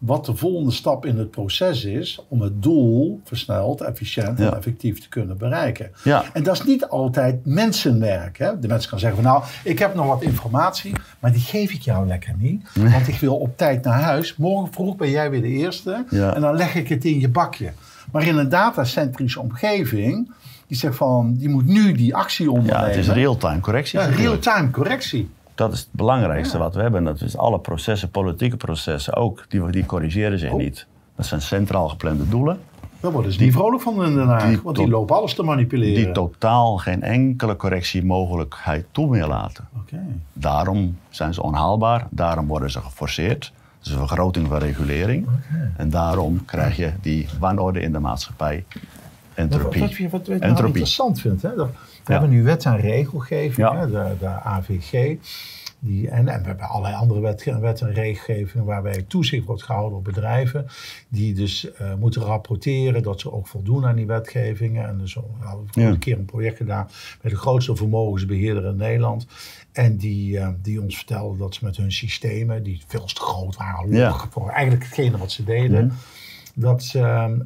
wat 0.00 0.24
de 0.24 0.36
volgende 0.36 0.70
stap 0.70 1.06
in 1.06 1.18
het 1.18 1.30
proces 1.30 1.84
is 1.84 2.20
om 2.28 2.40
het 2.40 2.62
doel 2.62 3.20
versneld, 3.24 3.80
efficiënt 3.80 4.38
Ja. 4.38 4.46
en 4.50 4.56
effectief 4.56 5.00
te 5.00 5.08
kunnen 5.08 5.38
bereiken. 5.38 5.90
Ja. 6.04 6.24
En 6.32 6.42
dat 6.42 6.54
is 6.54 6.64
niet 6.64 6.86
altijd 6.88 7.46
mensenwerk. 7.46 8.38
Hè? 8.38 8.58
De 8.58 8.68
mensen 8.68 8.90
kan 8.90 8.98
zeggen 8.98 9.22
van 9.22 9.32
nou, 9.32 9.44
ik 9.64 9.78
heb 9.78 9.94
nog 9.94 10.06
wat 10.06 10.22
informatie, 10.22 10.92
maar 11.18 11.32
die 11.32 11.40
geef 11.40 11.72
ik 11.72 11.80
jou 11.82 12.06
lekker 12.06 12.34
niet. 12.38 12.68
Want 12.74 13.08
ik 13.08 13.14
wil 13.14 13.36
op 13.36 13.56
tijd 13.56 13.84
naar 13.84 14.00
huis. 14.00 14.36
Morgen 14.36 14.72
vroeg 14.72 14.96
ben 14.96 15.10
jij 15.10 15.30
weer 15.30 15.42
de 15.42 15.48
eerste 15.48 16.04
Ja. 16.10 16.34
en 16.34 16.40
dan 16.40 16.56
leg 16.56 16.74
ik 16.74 16.88
het 16.88 17.04
in 17.04 17.20
je 17.20 17.28
bakje. 17.28 17.72
Maar 18.12 18.26
in 18.26 18.36
een 18.36 18.48
datacentrische 18.48 19.40
omgeving, 19.40 20.32
die 20.66 20.76
zegt 20.76 20.96
van, 20.96 21.36
je 21.38 21.48
moet 21.48 21.66
nu 21.66 21.92
die 21.92 22.14
actie 22.14 22.50
ondernemen. 22.50 22.80
Ja, 22.82 22.86
het 22.88 22.96
is 22.96 23.08
real-time 23.08 23.60
correctie. 23.60 23.98
Ja, 24.00 24.06
real-time 24.06 24.70
correctie. 24.70 25.30
Dat 25.60 25.72
is 25.72 25.78
het 25.78 25.88
belangrijkste 25.92 26.58
wat 26.58 26.74
we 26.74 26.80
hebben. 26.80 27.04
Dat 27.04 27.20
is 27.20 27.36
alle 27.36 27.58
processen, 27.58 28.10
politieke 28.10 28.56
processen 28.56 29.14
ook, 29.14 29.44
die, 29.48 29.70
die 29.70 29.86
corrigeren 29.86 30.38
zich 30.38 30.50
Oh. 30.50 30.58
niet. 30.58 30.86
Dat 31.16 31.26
zijn 31.26 31.40
centraal 31.42 31.88
geplande 31.88 32.28
doelen. 32.28 32.60
Daar 33.00 33.12
worden 33.12 33.32
ze 33.32 33.40
niet 33.42 33.52
vrolijk 33.52 33.82
van 33.82 34.04
in 34.04 34.14
Den 34.14 34.26
Haag, 34.28 34.46
die 34.46 34.60
want 34.62 34.76
die 34.76 34.88
lopen 34.88 35.16
alles 35.16 35.34
te 35.34 35.42
manipuleren. 35.42 35.94
Die 36.04 36.12
totaal 36.12 36.76
geen 36.76 37.02
enkele 37.02 37.56
correctiemogelijkheid 37.56 38.86
toe 38.90 39.08
meer 39.08 39.26
laten. 39.26 39.68
Oké. 39.80 40.00
Daarom 40.32 40.96
zijn 41.08 41.34
ze 41.34 41.42
onhaalbaar, 41.42 42.06
daarom 42.10 42.46
worden 42.46 42.70
ze 42.70 42.80
geforceerd. 42.80 43.52
Dat 43.78 43.86
is 43.86 43.92
een 43.92 44.06
vergroting 44.06 44.48
van 44.48 44.58
regulering. 44.58 45.26
En 45.76 45.90
daarom 45.90 46.44
krijg 46.44 46.76
je 46.76 46.92
die 47.00 47.28
wanorde 47.38 47.80
in 47.80 47.92
de 47.92 47.98
maatschappij. 47.98 48.64
Wat, 48.68 48.82
Entropie. 49.34 49.80
wat, 49.80 49.90
wat, 49.98 50.10
wat 50.10 50.20
ik 50.20 50.26
nou 50.28 50.40
Entropie. 50.40 50.66
interessant 50.66 51.20
vind, 51.20 51.42
hè, 51.42 51.50
we 52.04 52.12
hebben 52.12 52.30
nu 52.30 52.42
wet 52.42 52.64
en 52.64 52.76
regelgeving, 52.80 53.70
hè, 53.70 53.90
de, 53.90 54.14
de 54.18 54.28
AVG. 54.28 55.16
Die, 55.82 56.08
en, 56.08 56.28
en 56.28 56.40
we 56.40 56.46
hebben 56.46 56.68
allerlei 56.68 56.94
andere 56.94 57.20
wet, 57.20 57.44
wet 57.60 57.80
en 57.80 57.92
regelgeving 57.92 58.64
waarbij 58.64 59.04
toezicht 59.08 59.46
wordt 59.46 59.62
gehouden 59.62 59.98
op 59.98 60.04
bedrijven. 60.04 60.66
Die 61.08 61.34
dus 61.34 61.72
eh, 61.72 61.94
moeten 61.94 62.22
rapporteren 62.22 63.02
dat 63.02 63.20
ze 63.20 63.32
ook 63.32 63.46
voldoen 63.46 63.86
aan 63.86 63.96
die 63.96 64.06
wetgevingen. 64.06 64.88
En 64.88 64.98
dus, 64.98 65.14
we 65.14 65.20
hebben 65.38 65.66
Ja. 65.70 65.88
een 65.88 65.98
keer 65.98 66.18
een 66.18 66.24
project 66.24 66.56
gedaan 66.56 66.88
bij 67.22 67.30
de 67.30 67.36
grootste 67.36 67.76
vermogensbeheerder 67.76 68.64
in 68.64 68.76
Nederland. 68.76 69.26
En 69.72 69.96
die, 69.96 70.38
eh, 70.38 70.48
die 70.62 70.80
ons 70.82 70.96
vertelden 70.96 71.38
dat 71.38 71.54
ze 71.54 71.64
met 71.64 71.76
hun 71.76 71.92
systemen, 71.92 72.62
die 72.62 72.82
veel 72.86 73.04
te 73.04 73.20
groot 73.20 73.56
waren 73.56 73.90
Ja. 73.90 74.14
voor 74.30 74.48
eigenlijk 74.48 74.84
hetgene 74.84 75.18
wat 75.18 75.32
ze 75.32 75.44
deden 75.44 75.92
dat 76.60 76.82
ze, 76.82 76.98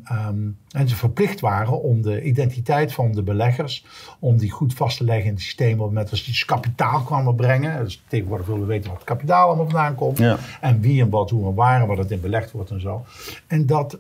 ehm, 0.05 0.39
en 0.71 0.89
ze 0.89 0.97
verplicht 0.97 1.41
waren 1.41 1.83
om 1.83 2.03
de 2.03 2.23
identiteit 2.23 2.93
van 2.93 3.13
de 3.13 3.23
beleggers, 3.23 3.85
om 4.19 4.37
die 4.37 4.51
goed 4.51 4.75
vast 4.75 4.97
te 4.97 5.05
leggen 5.05 5.25
in 5.27 5.33
het 5.33 5.43
systeem, 5.43 5.73
op 5.73 5.79
het 5.79 5.89
moment 5.89 6.11
dat 6.11 6.19
ze 6.19 6.25
dus 6.25 6.45
kapitaal 6.45 7.03
kwamen 7.03 7.35
brengen. 7.35 7.85
Dus 7.85 8.03
tegenwoordig 8.09 8.47
willen 8.47 8.61
we 8.63 8.67
weten 8.67 8.89
wat 8.89 8.99
het 8.99 9.09
kapitaal 9.09 9.47
allemaal 9.47 9.65
vandaan 9.65 9.95
komt. 9.95 10.19
Ja. 10.19 10.37
En 10.61 10.81
wie 10.81 11.03
en 11.03 11.11
wat, 11.11 11.31
hoe 11.31 11.49
en 11.49 11.55
waar 11.55 11.81
en 11.81 11.87
wat 11.87 11.99
het 11.99 12.11
in 12.11 12.21
belegd 12.21 12.51
wordt 12.51 12.71
en 12.71 12.81
zo. 12.81 13.05
En 13.47 13.67
dat, 13.67 13.99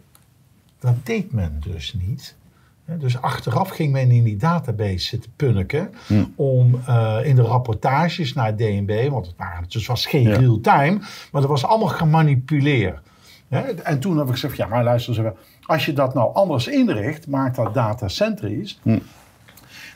dat 0.78 0.94
deed 1.02 1.32
men 1.32 1.60
dus 1.66 1.94
niet. 2.06 2.34
Dus 2.98 3.20
achteraf 3.20 3.68
ging 3.68 3.92
men 3.92 4.10
in 4.10 4.24
die 4.24 4.36
database 4.36 4.98
zitten 4.98 5.30
punniken 5.36 5.90
om 6.34 6.80
eh, 6.86 7.16
in 7.22 7.36
de 7.36 7.42
rapportages 7.42 8.32
naar 8.32 8.56
DNB, 8.56 9.08
want 9.10 9.26
het, 9.26 9.34
waren, 9.36 9.64
dus 9.68 9.86
was 9.86 10.06
geen 10.06 10.22
Ja. 10.28 10.36
real 10.36 10.60
time, 10.60 10.98
maar 11.32 11.40
dat 11.40 11.50
was 11.50 11.64
allemaal 11.64 11.88
gemanipuleerd. 11.88 12.98
En 13.82 13.98
toen 14.00 14.18
heb 14.18 14.26
ik 14.26 14.32
gezegd, 14.32 14.56
ja 14.56 14.66
maar 14.66 14.84
luister 14.84 15.24
eens 15.24 15.34
als 15.66 15.86
je 15.86 15.92
dat 15.92 16.14
nou 16.14 16.34
anders 16.34 16.66
inricht, 16.66 17.26
maakt 17.26 17.56
dat 17.56 17.74
datacentrisch. 17.74 18.80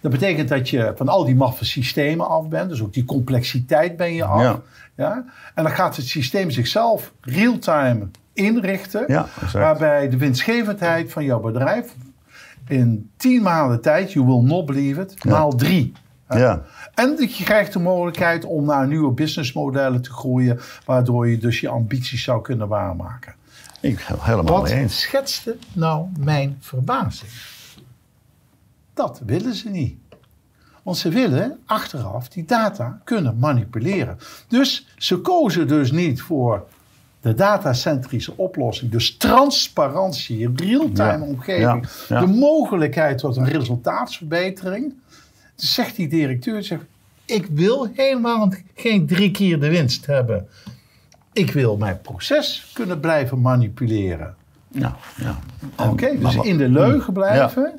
Dat 0.00 0.10
betekent 0.10 0.48
dat 0.48 0.68
je 0.70 0.92
van 0.96 1.08
al 1.08 1.24
die 1.24 1.36
maffe 1.36 1.64
systemen 1.64 2.28
af 2.28 2.48
bent, 2.48 2.68
dus 2.68 2.82
ook 2.82 2.92
die 2.92 3.04
complexiteit 3.04 3.96
ben 3.96 4.14
je 4.14 4.24
af. 4.24 4.42
Ja. 4.42 4.60
Ja. 4.94 5.24
En 5.54 5.62
dan 5.62 5.72
gaat 5.72 5.96
het 5.96 6.06
systeem 6.06 6.50
zichzelf 6.50 7.12
real-time 7.20 8.08
inrichten, 8.32 9.04
Ja, 9.06 9.26
waarbij 9.52 10.08
de 10.08 10.16
winstgevendheid 10.16 11.12
van 11.12 11.24
jouw 11.24 11.40
bedrijf 11.40 11.94
in 12.68 13.10
tien 13.16 13.42
maanden 13.42 13.80
tijd, 13.80 14.12
you 14.12 14.26
will 14.26 14.42
not 14.42 14.66
believe 14.66 15.00
it, 15.00 15.24
maal 15.24 15.54
drie. 15.54 15.92
Ja. 16.28 16.62
En 16.94 17.16
dat 17.16 17.36
je 17.36 17.44
krijgt 17.44 17.72
de 17.72 17.78
mogelijkheid 17.78 18.44
om 18.44 18.64
naar 18.64 18.86
nieuwe 18.86 19.12
businessmodellen 19.12 20.02
te 20.02 20.12
groeien, 20.12 20.60
waardoor 20.84 21.28
je 21.28 21.38
dus 21.38 21.60
je 21.60 21.68
ambities 21.68 22.22
zou 22.22 22.42
kunnen 22.42 22.68
waarmaken. 22.68 23.34
Ik 23.80 23.98
helemaal 24.00 24.60
Wat 24.60 24.70
eens. 24.70 25.00
schetste 25.00 25.56
nou 25.72 26.06
mijn 26.18 26.56
verbazing? 26.60 27.30
Dat 28.94 29.20
willen 29.26 29.54
ze 29.54 29.68
niet. 29.68 29.96
Want 30.82 30.96
ze 30.96 31.08
willen 31.08 31.58
achteraf 31.66 32.28
die 32.28 32.44
data 32.44 33.00
kunnen 33.04 33.38
manipuleren. 33.38 34.18
Dus 34.48 34.86
ze 34.96 35.16
kozen 35.20 35.68
dus 35.68 35.90
niet 35.92 36.20
voor 36.22 36.66
de 37.20 37.34
datacentrische 37.34 38.36
oplossing. 38.36 38.90
Dus 38.90 39.16
transparantie, 39.16 40.50
real-time 40.56 41.24
Ja, 41.24 41.30
omgeving. 41.30 41.88
ja, 42.08 42.14
ja. 42.14 42.20
De 42.20 42.26
mogelijkheid 42.32 43.18
tot 43.18 43.36
een 43.36 43.48
resultaatsverbetering. 43.48 44.94
Dus 45.56 45.74
zegt 45.74 45.96
die 45.96 46.08
directeur, 46.08 46.62
zegt, 46.62 46.82
ik 47.24 47.46
wil 47.46 47.90
helemaal 47.94 48.52
geen 48.74 49.06
drie 49.06 49.30
keer 49.30 49.60
de 49.60 49.68
winst 49.68 50.06
hebben. 50.06 50.48
Ik 51.38 51.52
wil 51.52 51.76
mijn 51.76 52.00
proces 52.02 52.70
kunnen 52.74 53.00
blijven 53.00 53.40
manipuleren. 53.40 54.34
Ja, 54.70 54.96
ja. 55.16 55.38
Oké, 55.90 56.18
dus 56.18 56.34
in 56.36 56.58
de 56.58 56.68
leugen 56.68 57.12
blijven. 57.12 57.72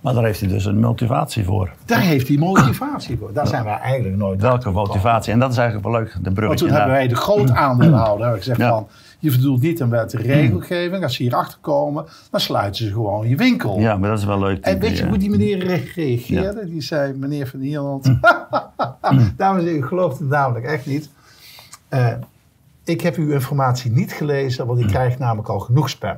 Maar 0.00 0.14
daar 0.14 0.24
heeft 0.24 0.40
hij 0.40 0.48
dus 0.48 0.64
een 0.64 0.80
motivatie 0.80 1.44
voor. 1.44 1.70
Daar 1.84 2.00
heeft 2.00 2.28
hij 2.28 2.36
motivatie 2.36 3.18
voor. 3.18 3.32
Daar 3.32 3.46
zijn 3.46 3.64
wij 3.64 3.76
eigenlijk 3.78 4.16
nooit 4.16 4.40
Welke 4.40 4.70
motivatie? 4.70 5.32
En 5.32 5.38
dat 5.38 5.50
is 5.50 5.56
eigenlijk 5.56 5.88
wel 5.88 6.00
leuk, 6.00 6.12
de 6.12 6.20
Want 6.22 6.34
bruggetje 6.34 6.66
toen 6.66 6.74
hebben 6.74 6.92
wij 6.94 7.08
de 7.08 7.14
groot 7.14 7.50
aandeelhouder 7.50 8.36
gezegd 8.36 8.58
Ja. 8.58 8.68
van... 8.68 8.88
je 9.18 9.30
voldoet 9.32 9.60
niet 9.62 9.82
aan 9.82 9.90
wet 9.90 10.12
regelgeving. 10.12 11.02
Als 11.02 11.14
ze 11.16 11.22
hierachter 11.22 11.58
komen, 11.60 12.04
dan 12.30 12.40
sluiten 12.40 12.84
ze 12.84 12.92
gewoon 12.92 13.28
je 13.28 13.36
winkel. 13.36 13.78
Ja, 13.78 13.96
maar 13.96 14.10
dat 14.10 14.18
is 14.18 14.24
wel 14.24 14.38
leuk. 14.38 14.64
En 14.64 14.78
weet 14.78 14.98
je 14.98 15.04
hoe 15.04 15.14
eh, 15.14 15.20
die 15.20 15.30
meneer 15.30 15.58
re- 15.58 15.90
reageerde? 15.94 16.64
Die 16.70 16.82
zei, 16.82 17.12
meneer 17.12 17.46
van 17.46 17.60
Ierland... 17.60 18.04
Dames 19.36 19.60
en 19.60 19.64
heren, 19.64 19.76
ik 19.78 19.84
geloof 19.84 20.18
het 20.18 20.28
namelijk 20.28 20.64
echt 20.66 20.86
niet. 20.86 21.10
Eh, 21.88 22.06
ik 22.90 23.00
heb 23.00 23.16
uw 23.16 23.30
informatie 23.32 23.90
niet 23.90 24.12
gelezen, 24.12 24.66
want 24.66 24.80
ik 24.80 24.86
krijg 24.86 25.18
namelijk 25.18 25.48
al 25.48 25.58
genoeg 25.60 25.88
spam. 25.90 26.16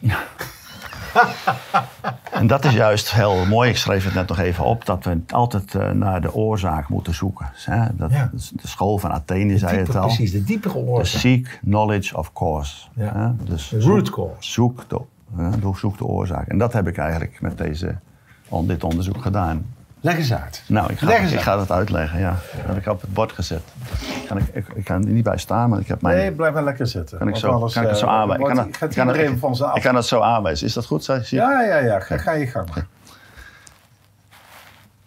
En 2.32 2.46
dat 2.46 2.64
is 2.64 2.72
juist 2.72 3.12
heel 3.12 3.46
mooi. 3.46 3.70
Ik 3.70 3.76
schreef 3.76 4.04
het 4.04 4.14
net 4.14 4.28
nog 4.28 4.38
even 4.38 4.64
op. 4.64 4.86
Dat 4.86 5.04
we 5.04 5.20
altijd 5.28 5.74
eh, 5.74 5.90
naar 5.90 6.20
de 6.20 6.34
oorzaak 6.34 6.88
moeten 6.88 7.14
zoeken. 7.14 7.50
Hè? 7.54 7.86
Dat, 7.92 8.10
Ja. 8.10 8.30
De 8.32 8.68
school 8.68 8.98
van 8.98 9.10
Athene 9.10 9.58
zei 9.58 9.78
het 9.78 9.96
al. 9.96 10.06
Precies, 10.06 10.32
de 10.32 10.44
diepere 10.44 10.74
The 10.74 10.80
oorzaak. 10.80 11.20
seek 11.20 11.58
knowledge 11.64 12.16
of 12.16 12.32
cause. 12.32 12.86
Ja. 12.94 13.34
Dus 13.44 13.68
zoek- 13.68 13.82
root 13.82 14.10
cause. 14.10 14.32
Zoek 14.38 14.84
de, 14.88 15.00
zoek 15.74 15.98
de 15.98 16.04
oorzaak. 16.04 16.48
En 16.48 16.58
dat 16.58 16.72
heb 16.72 16.88
ik 16.88 16.96
eigenlijk 16.98 17.40
met 17.40 17.58
deze, 17.58 17.94
dit 18.62 18.84
onderzoek 18.84 19.22
gedaan. 19.22 19.66
Leg 20.02 20.16
eens 20.16 20.32
uit. 20.34 20.62
Nou, 20.66 20.92
ik 20.92 20.98
ga, 20.98 21.06
Leg 21.06 21.20
eens 21.20 21.30
ik 21.30 21.36
uit. 21.36 21.44
ga 21.44 21.56
dat 21.56 21.70
uitleggen. 21.70 22.18
Ja. 22.20 22.30
Dat 22.56 22.66
heb 22.66 22.76
ik 22.76 22.86
op 22.86 23.00
het 23.00 23.12
bord 23.12 23.32
gezet. 23.32 23.62
Kan 24.28 24.36
ik, 24.38 24.44
ik, 24.52 24.68
ik 24.74 24.84
kan 24.84 25.02
er 25.04 25.10
niet 25.10 25.24
bij 25.24 25.38
staan, 25.38 25.70
maar 25.70 25.80
ik 25.80 25.86
heb 25.88 26.02
mijn... 26.02 26.16
Nee, 26.16 26.32
blijf 26.32 26.54
maar 26.54 26.64
lekker 26.64 26.86
zitten. 26.86 27.18
kan 27.18 27.28
ik, 27.28 27.36
zo, 27.36 27.58
kan 27.58 27.82
ik 27.82 27.88
het 27.88 27.98
zo 27.98 28.06
eh, 28.06 28.12
aanwijzen? 28.12 28.48
Ik 28.48 28.54
kan, 28.54 28.64
het- 28.66 28.76
kan 28.94 29.54
van 29.56 29.74
ik 29.76 29.82
kan 29.82 30.02
zo 30.04 30.20
aanwijzen. 30.20 30.66
Is 30.66 30.72
dat 30.72 30.86
goed? 30.86 31.04
Zie 31.04 31.14
je? 31.28 31.36
Ja, 31.36 31.62
ja, 31.62 31.76
ja. 31.76 32.00
Ga, 32.00 32.16
ga 32.18 32.32
je 32.32 32.46
gang. 32.46 32.68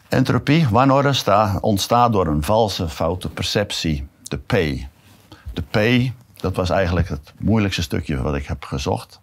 Entropie, 0.10 0.68
wanorde, 0.70 1.14
sta, 1.14 1.58
ontstaat 1.62 2.12
door 2.12 2.28
een 2.28 2.44
valse, 2.44 2.90
foute 2.90 3.30
perceptie. 3.30 4.08
De 4.24 4.38
P. 4.38 4.52
De 5.54 5.62
P, 5.72 6.12
dat 6.42 6.56
was 6.56 6.70
eigenlijk 6.70 7.10
het 7.10 7.34
moeilijkste 7.40 7.82
stukje 7.82 8.22
wat 8.22 8.36
ik 8.36 8.46
heb 8.46 8.64
gezocht. 8.64 9.20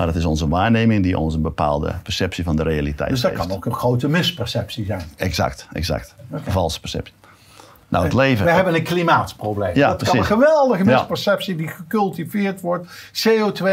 Maar 0.00 0.08
dat 0.08 0.18
is 0.18 0.24
onze 0.28 0.48
waarneming 0.48 1.02
die 1.02 1.18
ons 1.18 1.34
een 1.34 1.42
bepaalde 1.42 1.94
perceptie 2.02 2.44
van 2.44 2.56
de 2.56 2.62
realiteit 2.62 3.10
Dus 3.10 3.20
dat 3.20 3.30
geeft. 3.30 3.46
kan 3.46 3.56
ook 3.56 3.64
een 3.66 3.74
grote 3.74 4.08
misperceptie 4.08 4.84
zijn. 4.84 5.02
Exact, 5.16 5.66
exact. 5.72 6.14
Valse 6.32 6.80
perceptie. 6.80 7.14
Nou, 7.88 8.04
het 8.04 8.12
leven... 8.12 8.44
We 8.44 8.50
hebben 8.50 8.74
een 8.74 8.82
klimaatprobleem. 8.82 9.74
Ja, 9.76 9.88
dat 9.88 9.96
kan 10.02 10.08
precies. 10.08 10.18
een 10.30 10.36
geweldige 10.36 10.84
misperceptie 10.84 11.56
die 11.56 11.68
gecultiveerd 11.68 12.60
wordt. 12.60 12.86
CO2 13.28 13.66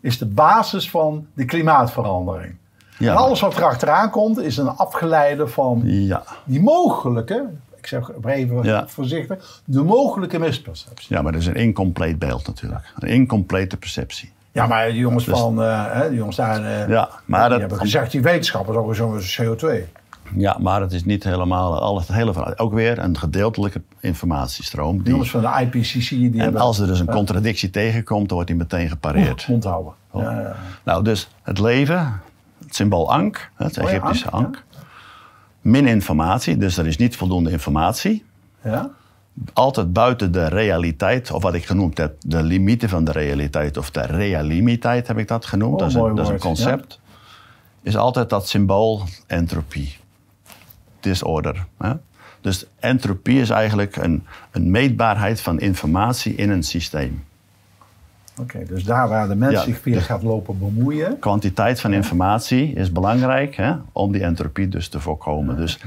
is 0.00 0.18
de 0.18 0.26
basis 0.26 0.90
van 0.90 1.26
de 1.34 1.44
klimaatverandering. 1.44 2.54
Ja, 2.98 3.10
en 3.10 3.16
alles 3.16 3.40
wat 3.40 3.56
er 3.56 3.64
achteraan 3.64 4.10
komt 4.10 4.38
is 4.38 4.56
een 4.56 4.68
afgeleide 4.68 5.48
van 5.48 5.80
Ja, 5.84 6.22
die 6.44 6.60
mogelijke, 6.62 7.46
ik 7.76 7.86
zeg 7.86 8.10
even 8.24 8.62
Ja. 8.62 8.88
voorzichtig, 8.88 9.62
de 9.64 9.82
mogelijke 9.82 10.38
misperceptie. 10.38 11.06
ja, 11.16 11.22
maar 11.22 11.32
dat 11.32 11.40
is 11.40 11.46
een 11.46 11.54
incompleet 11.54 12.18
beeld 12.18 12.46
natuurlijk. 12.46 12.92
Een 12.98 13.08
incomplete 13.08 13.76
perceptie. 13.76 14.32
Ja, 14.52 14.66
maar 14.66 14.86
die 14.86 14.98
jongens 14.98 15.24
van, 15.24 15.62
eh, 15.62 15.84
hè, 15.92 16.08
die 16.08 16.18
jongens 16.18 16.36
daar, 16.36 16.56
eh, 16.64 16.78
Dus- 16.86 16.94
Ja, 16.94 17.08
maar 17.24 17.40
die 17.40 17.48
dat- 17.50 17.60
hebben 17.60 17.78
gezegd, 17.78 18.10
die 18.10 18.22
wetenschappers 18.22 18.76
ook 18.76 18.94
zo'n 18.94 19.18
CO2. 19.36 19.88
Ja, 20.36 20.56
maar 20.60 20.80
het 20.80 20.92
is 20.92 21.04
niet 21.04 21.24
helemaal 21.24 21.80
alles, 21.80 22.06
het 22.06 22.16
hele 22.16 22.32
verhaal. 22.32 22.56
Ook 22.58 22.72
weer 22.72 22.98
een 22.98 23.18
gedeeltelijke 23.18 23.82
informatiestroom. 24.00 25.02
Die 25.02 25.10
jongens 25.12 25.30
van 25.30 25.40
de 25.40 25.48
IPCC, 25.60 26.08
die 26.08 26.32
en 26.32 26.38
hebben 26.38 26.60
als 26.60 26.78
er 26.78 26.86
dus 26.86 27.00
een 27.00 27.06
contradictie 27.06 27.70
tegenkomt, 27.70 28.26
dan 28.28 28.34
wordt 28.36 28.46
die 28.50 28.56
meteen 28.58 28.88
gepareerd. 28.88 29.48
mond 29.48 29.64
houden. 29.64 29.92
Ja, 30.14 30.20
ja. 30.40 30.56
Nou, 30.84 31.04
dus 31.04 31.28
het 31.42 31.58
leven, 31.58 32.20
het 32.64 32.74
symbool 32.74 33.12
Ankh, 33.12 33.40
het 33.54 33.78
Oh 33.78 33.84
ja, 33.84 33.90
Egyptische 33.90 34.30
Ankh, 34.30 34.46
Ankh. 34.46 34.58
Min 35.60 35.86
informatie, 35.86 36.56
dus 36.56 36.76
er 36.76 36.86
is 36.86 36.96
niet 36.96 37.16
voldoende 37.16 37.50
informatie. 37.50 38.24
Ja? 38.64 38.90
Altijd 39.52 39.92
buiten 39.92 40.32
de 40.32 40.48
realiteit, 40.48 41.30
of 41.30 41.42
wat 41.42 41.54
ik 41.54 41.66
genoemd 41.66 41.98
heb, 41.98 42.14
de 42.20 42.42
limieten 42.42 42.88
van 42.88 43.04
de 43.04 43.12
realiteit, 43.12 43.76
of 43.76 43.90
de 43.90 44.00
realimiteit 44.00 45.06
heb 45.06 45.18
ik 45.18 45.28
dat 45.28 45.46
genoemd. 45.46 45.72
Oh, 45.72 45.78
dat, 45.78 45.88
is 45.88 45.94
een, 45.94 46.00
mooi 46.00 46.14
dat 46.14 46.24
is 46.24 46.30
een 46.30 46.38
woord, 46.38 46.46
concept. 46.46 47.00
Is 47.82 47.96
altijd 47.96 48.28
dat 48.30 48.48
symbool 48.48 49.02
entropie. 49.26 49.96
Disorder. 51.00 51.66
Hè? 51.78 51.92
Dus 52.40 52.66
entropie 52.78 53.40
is 53.40 53.50
eigenlijk 53.50 53.96
een, 53.96 54.26
een 54.50 54.70
meetbaarheid 54.70 55.40
van 55.40 55.60
informatie 55.60 56.34
in 56.34 56.50
een 56.50 56.62
systeem. 56.62 57.24
Oké, 58.40 58.64
dus 58.64 58.84
daar 58.84 59.08
waar 59.08 59.28
de 59.28 59.34
mens 59.34 59.52
Ja, 59.52 59.62
zich 59.62 59.84
weer 59.84 59.94
dus- 59.94 60.04
gaat 60.04 60.22
lopen 60.22 60.58
bemoeien. 60.58 61.18
kwantiteit 61.18 61.80
van 61.80 61.92
informatie 61.92 62.72
is 62.72 62.92
belangrijk 62.92 63.56
hè, 63.56 63.72
om 63.92 64.12
die 64.12 64.22
entropie 64.22 64.68
dus 64.68 64.88
te 64.88 65.00
voorkomen. 65.00 65.56
Dus 65.56 65.78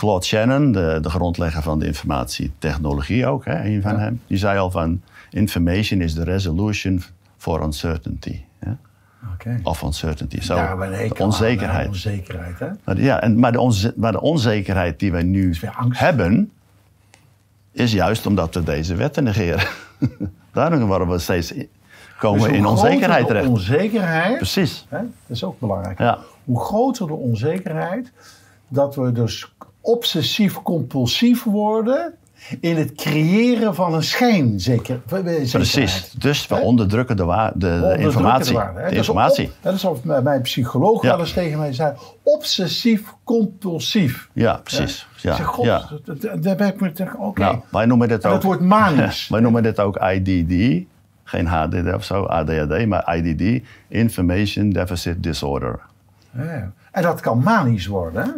Claude 0.00 0.24
Shannon, 0.26 0.72
de, 0.72 0.98
de 1.02 1.10
grondlegger 1.10 1.62
van 1.62 1.78
de 1.78 1.86
informatietechnologie 1.86 3.26
ook, 3.26 3.44
hè, 3.44 3.64
een 3.64 3.82
van 3.82 3.98
hem, 3.98 4.20
die 4.26 4.38
zei 4.38 4.58
al 4.58 4.70
van 4.70 5.00
information 5.30 6.00
is 6.00 6.14
the 6.14 6.24
resolution 6.24 7.02
for 7.36 7.62
uncertainty. 7.62 8.40
Hè. 8.58 8.72
Of 9.62 9.82
uncertainty. 9.82 10.40
Zo, 10.40 10.54
de 10.54 10.60
aan, 10.60 11.12
onzekerheid. 11.18 11.82
hè, 11.82 11.88
onzekerheid, 11.88 12.58
hè? 12.58 12.68
Maar, 12.84 13.00
ja, 13.00 13.20
en, 13.20 13.38
maar, 13.38 13.52
de 13.52 13.60
onze, 13.60 13.92
maar 13.96 14.12
de 14.12 14.20
onzekerheid 14.20 14.98
die 14.98 15.12
wij 15.12 15.22
nu 15.22 15.56
hebben, 15.88 16.50
is 17.72 17.92
juist 17.92 18.26
omdat 18.26 18.54
we 18.54 18.62
deze 18.62 18.94
wetten 18.94 19.24
negeren. 19.24 19.68
Daarom 20.52 20.86
worden 20.86 21.08
we 21.08 21.18
steeds 21.18 21.54
komen 22.18 22.48
Dus 22.48 22.56
in 22.56 22.66
onzekerheid 22.66 23.26
terecht. 23.26 23.48
onzekerheid, 23.48 24.36
Precies. 24.36 24.86
hè, 24.88 24.98
dat 24.98 25.36
is 25.36 25.44
ook 25.44 25.60
belangrijk. 25.60 25.98
Ja. 25.98 26.18
Hoe 26.44 26.60
groter 26.60 27.06
de 27.06 27.12
onzekerheid, 27.12 28.12
dat 28.68 28.94
we 28.94 29.12
dus 29.12 29.52
obsessief-compulsief 29.80 31.44
worden 31.44 32.14
in 32.60 32.76
het 32.76 32.92
creëren 32.94 33.74
van 33.74 33.94
een 33.94 34.02
schijnzeker, 34.02 35.00
zekerheid. 35.06 35.50
Precies. 35.50 36.10
Dus 36.18 36.46
we 36.46 36.54
onderdrukken 36.54 37.16
de, 37.16 37.24
wa- 37.24 37.52
de, 37.54 37.96
informatie. 37.98 38.52
de 38.52 38.58
waarde, 38.58 38.78
hè. 38.80 38.88
De 38.88 38.90
Dat 38.90 38.92
is 38.92 38.98
informatie. 38.98 39.46
op- 39.46 39.52
Dat 39.60 39.74
is 39.74 39.82
wat 39.82 40.04
mijn 40.22 40.42
psycholoog 40.42 41.02
Ja. 41.02 41.08
wel 41.10 41.20
eens 41.20 41.32
tegen 41.32 41.58
mij 41.58 41.72
zei. 41.72 41.92
Obsessief-compulsief. 42.22 44.28
Ja, 44.32 44.60
precies. 44.64 45.06
Ja. 45.16 45.30
Ik 45.30 45.36
zeg, 45.36 45.46
god, 45.46 45.64
ja. 45.64 45.88
daar 46.40 46.56
ben 46.56 46.66
ik 46.66 46.80
me 46.80 46.92
tegen, 46.92 47.18
oké. 47.18 47.40
Nou, 47.40 47.58
wij 47.70 47.86
noemen 47.86 48.08
dit 48.08 48.26
ook. 48.26 48.32
dat 48.32 48.42
wordt 48.42 48.62
manisch. 48.62 49.28
wij 49.28 49.40
noemen 49.40 49.62
dit 49.62 49.80
ook 49.80 49.96
IDD. 49.96 50.84
Geen 51.24 51.46
HDD 51.46 51.94
of 51.94 52.04
zo, 52.04 52.24
ADHD, 52.24 52.86
maar 52.86 53.16
IDD. 53.16 53.62
Information 53.88 54.70
Deficit 54.70 55.22
Disorder. 55.22 55.80
Ja. 56.36 56.72
En 56.92 57.02
dat 57.02 57.20
kan 57.20 57.38
manisch 57.42 57.86
worden, 57.86 58.22
hè? 58.24 58.30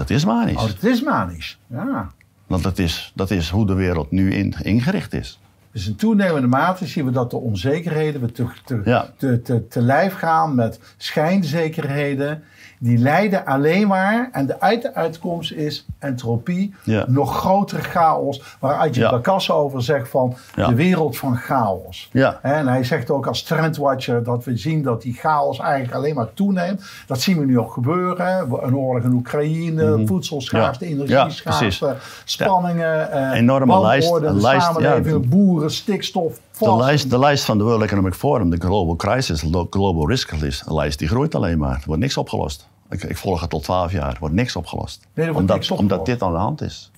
Dat 0.00 0.10
is 0.10 0.24
manisch. 0.24 0.56
Oh, 0.56 0.66
dat 0.66 0.82
is 0.82 1.02
manisch. 1.02 1.58
Ja. 1.66 2.10
Want 2.46 2.62
dat 2.62 2.78
is, 2.78 3.12
dat 3.14 3.30
is 3.30 3.50
hoe 3.50 3.66
de 3.66 3.74
wereld 3.74 4.10
nu 4.10 4.32
in, 4.32 4.54
ingericht 4.62 5.12
is. 5.12 5.38
Dus 5.72 5.86
in 5.86 5.96
toenemende 5.96 6.46
mate 6.46 6.86
zien 6.86 7.04
we 7.04 7.10
dat 7.10 7.30
de 7.30 7.36
onzekerheden 7.36 8.20
we 8.20 8.32
te, 8.32 8.46
te, 8.64 8.80
Ja. 8.84 9.10
te, 9.16 9.42
te, 9.42 9.66
te 9.68 9.82
lijf 9.82 10.14
gaan 10.14 10.54
met 10.54 10.80
schijnzekerheden. 10.96 12.42
Die 12.82 12.98
leiden 12.98 13.44
alleen 13.46 13.86
maar, 13.88 14.28
en 14.32 14.46
de 14.46 14.60
uit 14.60 14.82
de 14.82 14.94
uitkomst 14.94 15.52
is 15.52 15.86
entropie, 15.98 16.74
Ja. 16.84 17.04
nog 17.08 17.36
grotere 17.38 17.82
chaos. 17.82 18.42
Waar 18.60 18.74
Adje 18.78 19.00
Ja. 19.00 19.20
Over 19.54 19.82
zegt 19.82 20.08
van 20.08 20.34
Ja. 20.54 20.68
de 20.68 20.74
wereld 20.74 21.16
van 21.16 21.36
chaos. 21.36 22.08
Ja. 22.12 22.38
En 22.42 22.66
hij 22.68 22.84
zegt 22.84 23.10
ook 23.10 23.26
als 23.26 23.42
trendwatcher 23.42 24.22
dat 24.24 24.44
we 24.44 24.56
zien 24.56 24.82
dat 24.82 25.02
die 25.02 25.14
chaos 25.14 25.58
eigenlijk 25.58 25.94
alleen 25.94 26.14
maar 26.14 26.32
toeneemt. 26.34 26.82
Dat 27.06 27.20
zien 27.20 27.38
we 27.38 27.44
nu 27.44 27.58
ook 27.58 27.72
gebeuren. 27.72 28.52
Een 28.62 28.76
oorlog 28.76 29.04
in 29.04 29.12
Oekraïne, 29.12 30.02
voedselschaarste, 30.06 30.84
Mhm. 30.84 30.94
Ja. 30.94 31.00
energieschaarste, 31.04 31.96
spanningen, 32.24 33.12
eh, 33.12 33.38
Enorme 33.38 33.80
lijst- 33.80 34.20
de 34.20 34.34
lijst, 34.34 34.66
samenleving, 34.66 35.28
boeren, 35.28 35.70
stikstof, 35.70 36.38
De 36.58 36.76
lijst, 36.76 37.10
de 37.10 37.18
lijst 37.18 37.44
van 37.44 37.58
de 37.58 37.64
World 37.64 37.82
Economic 37.82 38.14
Forum, 38.14 38.50
de 38.50 38.56
Global 38.56 38.96
Crisis, 38.96 39.40
de 39.40 39.66
Global 39.70 40.08
Risk 40.08 40.40
List, 40.40 40.70
lijst, 40.70 40.98
die 40.98 41.08
groeit 41.08 41.34
alleen 41.34 41.58
maar. 41.58 41.74
Er 41.76 41.82
wordt 41.86 42.00
niks 42.02 42.16
opgelost. 42.16 42.68
Ik, 42.90 43.02
ik 43.02 43.16
volg 43.16 43.40
het 43.40 43.50
tot 43.50 43.62
12 43.62 43.92
jaar. 43.92 44.12
Er 44.12 44.16
wordt 44.20 44.34
niks 44.34 44.56
opgelost. 44.56 45.06
Nee, 45.14 45.24
wordt 45.24 45.40
omdat, 45.40 45.56
niks 45.56 45.70
opgelost. 45.70 45.92
omdat 45.94 46.06
dit 46.06 46.22
aan 46.22 46.32
de 46.32 46.38
hand 46.38 46.60
is. 46.62 46.90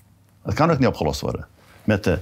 Het 0.43 0.55
kan 0.55 0.70
ook 0.70 0.78
niet 0.78 0.88
opgelost 0.88 1.20
worden. 1.20 1.47
Met 1.84 2.05
de 2.05 2.18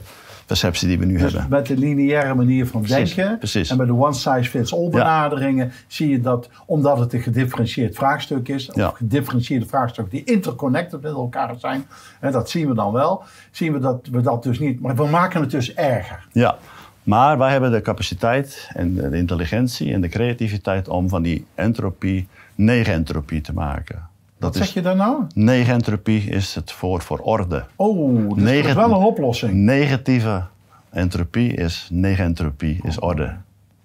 perceptie 0.47 0.89
die 0.89 0.99
we 0.99 1.05
nu 1.05 1.13
Dus 1.19 1.33
hebben. 1.33 1.51
met 1.51 1.67
de 1.67 1.77
lineaire 1.77 2.35
manier 2.35 2.67
van 2.67 2.83
Precies, 2.83 3.15
denken 3.15 3.39
precies. 3.39 3.71
en 3.71 3.77
met 3.77 3.87
de 3.87 3.95
one-size-fits-all 3.95 4.89
benaderingen 4.89 5.73
zie 5.87 6.09
je 6.09 6.21
dat, 6.21 6.49
omdat 6.67 6.99
het 6.99 7.13
een 7.13 7.21
gedifferentieerd 7.21 7.95
vraagstuk 7.97 8.49
is, 8.49 8.71
Ja. 8.75 8.89
of 8.89 8.95
gedifferentieerde 8.97 9.67
vraagstukken 9.67 10.13
die 10.15 10.25
interconnected 10.35 11.01
met 11.03 11.13
elkaar 11.13 11.55
zijn, 11.59 11.87
en 12.21 12.33
dat 12.33 12.51
zien 12.51 12.69
we 12.69 12.75
dan 12.75 12.93
wel, 12.93 13.23
zien 13.51 13.73
we 13.73 13.79
dat 13.79 14.07
we 14.11 14.21
dat 14.21 14.43
dus 14.43 14.59
niet, 14.59 14.81
maar 14.81 14.97
we 14.97 15.07
maken 15.07 15.41
het 15.41 15.51
dus 15.51 15.75
erger. 15.75 16.27
Ja, 16.33 16.57
maar 17.03 17.39
wij 17.39 17.51
hebben 17.51 17.71
de 17.71 17.81
capaciteit 17.83 18.71
en 18.75 18.95
de 18.95 19.17
intelligentie 19.17 19.93
en 19.93 20.01
de 20.01 20.09
creativiteit 20.09 20.89
om 20.89 21.09
van 21.09 21.23
die 21.23 21.47
entropie 21.55 22.29
negentropie 22.65 23.41
te 23.41 23.53
maken. 23.53 24.09
Wat 24.39 24.53
Dat 24.53 24.57
zeg 24.57 24.75
je 24.75 24.81
daar 24.83 24.97
nou? 24.97 25.23
negentropie 25.35 26.25
is 26.31 26.55
het 26.55 26.81
woord 26.81 27.05
voor 27.05 27.19
orde. 27.19 27.65
Oh, 27.77 28.35
dus 28.35 28.45
dat 28.45 28.65
is 28.65 28.73
wel 28.73 28.85
een 28.91 29.05
oplossing. 29.05 29.53
Negatieve 29.55 30.43
entropie 30.91 31.53
is 31.55 31.89
negentropie, 31.93 32.81
is 32.83 32.99
orde. 32.99 33.37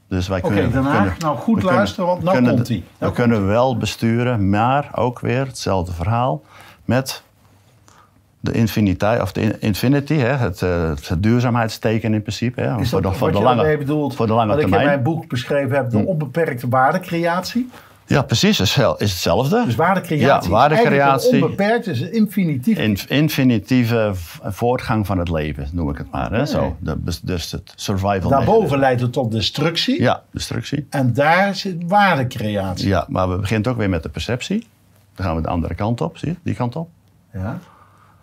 Dus 0.10 0.28
wij 0.28 0.40
Oké, 0.44 0.54
kunnen, 0.54 0.84
Haag, 0.84 0.96
kunnen- 0.98 1.16
nou 1.20 1.38
goed 1.38 1.60
we 1.62 1.66
luisteren, 1.66 2.06
want 2.06 2.22
nou 2.22 2.36
kunnen- 2.36 2.54
komt-ie. 2.56 2.78
We 2.80 2.86
Nou 3.00 3.14
kunnen 3.14 3.48
wel 3.48 3.78
besturen, 3.78 4.50
maar 4.50 4.90
ook 4.96 5.20
weer 5.20 5.46
hetzelfde 5.46 5.94
verhaal 5.94 6.42
met 6.86 7.24
de 8.40 8.52
infiniteit, 8.52 9.22
of 9.22 9.32
de 9.32 9.42
in- 9.42 9.62
infinity, 9.62 10.14
hè, 10.16 10.34
het, 10.34 10.62
eh, 10.62 10.90
het 10.90 11.24
duurzaamheidsteken 11.24 12.14
in 12.14 12.22
principe. 12.22 12.62
Hè, 12.62 12.80
Is 12.80 12.90
voor 12.90 13.02
dat 13.02 13.12
de, 13.12 13.18
voor 13.18 13.32
wat 13.32 13.38
de 13.38 13.44
lange, 13.44 13.78
bedoelt, 13.78 14.16
voor 14.16 14.28
de 14.28 14.34
lange 14.34 14.48
wat 14.48 14.58
ik 14.58 14.64
in 14.64 14.70
termijn. 14.70 14.90
Hm. 14.98 15.04
mijn 15.04 15.16
boek 15.16 15.30
beschreven 15.30 15.76
heb, 15.76 15.90
de 15.90 15.98
onbeperkte 16.06 16.70
waardecreatie? 16.70 17.70
Ja, 18.08 18.22
precies, 18.22 18.60
is, 18.60 18.78
is 18.78 19.12
hetzelfde. 19.12 19.64
Dus 19.66 19.76
waardecreatie 19.76 20.26
Ja, 20.26 20.40
is 20.42 20.48
waardecreatie. 20.48 21.00
eigenlijk 21.02 21.44
onbeperkt, 21.44 21.88
is 21.88 22.02
infinitief. 22.02 22.78
In, 22.78 22.98
infinitieve 23.08 24.12
voortgang 24.44 25.06
van 25.06 25.18
het 25.18 25.30
leven, 25.30 25.68
noem 25.72 25.90
ik 25.90 25.98
het 25.98 26.12
maar. 26.12 26.32
Hè? 26.32 26.46
Zo, 26.46 26.76
de, 26.80 26.98
dus 27.24 27.52
het 27.52 27.74
survival 27.76 28.30
Daarboven 28.30 28.54
mechanism. 28.54 28.80
leidt 28.80 29.02
het 29.02 29.14
tot 29.14 29.32
destructie. 29.32 30.02
Ja, 30.02 30.24
destructie. 30.32 30.88
En 30.90 31.14
daar 31.14 31.56
zit 31.56 31.76
waardecreatie. 31.88 32.88
Ja, 32.88 33.06
maar 33.10 33.30
we 33.30 33.38
beginnen 33.38 33.72
ook 33.72 33.78
weer 33.78 33.90
met 33.90 34.04
de 34.04 34.10
perceptie. 34.10 34.68
Dan 35.16 35.26
gaan 35.26 35.36
we 35.36 35.42
de 35.42 35.48
andere 35.48 35.76
kant 35.76 36.02
op, 36.02 36.18
zie 36.18 36.30
je? 36.30 36.36
Die 36.44 36.56
kant 36.56 36.76
op. 36.76 36.90
Ja. 37.34 37.60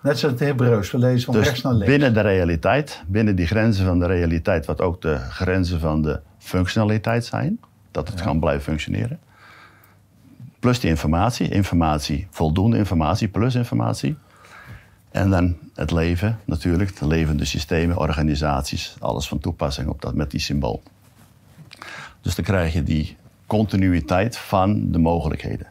Net 0.02 0.18
zoals 0.18 0.40
het 0.40 0.48
Hebreeuws, 0.48 0.90
we 0.90 0.98
lezen 0.98 1.24
van 1.24 1.34
Dus 1.34 1.44
rechts 1.44 1.62
naar 1.62 1.72
links. 1.72 1.86
binnen 1.88 2.14
de 2.14 2.20
realiteit, 2.20 3.02
binnen 3.06 3.36
die 3.36 3.46
grenzen 3.46 3.86
van 3.86 3.98
de 3.98 4.06
realiteit, 4.06 4.66
wat 4.66 4.80
ook 4.80 5.00
de 5.02 5.16
grenzen 5.30 5.80
van 5.80 6.02
de 6.02 6.20
functionaliteit 6.38 7.24
zijn, 7.24 7.60
dat 7.90 8.08
het 8.08 8.22
kan 8.22 8.40
blijven 8.40 8.62
functioneren. 8.62 9.18
Plus 10.62 10.80
die 10.80 10.90
informatie, 10.90 11.48
informatie, 11.48 12.26
voldoende 12.30 12.76
informatie, 12.76 13.28
plus 13.28 13.54
informatie. 13.54 14.16
En 15.10 15.30
dan 15.30 15.56
het 15.74 15.90
leven 15.90 16.38
natuurlijk, 16.44 16.98
de 16.98 17.06
levende 17.06 17.44
systemen, 17.44 17.96
organisaties, 17.96 18.96
alles 18.98 19.28
van 19.28 19.38
toepassing 19.38 19.88
op 19.88 20.02
dat 20.02 20.14
met 20.14 20.30
die 20.30 20.40
symbool. 20.40 20.82
Dus 22.20 22.34
dan 22.34 22.44
krijg 22.44 22.72
je 22.72 22.82
die 22.82 23.16
continuïteit 23.46 24.36
van 24.36 24.90
de 24.90 24.98
mogelijkheden. 24.98 25.66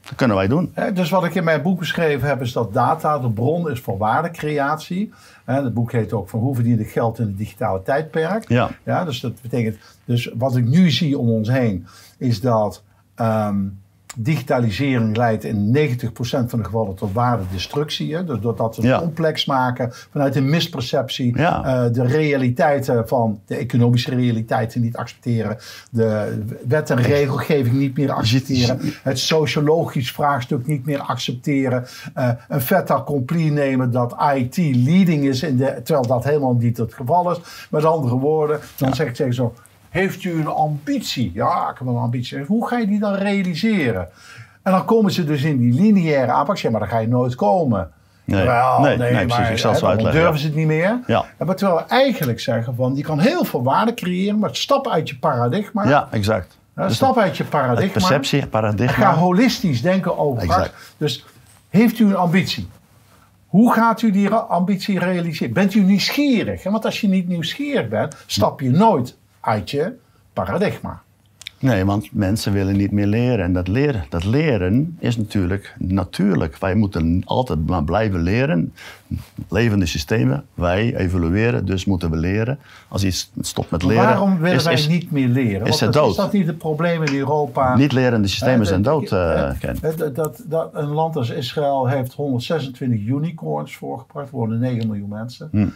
Dat 0.00 0.14
kunnen 0.14 0.36
wij 0.36 0.48
doen. 0.48 0.74
Dus 0.94 1.10
wat 1.10 1.24
ik 1.24 1.34
in 1.34 1.44
mijn 1.44 1.62
boek 1.62 1.78
beschreven 1.78 2.28
heb, 2.28 2.40
is 2.40 2.52
dat 2.52 2.72
data 2.72 3.18
de 3.18 3.30
bron 3.30 3.70
is 3.70 3.80
voor 3.80 3.98
waardecreatie. 3.98 5.12
Het 5.44 5.74
boek 5.74 5.92
heet 5.92 6.12
ook 6.12 6.28
van 6.28 6.40
hoe 6.40 6.54
verdien 6.54 6.80
ik 6.80 6.90
geld 6.90 7.18
in 7.18 7.26
het 7.26 7.38
digitale 7.38 7.82
tijdperk. 7.82 8.48
Ja. 8.84 9.04
dus 9.04 9.20
dat 9.20 9.42
betekent, 9.42 9.76
dus 10.04 10.30
wat 10.34 10.56
ik 10.56 10.64
nu 10.64 10.90
zie 10.90 11.18
om 11.18 11.28
ons 11.28 11.48
heen, 11.48 11.86
is 12.18 12.40
dat 12.40 12.82
ehm, 13.14 13.58
digitalisering 14.16 15.16
leidt 15.16 15.44
in 15.44 15.72
90% 15.76 16.50
van 16.50 16.58
de 16.58 16.64
gevallen 16.64 16.94
tot 16.94 17.12
waardedestructie. 17.12 18.14
Hè? 18.14 18.24
Dus 18.24 18.40
doordat 18.40 18.76
we 18.76 18.82
het 18.82 18.90
Ja. 18.90 18.98
complex 18.98 19.44
maken 19.44 19.88
vanuit 20.10 20.36
een 20.36 20.50
misperceptie, 20.50 21.36
Ja. 21.38 21.64
eh, 21.64 21.92
de 21.92 22.06
realiteiten 22.06 23.08
van 23.08 23.40
de 23.46 23.56
economische 23.56 24.10
realiteiten 24.14 24.80
niet 24.80 24.96
accepteren, 24.96 25.56
de 25.90 26.38
wet 26.68 26.90
en 26.90 26.96
regelgeving 27.02 27.74
niet 27.76 27.96
meer 27.96 28.12
accepteren, 28.12 28.78
het 29.02 29.18
sociologisch 29.18 30.12
vraagstuk 30.12 30.66
niet 30.66 30.86
meer 30.86 30.98
accepteren, 31.00 31.86
eh, 32.14 32.28
een 32.48 32.60
fait 32.60 32.90
accompli 32.90 33.50
nemen 33.50 33.90
dat 33.90 34.16
IT 34.36 34.56
leading 34.56 35.24
is, 35.24 35.42
in 35.42 35.56
de, 35.56 35.80
terwijl 35.84 36.06
dat 36.06 36.24
helemaal 36.24 36.54
niet 36.54 36.76
het 36.76 36.94
geval 36.94 37.30
is. 37.30 37.40
Met 37.70 37.84
andere 37.84 38.16
woorden, 38.16 38.60
dan 38.76 38.94
zeg 38.94 39.06
ik 39.08 39.14
tegen 39.14 39.34
zo, 39.34 39.54
heeft 39.90 40.24
u 40.24 40.40
een 40.40 40.46
ambitie? 40.46 41.30
Ja, 41.34 41.70
ik 41.70 41.78
heb 41.78 41.88
een 41.88 41.96
ambitie. 41.96 42.44
Hoe 42.44 42.68
ga 42.68 42.78
je 42.78 42.86
die 42.86 42.98
dan 42.98 43.14
realiseren? 43.14 44.08
En 44.62 44.72
dan 44.72 44.84
komen 44.84 45.12
ze 45.12 45.24
dus 45.24 45.42
in 45.42 45.58
die 45.58 45.72
lineaire 45.72 46.32
aanpak. 46.32 46.58
Zeg 46.58 46.70
maar, 46.70 46.80
dan 46.80 46.88
ga 46.88 46.98
je 46.98 47.08
nooit 47.08 47.34
komen. 47.34 47.90
Nee, 48.24 48.46
Wel, 48.46 48.80
nee, 48.80 48.96
nee, 48.96 49.26
precies. 49.26 49.48
Ik 49.48 49.58
zal 49.58 49.70
het 49.70 49.80
zo 49.80 49.86
uitleggen, 49.86 50.20
durven 50.20 50.32
ja. 50.34 50.40
ze 50.40 50.46
het 50.46 50.56
niet 50.56 50.66
meer. 50.66 51.00
Ja. 51.06 51.24
Maar 51.38 51.56
terwijl 51.56 51.78
we 51.78 51.84
eigenlijk 51.84 52.40
zeggen 52.40 52.74
van, 52.74 52.96
je 52.96 53.02
kan 53.02 53.18
heel 53.18 53.44
veel 53.44 53.62
waarde 53.62 53.94
creëren, 53.94 54.38
maar 54.38 54.56
stap 54.56 54.88
uit 54.88 55.08
je 55.08 55.18
paradigma. 55.18 55.88
Ja, 55.88 56.08
exact. 56.10 56.58
Dus 56.74 56.94
stap 56.94 57.18
uit 57.18 57.36
je 57.36 57.44
paradigma. 57.44 57.92
perceptie, 57.92 58.40
Ga 58.40 58.46
paradigma. 58.46 59.14
holistisch 59.14 59.82
denken 59.82 60.18
over 60.18 60.42
Exact. 60.42 60.94
Dus 60.96 61.24
heeft 61.68 61.98
u 61.98 62.04
een 62.04 62.16
ambitie? 62.16 62.68
Hoe 63.46 63.72
gaat 63.72 64.02
u 64.02 64.10
die 64.10 64.30
ambitie 64.30 64.98
realiseren? 64.98 65.52
Bent 65.54 65.74
u 65.74 65.82
nieuwsgierig? 65.82 66.62
Want 66.62 66.84
als 66.84 67.00
je 67.00 67.08
niet 67.08 67.28
nieuwsgierig 67.28 67.88
bent, 67.88 68.16
stap 68.26 68.60
je 68.60 68.70
nooit 68.70 69.16
uit 69.40 69.70
je 69.70 69.92
paradigma. 70.32 71.02
Nee, 71.58 71.84
want 71.84 72.08
mensen 72.12 72.52
willen 72.52 72.76
niet 72.76 72.90
meer 72.90 73.06
leren. 73.06 73.44
En 73.44 73.52
dat 73.52 73.68
leren, 73.68 74.04
dat 74.08 74.24
leren 74.24 74.96
is 74.98 75.16
natuurlijk 75.16 75.74
natuurlijk. 75.78 76.56
Wij 76.58 76.74
moeten 76.74 77.22
altijd 77.24 77.66
maar 77.66 77.84
blijven 77.84 78.20
leren. 78.22 78.72
Levende 79.48 79.86
systemen, 79.86 80.44
wij 80.54 80.96
evolueren, 80.96 81.66
dus 81.66 81.84
moeten 81.84 82.10
we 82.10 82.16
leren. 82.16 82.58
Als 82.88 83.04
iets 83.04 83.30
stopt 83.40 83.70
met 83.70 83.82
leren, 83.82 84.04
Waarom 84.04 84.38
willen 84.38 84.56
is, 84.56 84.64
wij 84.64 84.72
is 84.72 84.88
niet 84.88 85.10
meer 85.10 85.28
leren? 85.28 85.66
Het 85.66 85.92
dood? 85.92 86.10
Is 86.10 86.16
dat 86.16 86.32
niet 86.32 86.46
het 86.46 86.58
probleem 86.58 87.02
in 87.02 87.14
Europa? 87.18 87.76
niet 87.76 87.92
lerende 87.92 88.28
systemen 88.28 88.60
Eh, 88.60 88.66
zijn 88.66 88.82
dat- 88.82 89.00
dood, 89.08 89.12
eh, 89.12 89.50
Ken. 89.58 89.76
Dat, 89.80 90.14
dat, 90.14 90.42
dat 90.46 90.70
een 90.74 90.88
land 90.88 91.16
als 91.16 91.30
Israël 91.30 91.86
heeft 91.88 92.12
126 92.12 93.00
unicorns 93.06 93.76
voorgebracht. 93.76 94.30
Wonen 94.30 94.58
9 94.58 94.86
miljoen 94.86 95.08
mensen. 95.08 95.48
Hm. 95.52 95.66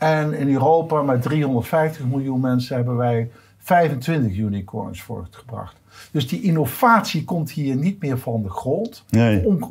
En 0.00 0.32
in 0.32 0.52
Europa 0.52 1.02
met 1.02 1.22
350 1.22 2.04
miljoen 2.06 2.40
mensen 2.40 2.76
hebben 2.76 2.96
wij 2.96 3.30
25 3.58 4.36
unicorns 4.36 5.02
voortgebracht. 5.02 5.76
Dus 6.12 6.28
die 6.28 6.42
innovatie 6.42 7.24
komt 7.24 7.50
hier 7.50 7.76
niet 7.76 8.02
meer 8.02 8.18
van 8.18 8.42
de 8.42 8.48
grond. 8.50 9.04
Nee. 9.10 9.46
On- 9.46 9.64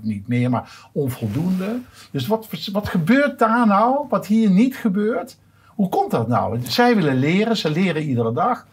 niet 0.00 0.28
meer, 0.28 0.50
maar 0.50 0.88
onvoldoende. 0.92 1.78
Dus 2.10 2.26
wat, 2.26 2.48
wat 2.72 2.88
gebeurt 2.88 3.38
daar 3.38 3.66
nou, 3.66 4.06
wat 4.08 4.26
hier 4.26 4.50
niet 4.50 4.76
gebeurt? 4.76 5.38
Hoe 5.66 5.88
komt 5.88 6.10
dat 6.10 6.28
nou? 6.28 6.58
Zij 6.62 6.94
willen 6.96 7.16
leren, 7.16 7.56
ze 7.56 7.70
leren 7.70 8.02
iedere 8.02 8.32
dag. 8.32 8.66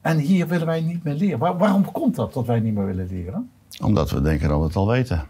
En 0.00 0.18
hier 0.18 0.46
willen 0.48 0.66
wij 0.66 0.80
niet 0.80 1.04
meer 1.04 1.14
leren. 1.14 1.38
Waar- 1.38 1.58
waarom 1.58 1.92
komt 1.92 2.14
dat, 2.16 2.32
dat 2.34 2.46
wij 2.46 2.60
niet 2.60 2.74
meer 2.74 2.86
willen 2.86 3.06
leren? 3.10 3.50
Omdat 3.82 4.10
we 4.10 4.20
denken 4.20 4.48
dat 4.48 4.58
we 4.58 4.64
het 4.64 4.76
al 4.76 4.88
weten. 4.88 5.24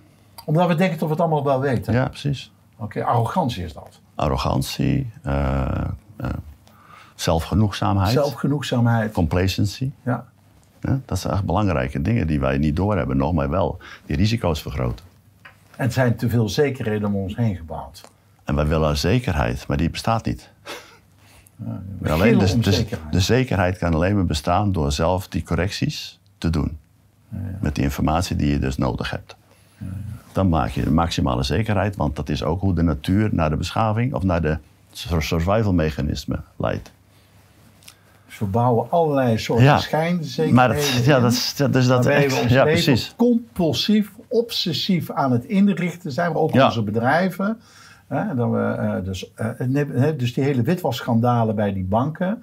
Omdat 0.45 0.69
we 0.69 0.75
denken 0.75 0.99
dat 0.99 1.09
we 1.09 1.15
het 1.15 1.21
allemaal 1.23 1.45
wel 1.45 1.61
weten. 1.61 1.93
Ja, 1.93 2.09
precies. 2.09 2.53
Oké, 2.83 3.05
arrogantie 3.05 3.65
is 3.65 3.73
dat. 3.73 4.01
Arrogantie, 4.15 5.11
eh, 5.23 5.71
eh, 6.17 6.29
zelfgenoegzaamheid, 7.15 8.13
Zelfgenoegzaamheid. 8.13 9.13
complacency. 9.13 9.91
Ja. 10.05 10.27
Ja, 10.81 11.01
dat 11.05 11.19
zijn 11.19 11.33
echt 11.35 11.45
belangrijke 11.45 12.03
dingen 12.03 12.27
die 12.27 12.41
wij 12.41 12.59
niet 12.59 12.77
doorhebben, 12.77 13.17
nog 13.17 13.33
maar 13.33 13.51
wel 13.51 13.79
die 14.07 14.17
risico's 14.17 14.63
vergroten. 14.63 15.05
En 15.77 15.85
het 15.85 15.93
zijn 15.93 16.17
te 16.17 16.29
veel 16.29 16.49
zekerheden 16.49 17.09
om 17.09 17.17
ons 17.17 17.37
heen 17.37 17.57
gebouwd. 17.57 18.01
En 18.45 18.55
wij 18.55 18.67
willen 18.67 18.97
zekerheid, 18.99 19.67
maar 19.67 19.77
die 19.77 19.91
bestaat 19.91 20.25
niet. 20.25 20.51
We 21.99 22.11
Alleen 22.11 22.39
de, 22.39 22.59
de, 22.59 22.73
zekerheid. 22.73 23.13
de 23.13 23.21
zekerheid 23.21 23.79
kan 23.79 23.95
alleen 23.95 24.15
maar 24.15 24.25
bestaan 24.25 24.73
door 24.73 24.93
zelf 24.93 25.29
die 25.29 25.43
correcties 25.43 26.21
te 26.39 26.51
doen. 26.51 26.79
Met 27.61 27.75
die 27.75 27.85
informatie 27.85 28.37
die 28.37 28.51
je 28.51 28.59
dus 28.59 28.77
nodig 28.77 29.11
hebt. 29.11 29.37
Dan 30.33 30.49
maak 30.49 30.71
je 30.71 30.83
de 30.83 30.91
maximale 30.91 31.43
zekerheid, 31.43 31.97
want 31.97 32.17
dat 32.17 32.29
is 32.29 32.43
ook 32.45 32.61
hoe 32.61 32.75
de 32.75 32.83
natuur 32.83 33.29
naar 33.33 33.51
de 33.51 33.57
beschaving 33.57 34.15
of 34.15 34.23
naar 34.23 34.43
de 34.43 34.59
sur- 34.93 35.23
survival 35.23 35.73
mechanismen 35.73 36.45
leidt. 36.57 36.93
Dus 38.27 38.39
we 38.39 38.45
bouwen 38.45 38.91
allerlei 38.91 39.39
soorten 39.39 39.65
Ja. 39.65 39.79
schijnzekerheden 39.79 40.55
Maar 40.55 40.69
dat, 40.69 41.05
ja, 41.05 41.21
dat 41.21 41.33
is, 41.33 41.57
dat 41.57 41.75
is 41.75 41.87
dat 41.87 42.05
we 42.05 42.13
echt. 42.13 42.43
ons 42.43 42.53
Ja, 42.53 42.65
leven 42.65 42.83
precies. 42.85 43.15
compulsief, 43.17 44.11
obsessief 44.29 45.11
aan 45.11 45.33
het 45.33 45.45
inrichten 45.45 46.13
zijn. 46.13 46.33
Maar 46.33 46.41
ook 46.43 46.53
Ja. 46.53 46.65
onze 46.65 46.83
bedrijven. 46.83 47.61
Hè, 48.09 48.35
dat 48.35 48.51
we, 48.51 48.59
eh, 48.79 49.05
dus, 49.05 49.33
eh, 49.35 50.09
dus 50.17 50.35
die 50.35 50.45
hele 50.45 50.63
witwasschandalen 50.63 51.55
bij 51.55 51.73
die 51.73 51.85
banken. 51.85 52.43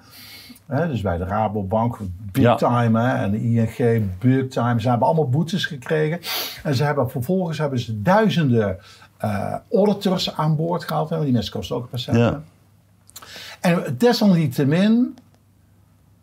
Hè, 0.70 0.88
dus 0.88 1.00
bij 1.00 1.16
de 1.18 1.24
Rabobank, 1.24 1.98
big 2.32 2.42
Ja. 2.42 2.54
time. 2.54 3.00
Hè, 3.00 3.14
en 3.24 3.30
de 3.30 3.40
ING, 3.42 4.18
big 4.18 4.48
time. 4.48 4.80
Ze 4.80 4.88
hebben 4.88 5.06
allemaal 5.06 5.28
boetes 5.28 5.66
gekregen. 5.66 6.20
En 6.62 6.74
ze 6.74 6.84
hebben, 6.84 7.10
vervolgens 7.10 7.58
hebben 7.58 7.78
ze 7.78 8.02
duizenden 8.02 8.78
eh, 9.18 9.54
auditors 9.72 10.36
aan 10.36 10.56
boord 10.56 10.84
gehaald. 10.84 11.08
Hè, 11.08 11.14
want 11.14 11.24
die 11.26 11.34
mensen 11.34 11.52
kosten 11.52 11.76
ook 11.76 11.82
een 11.82 11.88
paar 11.88 11.98
centen. 11.98 12.22
Ja. 12.22 12.42
En 13.60 13.94
desalniettemin 13.98 15.16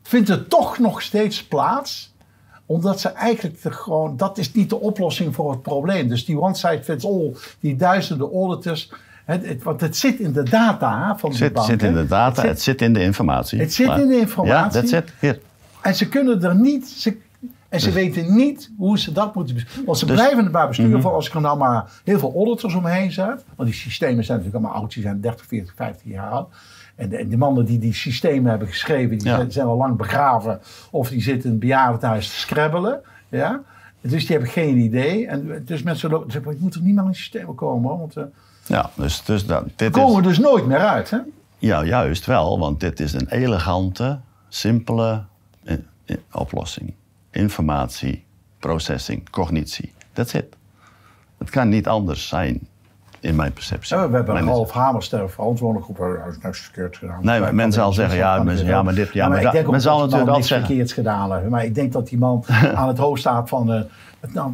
vindt 0.04 0.28
het 0.28 0.50
toch 0.50 0.78
nog 0.80 1.02
steeds 1.02 1.48
plaats. 1.48 2.16
Omdat 2.66 3.00
ze 3.00 3.10
eigenlijk 3.10 3.62
de 3.62 3.72
gewoon, 3.72 4.18
dat 4.18 4.38
is 4.38 4.54
niet 4.54 4.70
de 4.70 4.80
oplossing 4.80 5.36
voor 5.36 5.52
het 5.52 5.62
probleem. 5.62 6.08
Dus 6.08 6.26
die 6.26 6.40
one 6.42 6.56
size 6.56 6.84
fits 6.84 7.06
all, 7.06 7.36
die 7.60 7.76
duizenden 7.76 8.32
auditors. 8.34 8.92
Het, 9.28 9.48
het, 9.48 9.64
want 9.64 9.82
het 9.82 9.98
zit 9.98 10.20
in 10.20 10.32
de 10.34 10.44
data 10.44 11.18
van 11.18 11.30
Het 11.30 11.40
de 11.40 11.46
zit, 11.46 11.54
banken. 11.54 11.72
zit 11.80 11.84
in 11.90 11.94
de 11.96 12.06
data, 12.08 12.42
Het 12.42 12.50
het 12.50 12.62
zit- 12.62 12.80
zit, 12.80 12.88
in 12.88 12.94
de 12.94 13.04
informatie. 13.04 13.60
Het 13.60 13.74
zit 13.74 13.98
in 13.98 14.08
de 14.08 14.18
informatie. 14.20 14.54
Ja, 14.54 14.82
that's 14.82 14.92
it. 14.92 15.14
Hier. 15.20 15.40
en 15.82 15.96
ze 15.96 16.08
kunnen 16.10 16.44
er 16.44 16.56
niet. 16.56 16.88
Ze, 16.88 17.18
en 17.70 17.80
ze 17.80 17.92
weten 17.92 18.36
niet 18.36 18.72
hoe 18.78 19.00
ze 19.00 19.12
dat 19.12 19.36
moeten 19.36 19.56
besturen. 19.56 19.86
Want 19.86 19.98
ze 19.98 20.06
Dus- 20.06 20.16
blijven 20.16 20.44
het 20.44 20.52
maar 20.54 20.68
besturen 20.68 21.02
van 21.02 21.14
als 21.14 21.28
ik 21.28 21.34
er 21.34 21.42
nou 21.42 21.58
maar 21.58 21.92
heel 22.04 22.20
veel 22.20 22.34
auditors 22.36 22.74
omheen 22.76 23.12
zet. 23.12 23.44
Want 23.56 23.70
die 23.70 23.74
systemen 23.80 24.24
zijn 24.24 24.38
natuurlijk 24.38 24.66
allemaal 24.66 24.82
oud. 24.82 24.94
Die 24.94 25.04
zijn 25.04 25.22
30, 25.22 25.46
40, 25.46 25.74
50 25.76 26.12
jaar 26.12 26.30
oud. 26.30 26.50
En 26.96 27.10
de, 27.10 27.18
en 27.18 27.30
de 27.30 27.38
mannen 27.38 27.66
die 27.66 27.80
die 27.80 27.94
systemen 27.94 28.50
hebben 28.50 28.68
geschreven, 28.68 29.18
die 29.18 29.28
Ja. 29.28 29.36
zijn, 29.36 29.52
zijn 29.52 29.68
al 29.68 29.78
lang 29.78 29.98
begraven. 29.98 30.60
Of 30.92 31.10
die 31.10 31.22
zitten 31.22 31.44
in 31.44 31.50
het 31.52 31.60
bejaardentehuis 31.60 32.30
te 32.30 32.36
scrabbelen. 32.36 33.00
Ja? 33.30 33.62
Dus 34.02 34.22
die 34.26 34.36
hebben 34.36 34.50
geen 34.54 34.78
idee. 34.78 35.28
En 35.28 35.62
dus 35.66 35.84
mensen 35.84 36.10
lopen, 36.10 36.32
zeggen, 36.32 36.52
ik 36.52 36.60
moet 36.60 36.76
er 36.76 36.82
niet 36.82 36.96
meer 36.96 37.06
in 37.06 37.16
systemen 37.16 37.56
komen. 37.56 37.90
hoor, 37.90 38.00
Want 38.00 38.18
uh, 38.18 38.24
Ja, 38.68 38.90
dus, 38.96 39.24
dus 39.24 39.46
dat, 39.46 39.64
dit 39.76 39.92
komen 39.92 40.14
we 40.24 40.30
is, 40.30 40.36
dus 40.36 40.46
nooit 40.46 40.66
meer 40.66 40.80
uit. 40.80 41.10
Hè? 41.10 41.18
ja, 41.58 41.84
juist 41.84 42.26
wel, 42.26 42.60
want 42.60 42.80
dit 42.80 43.00
is 43.00 43.14
een 43.14 43.28
elegante, 43.30 44.20
simpele 44.50 45.24
eh, 45.64 45.74
eh, 46.06 46.16
oplossing. 46.32 46.94
Informatie, 47.32 48.26
processing, 48.60 49.30
cognitie. 49.30 49.94
That's 50.14 50.34
it. 50.34 50.56
Het 51.38 51.50
kan 51.50 51.70
niet 51.70 51.88
anders 51.88 52.28
zijn, 52.28 52.68
in 53.20 53.36
mijn 53.36 53.54
perceptie. 53.54 53.96
Ja, 53.98 54.10
we 54.10 54.16
hebben 54.16 54.34
Mijn- 54.34 54.46
Ralf 54.46 54.72
Hamerster, 54.72 55.30
verantwoordelijk 55.30 55.90
op 55.90 55.98
hij 55.98 56.08
is 56.30 56.38
nou 56.42 56.56
verkeerd 56.56 56.98
gedaan. 56.98 57.20
Nee, 57.22 57.40
maar 57.40 57.56
men 57.56 57.72
zal 57.72 57.94
zeggen, 57.94 58.18
ja, 58.18 58.44
men- 58.44 58.66
ja, 58.66 58.84
maar 58.84 58.94
dit- 58.96 59.14
ja, 59.14 59.28
maar 59.28 59.38
ik 59.38 59.44
dat- 59.44 59.52
denk 59.54 59.66
ook 59.66 59.72
men 59.72 59.82
zal 59.82 60.00
natuurlijk 60.08 60.44
zeggen. 60.46 60.68
verkeerds 60.68 60.94
gedaan 60.94 61.32
hebben. 61.32 61.50
Maar 61.52 61.66
ik 61.66 61.76
denk 61.76 61.92
dat 61.94 62.08
die 62.08 62.18
man 62.18 62.44
aan 62.76 62.88
het 62.88 62.98
hoofd 62.98 63.20
staat 63.20 63.50
van, 63.50 63.74
eh, 63.74 63.82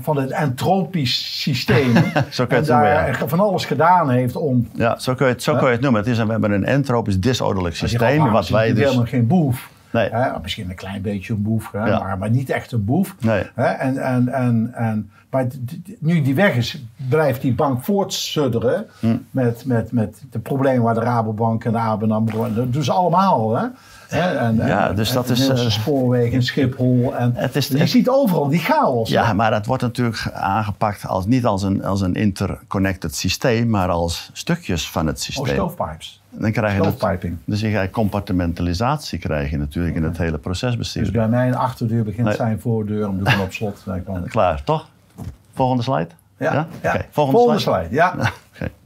van 0.02 0.18
het 0.18 0.32
entropisch 0.32 1.42
systeem. 1.42 1.94
Zo 2.30 2.46
kun 2.46 2.56
je 2.56 2.62
het 2.62 2.72
noemen, 2.72 2.94
daar 2.94 3.20
ja. 3.20 3.28
van 3.28 3.40
alles 3.40 3.66
gedaan 3.66 4.10
heeft 4.10 4.36
om... 4.36 4.68
Ja, 4.74 5.00
zo 5.00 5.16
kun 5.16 5.26
je 5.28 5.32
het, 5.32 5.44
zo 5.44 5.56
kun 5.56 5.66
je 5.66 5.72
het 5.72 5.82
noemen. 5.82 6.02
Het 6.02 6.10
is 6.10 6.18
een, 6.18 6.26
we 6.26 6.32
hebben 6.32 6.52
een 6.52 6.66
entropisch 6.66 7.20
disordelijk 7.20 7.80
Die 7.80 7.88
systeem, 7.88 8.18
Ralf 8.18 8.32
wat 8.32 8.50
wij 8.50 8.74
dus... 8.74 8.84
helemaal 8.84 9.06
geen 9.06 9.28
boef. 9.28 9.70
Nee. 9.92 10.10
Hè, 10.10 10.40
misschien 10.42 10.70
een 10.70 10.76
klein 10.76 11.02
beetje 11.02 11.34
een 11.34 11.42
boef, 11.42 11.72
hè, 11.72 11.86
Ja. 11.86 12.00
maar, 12.00 12.18
maar 12.18 12.30
niet 12.30 12.50
echt 12.50 12.72
een 12.72 12.86
boef. 12.86 13.16
Nee. 13.20 13.44
Hè, 13.56 13.66
en, 13.66 13.98
en, 13.98 14.28
en, 14.28 14.72
en, 14.74 15.12
maar 15.30 15.48
nu 16.00 16.22
die 16.22 16.36
weg 16.36 16.56
is, 16.56 16.84
blijft 17.10 17.42
die 17.42 17.54
bank 17.54 17.84
voortsudderen 17.84 18.86
Hm. 19.00 19.16
met, 19.32 19.66
met, 19.66 19.92
met 19.92 20.24
de 20.32 20.40
problemen 20.40 20.84
waar 20.84 20.94
de 20.94 21.00
Rabobank 21.00 21.66
en 21.66 21.72
de 21.72 21.78
ABN 21.78 22.12
AMRO... 22.12 22.54
Dat 22.54 22.74
doen 22.74 22.84
ze 22.84 22.92
allemaal, 22.92 23.56
hè. 23.56 23.66
Hè, 24.14 24.38
en, 24.38 24.56
Ja, 24.56 24.94
dus 24.94 25.10
en 25.10 25.16
dat 25.16 25.28
de 25.28 25.34
is, 25.34 25.48
eh, 25.48 26.34
in 26.34 26.44
Schiphol. 26.44 27.16
En, 27.16 27.32
Het 27.36 27.56
is- 27.56 27.68
je 27.68 27.78
het- 27.78 27.90
ziet 27.90 28.10
overal 28.10 28.48
die 28.48 28.60
chaos. 28.60 29.10
hè. 29.10 29.16
Ja, 29.16 29.34
maar 29.34 29.52
dat 29.52 29.66
wordt 29.66 29.82
natuurlijk 29.82 30.30
aangepakt 30.34 31.08
als, 31.08 31.26
niet 31.26 31.46
als 31.46 31.64
een, 31.64 31.84
als 31.86 32.02
een 32.02 32.14
interconnected 32.14 33.16
systeem, 33.16 33.70
maar 33.70 33.90
als 33.90 34.30
stukjes 34.34 34.90
van 34.90 35.08
het 35.08 35.16
Oh, 35.16 35.22
systeem. 35.22 35.48
stoofpipes. 35.54 36.22
Dan 36.30 36.52
krijg 36.52 36.74
je 36.76 36.82
dat, 36.82 37.22
dus 37.46 37.60
je 37.62 37.70
krijgt 37.70 37.92
compartimentalisatie 37.92 39.20
krijg 39.20 39.50
je 39.50 39.58
natuurlijk 39.58 39.96
in 39.96 40.04
het 40.04 40.18
hele 40.18 40.38
procesbestuur. 40.38 41.04
Dus 41.04 41.12
bij 41.12 41.28
mijn 41.28 41.56
achterdeur 41.56 42.04
begint 42.04 42.28
Nee. 42.28 42.36
zijn 42.36 42.60
voordeur, 42.60 43.08
om 43.08 43.20
hem 43.26 43.40
op 43.42 43.54
slot. 43.54 43.84
Klaar, 44.28 44.64
toch? 44.64 44.88
Volgende 45.54 45.84
slide? 45.84 46.08
Ja, 46.38 46.68
volgende, 47.12 47.60
slide. 47.60 47.88
Ja. 47.90 48.16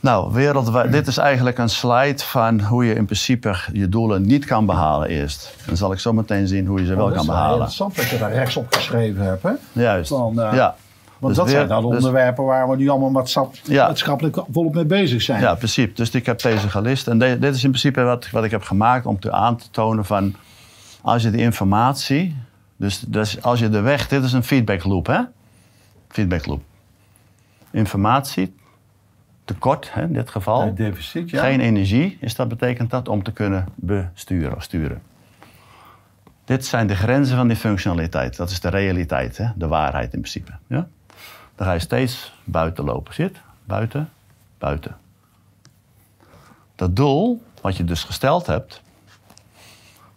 Nou, 0.00 0.32
wereldwijd, 0.32 0.92
dit 0.92 1.06
is 1.06 1.16
eigenlijk 1.16 1.58
een 1.58 1.68
slide 1.68 2.18
van 2.24 2.60
hoe 2.60 2.84
je 2.84 2.94
in 2.94 3.04
principe 3.04 3.54
je 3.72 3.88
doelen 3.88 4.22
niet 4.26 4.44
kan 4.44 4.66
behalen 4.66 5.08
eerst. 5.08 5.56
Dan 5.66 5.76
zal 5.76 5.92
ik 5.92 5.98
zo 5.98 6.12
meteen 6.12 6.48
zien 6.48 6.66
hoe 6.66 6.80
je 6.80 6.86
ze 6.86 6.94
wel 6.94 7.04
Oh, 7.04 7.08
dat 7.08 7.12
kan 7.16 7.20
is 7.22 7.26
wel 7.26 7.36
behalen. 7.36 7.54
interessant 7.66 7.96
dat 7.96 8.08
je 8.08 8.18
daar 8.18 8.32
rechts 8.32 8.56
op 8.56 8.74
geschreven 8.74 9.24
hebt. 9.24 9.42
Hè? 9.42 9.50
Juist. 9.72 10.10
Dan, 10.10 10.40
eh, 10.40 10.52
ja. 10.54 10.74
Want 11.18 11.34
Dus 11.34 11.44
dat 11.44 11.50
zijn 11.52 11.68
dan 11.68 11.82
dus- 11.86 11.96
onderwerpen 11.96 12.44
waar 12.44 12.68
we 12.68 12.76
nu 12.76 12.88
allemaal 12.88 13.26
Ja. 13.62 13.86
maatschappelijk 13.86 14.36
volop 14.52 14.74
mee 14.74 14.84
bezig 14.84 15.22
zijn. 15.22 15.40
Ja, 15.40 15.54
precies. 15.54 15.94
Dus 15.94 16.10
ik 16.10 16.26
heb 16.26 16.40
deze 16.42 16.68
gelist. 16.68 17.08
En 17.08 17.18
de- 17.18 17.38
dit 17.38 17.54
is 17.54 17.64
in 17.64 17.70
principe 17.70 18.02
wat, 18.02 18.30
wat 18.30 18.44
ik 18.44 18.50
heb 18.50 18.62
gemaakt 18.62 19.06
om 19.06 19.20
te 19.20 19.32
aan 19.32 19.56
te 19.56 19.66
tonen 19.70 20.04
van... 20.04 20.34
als 21.02 21.22
je 21.22 21.30
de 21.30 21.38
informatie... 21.38 22.36
Dus, 22.76 22.98
dus 23.06 23.42
als 23.42 23.58
je 23.58 23.68
de 23.68 23.80
weg... 23.80 24.08
Dit 24.08 24.24
is 24.24 24.32
een 24.32 24.44
feedback 24.44 24.84
loop, 24.84 25.06
hè? 25.06 25.20
Feedback 26.08 26.46
loop. 26.46 26.60
Informatie, 27.70 28.54
tekort 29.52 29.92
hè, 29.94 30.02
in 30.02 30.12
dit 30.12 30.30
geval. 30.30 30.74
Deficit, 30.74 31.30
ja. 31.30 31.42
Geen 31.42 31.60
energie, 31.60 32.18
is 32.20 32.34
dat 32.34 32.48
betekent 32.48 32.90
dat, 32.90 33.08
om 33.08 33.22
te 33.22 33.32
kunnen 33.32 33.66
besturen 33.74 34.56
of 34.56 34.62
sturen. 34.62 35.02
Dit 36.44 36.66
zijn 36.66 36.86
de 36.86 36.94
grenzen 36.94 37.36
van 37.36 37.48
die 37.48 37.56
functionaliteit. 37.56 38.36
Dat 38.36 38.50
is 38.50 38.60
de 38.60 38.68
realiteit, 38.68 39.36
hè? 39.36 39.46
de 39.54 39.66
waarheid 39.66 40.12
in 40.12 40.20
principe. 40.20 40.52
Ja? 40.66 40.88
Dan 41.54 41.66
ga 41.66 41.72
je 41.72 41.78
steeds 41.78 42.32
buiten 42.44 42.84
lopen. 42.84 43.14
Zit, 43.14 43.36
buiten, 43.64 44.08
buiten. 44.58 44.96
Dat 46.74 46.96
doel, 46.96 47.42
wat 47.60 47.76
je 47.76 47.84
dus 47.84 48.04
gesteld 48.04 48.46
hebt, 48.46 48.82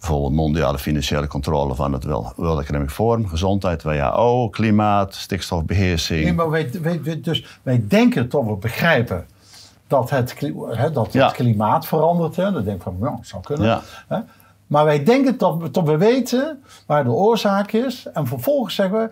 bijvoorbeeld 0.03 0.33
mondiale 0.33 0.77
financiële 0.79 1.27
controle 1.27 1.75
van 1.75 1.93
het 1.93 2.03
World 2.35 2.61
Economic 2.61 2.89
Forum, 2.89 3.27
gezondheid, 3.27 3.83
WHO, 3.83 4.49
klimaat, 4.49 5.15
stikstofbeheersing. 5.15 6.23
Nee, 6.23 6.33
maar 6.33 6.49
wij, 6.49 6.69
wij- 6.81 7.21
dus 7.21 7.59
wij 7.63 7.83
denken 7.87 8.27
toch 8.27 8.45
we 8.45 8.55
begrijpen 8.55 9.25
dat 9.87 10.09
het, 10.09 10.35
hè, 10.71 10.91
dat 10.91 11.13
Ja. 11.13 11.25
het 11.25 11.35
klimaat 11.35 11.85
verandert. 11.87 12.35
Hè. 12.35 12.51
Dan 12.51 12.63
denk 12.63 12.77
ik 12.77 12.83
van, 12.83 12.95
nou, 12.99 13.15
dat 13.15 13.27
zou 13.27 13.43
kunnen. 13.43 13.65
Ja. 13.67 13.81
Hè. 14.07 14.17
Maar 14.67 14.85
wij 14.85 15.03
denken 15.03 15.37
dat 15.71 15.83
we, 15.85 15.97
weten 15.97 16.63
waar 16.87 17.03
de 17.03 17.09
oorzaak 17.11 17.71
is. 17.71 18.07
En 18.13 18.27
vervolgens 18.27 18.75
zeggen 18.75 18.99
we, 18.99 19.09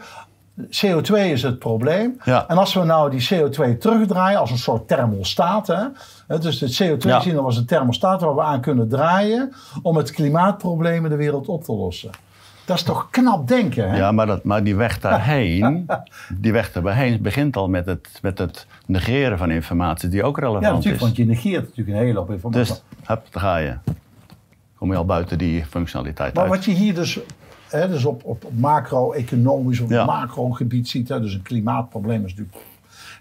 CO2 0.70 1.14
is 1.32 1.44
het 1.44 1.60
probleem. 1.60 2.20
Ja. 2.24 2.48
En 2.48 2.58
als 2.58 2.74
we 2.74 2.84
nou 2.84 3.10
die 3.10 3.28
CO2 3.34 3.78
terugdraaien 3.78 4.39
als 4.39 4.52
een 4.52 4.58
soort 4.58 4.88
thermostaat. 4.88 5.68
Hè, 5.68 5.84
dus 6.40 6.60
het 6.60 6.82
CO2 6.84 6.98
Ja. 7.10 7.20
zien 7.20 7.34
we 7.36 7.42
als 7.42 7.58
een 7.58 7.66
thermostaat 7.66 8.22
waar 8.22 8.36
we 8.36 8.42
aan 8.42 8.62
kunnen 8.62 8.88
draaien. 8.90 9.54
om 9.82 9.98
het 9.98 10.12
klimaatprobleem 10.12 11.04
in 11.04 11.10
de 11.10 11.16
wereld 11.16 11.48
op 11.48 11.64
te 11.64 11.72
lossen. 11.74 12.10
Dat 12.66 12.78
is 12.78 12.84
toch 12.84 13.10
knap 13.10 13.48
denken, 13.48 13.90
hè? 13.90 13.98
Ja, 13.98 14.12
maar, 14.12 14.26
dat, 14.26 14.44
maar 14.44 14.64
die 14.64 14.76
weg 14.76 15.00
daarheen, 15.00 15.86
die 16.42 16.52
weg 16.52 16.72
daarheen 16.72 17.22
begint 17.22 17.56
al 17.58 17.70
met 17.70 17.86
het, 17.86 18.20
met 18.22 18.38
het 18.38 18.68
negeren 18.86 19.38
van 19.38 19.52
informatie 19.52 20.10
die 20.10 20.24
ook 20.24 20.38
relevant 20.40 20.64
Ja, 20.66 20.70
natuurlijk, 20.72 20.96
is. 21.02 21.02
want 21.06 21.16
je 21.18 21.26
negeert 21.26 21.62
natuurlijk 21.68 21.98
een 21.98 22.04
hele 22.04 22.18
hoop 22.20 22.32
informatie. 22.32 22.62
Dus, 22.74 22.84
hup, 23.06 23.22
daar 23.32 23.42
ga 23.44 23.58
je. 23.58 23.74
kom 24.78 24.92
je 24.92 24.98
al 24.98 25.06
buiten 25.06 25.38
die 25.38 25.66
functionaliteit 25.66 26.34
Maar 26.34 26.44
uit. 26.44 26.54
wat 26.54 26.66
je 26.66 26.72
hier 26.72 26.94
dus, 26.96 27.20
hè, 27.70 27.88
dus 27.88 28.06
op, 28.06 28.24
op, 28.26 28.46
op 28.46 28.52
macro-economisch 28.60 29.80
of 29.80 29.90
Ja. 29.90 30.06
macro-gebied 30.06 30.88
ziet, 30.90 31.10
hè, 31.10 31.22
dus 31.22 31.34
een 31.34 31.42
klimaatprobleem 31.42 32.26
is 32.26 32.30
natuurlijk. 32.36 32.58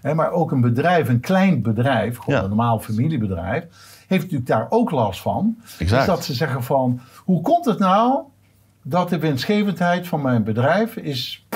Hè, 0.01 0.13
maar 0.13 0.31
ook 0.31 0.51
een 0.51 0.61
bedrijf, 0.61 1.09
een 1.09 1.19
klein 1.19 1.61
bedrijf, 1.61 2.17
gewoon 2.17 2.35
Ja. 2.35 2.41
een 2.43 2.47
normaal 2.49 2.79
familiebedrijf, 2.79 3.63
heeft 4.07 4.21
natuurlijk 4.23 4.49
daar 4.49 4.65
ook 4.69 4.91
last 4.91 5.21
van. 5.21 5.57
Exact. 5.79 5.89
Dus 5.89 6.05
dat 6.15 6.23
ze 6.25 6.33
zeggen 6.33 6.63
van, 6.63 6.99
hoe 7.17 7.41
komt 7.41 7.65
het 7.65 7.79
nou 7.79 8.19
dat 8.81 9.09
de 9.09 9.19
winstgevendheid 9.19 10.07
van 10.07 10.21
mijn 10.21 10.43
bedrijf 10.43 10.95
is 10.95 11.47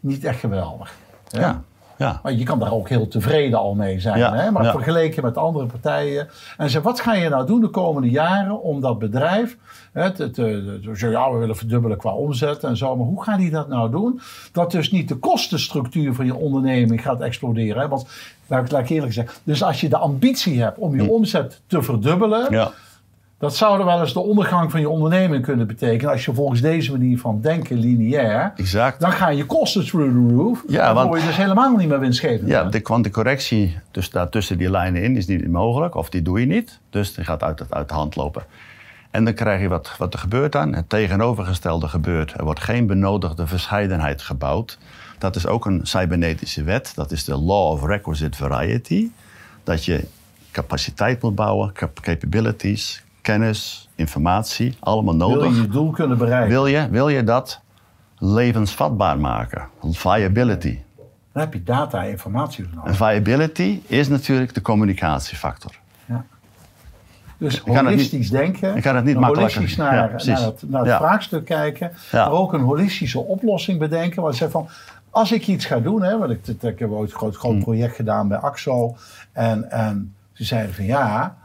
niet 0.00 0.24
echt 0.24 0.40
geweldig? 0.40 0.94
Hè? 1.30 1.40
Ja, 1.40 1.62
ja. 1.96 2.20
Maar 2.22 2.32
je 2.32 2.44
kan 2.44 2.58
daar 2.58 2.72
ook 2.72 2.88
heel 2.88 3.08
tevreden 3.08 3.58
al 3.58 3.74
mee 3.74 4.00
zijn. 4.00 4.18
Ja, 4.18 4.34
hè? 4.34 4.50
Maar 4.50 4.64
ja. 4.64 4.70
vergeleken 4.70 5.24
met 5.24 5.36
andere 5.36 5.66
partijen. 5.66 6.28
En 6.56 6.70
ze, 6.70 6.80
wat 6.80 7.00
ga 7.00 7.14
je 7.14 7.28
nou 7.28 7.46
doen 7.46 7.60
de 7.60 7.68
komende 7.68 8.10
jaren 8.10 8.62
om 8.62 8.80
dat 8.80 8.98
bedrijf. 8.98 9.56
Zo, 10.94 11.08
ja, 11.10 11.32
we 11.32 11.38
willen 11.38 11.56
verdubbelen 11.56 11.96
qua 11.96 12.12
omzet 12.12 12.64
en 12.64 12.76
zo. 12.76 12.96
Maar 12.96 13.06
hoe 13.06 13.22
gaat 13.22 13.38
hij 13.38 13.50
dat 13.50 13.68
nou 13.68 13.90
doen? 13.90 14.20
Dat 14.52 14.70
dus 14.70 14.90
niet 14.90 15.08
de 15.08 15.16
kostenstructuur 15.16 16.14
van 16.14 16.26
je 16.26 16.34
onderneming 16.34 17.02
gaat 17.02 17.20
exploderen. 17.20 17.82
Hè? 17.82 17.88
Want 17.88 18.06
laat 18.46 18.64
ik, 18.64 18.70
laat 18.70 18.82
ik 18.82 18.88
eerlijk 18.88 19.12
zeggen. 19.12 19.34
Dus 19.44 19.62
als 19.62 19.80
je 19.80 19.88
de 19.88 19.96
ambitie 19.96 20.62
hebt 20.62 20.78
om 20.78 20.94
je 20.94 21.10
omzet 21.10 21.60
te 21.66 21.82
verdubbelen. 21.82 22.72
Dat 23.38 23.56
zou 23.56 23.78
er 23.78 23.84
wel 23.84 24.00
eens 24.00 24.12
de 24.12 24.20
ondergang 24.20 24.70
van 24.70 24.80
je 24.80 24.88
onderneming 24.88 25.42
kunnen 25.44 25.66
betekenen. 25.66 26.12
Als 26.12 26.24
je 26.24 26.34
volgens 26.34 26.60
deze 26.60 26.90
manier 26.90 27.18
van 27.18 27.40
denken 27.40 27.76
lineair. 27.78 28.52
Exact. 28.56 29.00
Dan 29.00 29.12
gaan 29.12 29.36
je 29.36 29.46
kosten 29.46 29.84
through 29.86 30.12
the 30.28 30.34
roof. 30.34 30.62
Ja, 30.68 30.86
dan 30.86 30.94
want- 30.94 31.08
word 31.08 31.20
je 31.20 31.26
dus 31.26 31.36
helemaal 31.36 31.76
niet 31.76 31.88
meer 31.88 32.00
winstgevend. 32.00 32.48
Ja, 32.48 32.64
de, 32.64 32.80
want 32.82 33.04
de 33.04 33.10
correctie 33.10 33.78
dus 33.90 34.10
daar 34.10 34.28
tussen 34.28 34.58
die 34.58 34.70
lijnen 34.70 35.02
in 35.02 35.16
is 35.16 35.26
niet 35.26 35.48
mogelijk, 35.48 35.94
of 35.94 36.08
die 36.10 36.22
doe 36.22 36.40
je 36.40 36.46
niet. 36.46 36.78
Dus 36.90 37.14
die 37.14 37.24
gaat 37.24 37.42
uit, 37.42 37.62
uit 37.72 37.88
de 37.88 37.94
hand 37.94 38.16
lopen. 38.16 38.42
En 39.10 39.24
dan 39.24 39.34
krijg 39.34 39.60
je 39.60 39.68
wat, 39.68 39.94
wat 39.98 40.12
er 40.12 40.18
gebeurt 40.18 40.52
dan. 40.52 40.74
Het 40.74 40.88
tegenovergestelde 40.88 41.88
gebeurt. 41.88 42.32
Er 42.36 42.44
wordt 42.44 42.60
geen 42.60 42.86
benodigde 42.86 43.46
verscheidenheid 43.46 44.22
gebouwd. 44.22 44.78
Dat 45.18 45.36
is 45.36 45.46
ook 45.46 45.66
een 45.66 45.80
cybernetische 45.82 46.62
wet. 46.62 46.92
Dat 46.94 47.10
is 47.10 47.24
de 47.24 47.36
Law 47.36 47.70
of 47.70 47.84
Requisite 47.84 48.36
Variety. 48.36 49.08
Dat 49.64 49.84
je 49.84 50.04
capaciteit 50.50 51.22
moet 51.22 51.34
bouwen, 51.34 51.72
cap- 51.72 52.00
capabilities, 52.00 53.04
kennis, 53.26 53.88
informatie, 53.94 54.76
allemaal 54.80 55.16
Wil 55.18 55.28
nodig. 55.28 55.54
je 55.54 55.60
je 55.62 55.68
doel 55.68 55.90
kunnen 55.90 56.18
bereiken? 56.18 56.48
Wil 56.48 56.66
je, 56.66 56.88
wil 56.90 57.08
je 57.08 57.24
dat 57.24 57.60
levensvatbaar 58.18 59.18
maken? 59.18 59.68
Viability. 59.82 60.78
Dan 61.32 61.42
heb 61.42 61.52
je 61.52 61.62
data 61.62 62.04
en 62.04 62.10
informatie 62.10 62.64
nodig. 62.74 62.84
En 62.90 62.94
viability 62.94 63.80
is 63.86 64.08
natuurlijk 64.08 64.54
de 64.54 64.60
communicatiefactor. 64.60 65.70
Dus 67.38 67.58
holistisch 67.58 68.30
denken. 68.30 68.76
ik 68.76 68.82
kan 68.82 68.96
het 68.96 69.04
niet 69.04 69.18
makkelijker- 69.18 69.54
Holistisch 69.54 69.76
naar, 69.78 69.92
naar 69.94 70.40
het, 70.40 70.62
naar 70.68 70.80
het 70.80 70.90
Ja. 70.90 70.96
vraagstuk 70.98 71.44
kijken. 71.44 71.92
Maar 72.12 72.30
ook 72.30 72.52
een 72.52 72.60
holistische 72.60 73.18
oplossing 73.20 73.78
bedenken. 73.78 74.22
Waar 74.22 74.32
ze 74.32 74.38
zeggen 74.38 74.60
van, 74.60 74.68
als 75.10 75.32
ik 75.32 75.46
iets 75.46 75.64
ga 75.64 75.78
doen. 75.80 76.02
Hè, 76.02 76.18
want 76.18 76.30
ik, 76.62 76.78
heb 76.78 76.90
ooit 76.90 77.10
een 77.10 77.16
groot, 77.16 77.30
Hmm. 77.36 77.40
groot 77.40 77.58
project 77.58 77.96
gedaan 77.96 78.28
bij 78.28 78.38
AXO. 78.38 78.96
En, 79.32 79.70
en 79.70 80.14
ze 80.32 80.44
zeiden 80.44 80.74
van 80.74 80.84
ja... 80.84 81.36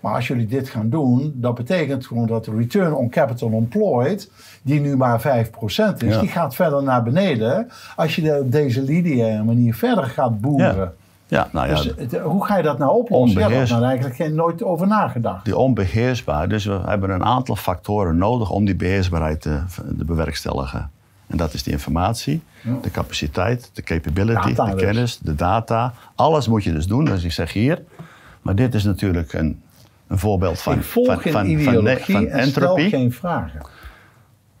Maar 0.00 0.14
als 0.14 0.26
jullie 0.28 0.46
dit 0.46 0.68
gaan 0.68 0.88
doen, 0.88 1.32
dat 1.34 1.54
betekent 1.54 2.06
gewoon 2.06 2.26
dat 2.26 2.44
de 2.44 2.56
return 2.56 2.94
on 2.94 3.08
capital 3.08 3.50
employed, 3.52 4.30
die 4.62 4.80
nu 4.80 4.96
maar 4.96 5.20
5% 5.20 6.02
is, 6.02 6.14
Ja. 6.14 6.20
die 6.20 6.28
gaat 6.28 6.54
verder 6.54 6.82
naar 6.82 7.02
beneden. 7.02 7.68
Als 7.96 8.16
je 8.16 8.22
de- 8.22 8.38
op 8.42 8.52
deze 8.52 8.82
lineaire 8.82 9.42
manier 9.44 9.74
verder 9.74 10.04
gaat 10.04 10.40
boeren. 10.40 10.76
Ja. 10.76 10.92
Ja, 11.26 11.48
nou 11.52 11.68
ja, 11.68 11.74
Dus 12.08 12.20
hoe 12.20 12.44
ga 12.44 12.56
je 12.56 12.62
dat 12.62 12.78
nou 12.78 12.96
oplossen? 12.98 13.40
Daar 13.40 13.82
eigenlijk 13.82 14.16
geen, 14.16 14.34
nooit 14.34 14.62
over 14.62 14.86
nagedacht. 14.86 15.44
die 15.44 15.56
onbeheersbaar. 15.56 16.48
Dus 16.48 16.64
we 16.64 16.80
hebben 16.86 17.10
een 17.10 17.24
aantal 17.24 17.56
factoren 17.56 18.16
nodig 18.16 18.50
om 18.50 18.64
die 18.64 18.76
beheersbaarheid 18.76 19.40
te, 19.40 19.60
te 19.98 20.04
bewerkstelligen. 20.04 20.90
En 21.26 21.36
dat 21.36 21.52
is 21.54 21.62
die 21.62 21.72
informatie, 21.72 22.42
de 22.82 22.90
capaciteit, 22.90 23.70
de 23.72 23.82
capability, 23.82 24.48
Data 24.54 24.64
de 24.64 24.72
dus. 24.74 24.82
kennis, 24.82 25.18
de 25.18 25.34
data. 25.34 25.92
Alles 26.14 26.48
moet 26.48 26.64
je 26.64 26.72
dus 26.72 26.86
doen. 26.86 27.04
Dus 27.04 27.24
ik 27.24 27.32
zeg 27.32 27.52
hier. 27.52 27.82
Maar 28.42 28.54
dit 28.54 28.74
is 28.74 28.84
natuurlijk 28.84 29.32
een, 29.32 29.62
een 30.10 30.18
voorbeeld 30.18 30.60
van, 30.60 30.76
ik 30.76 30.84
volg 30.84 31.22
van, 31.22 31.32
van, 31.32 31.46
ideologie 31.46 32.14
van 32.14 32.26
en 32.26 32.46
stel 32.46 32.62
entropie. 32.62 32.88
geen 32.88 33.12
vragen. 33.12 33.60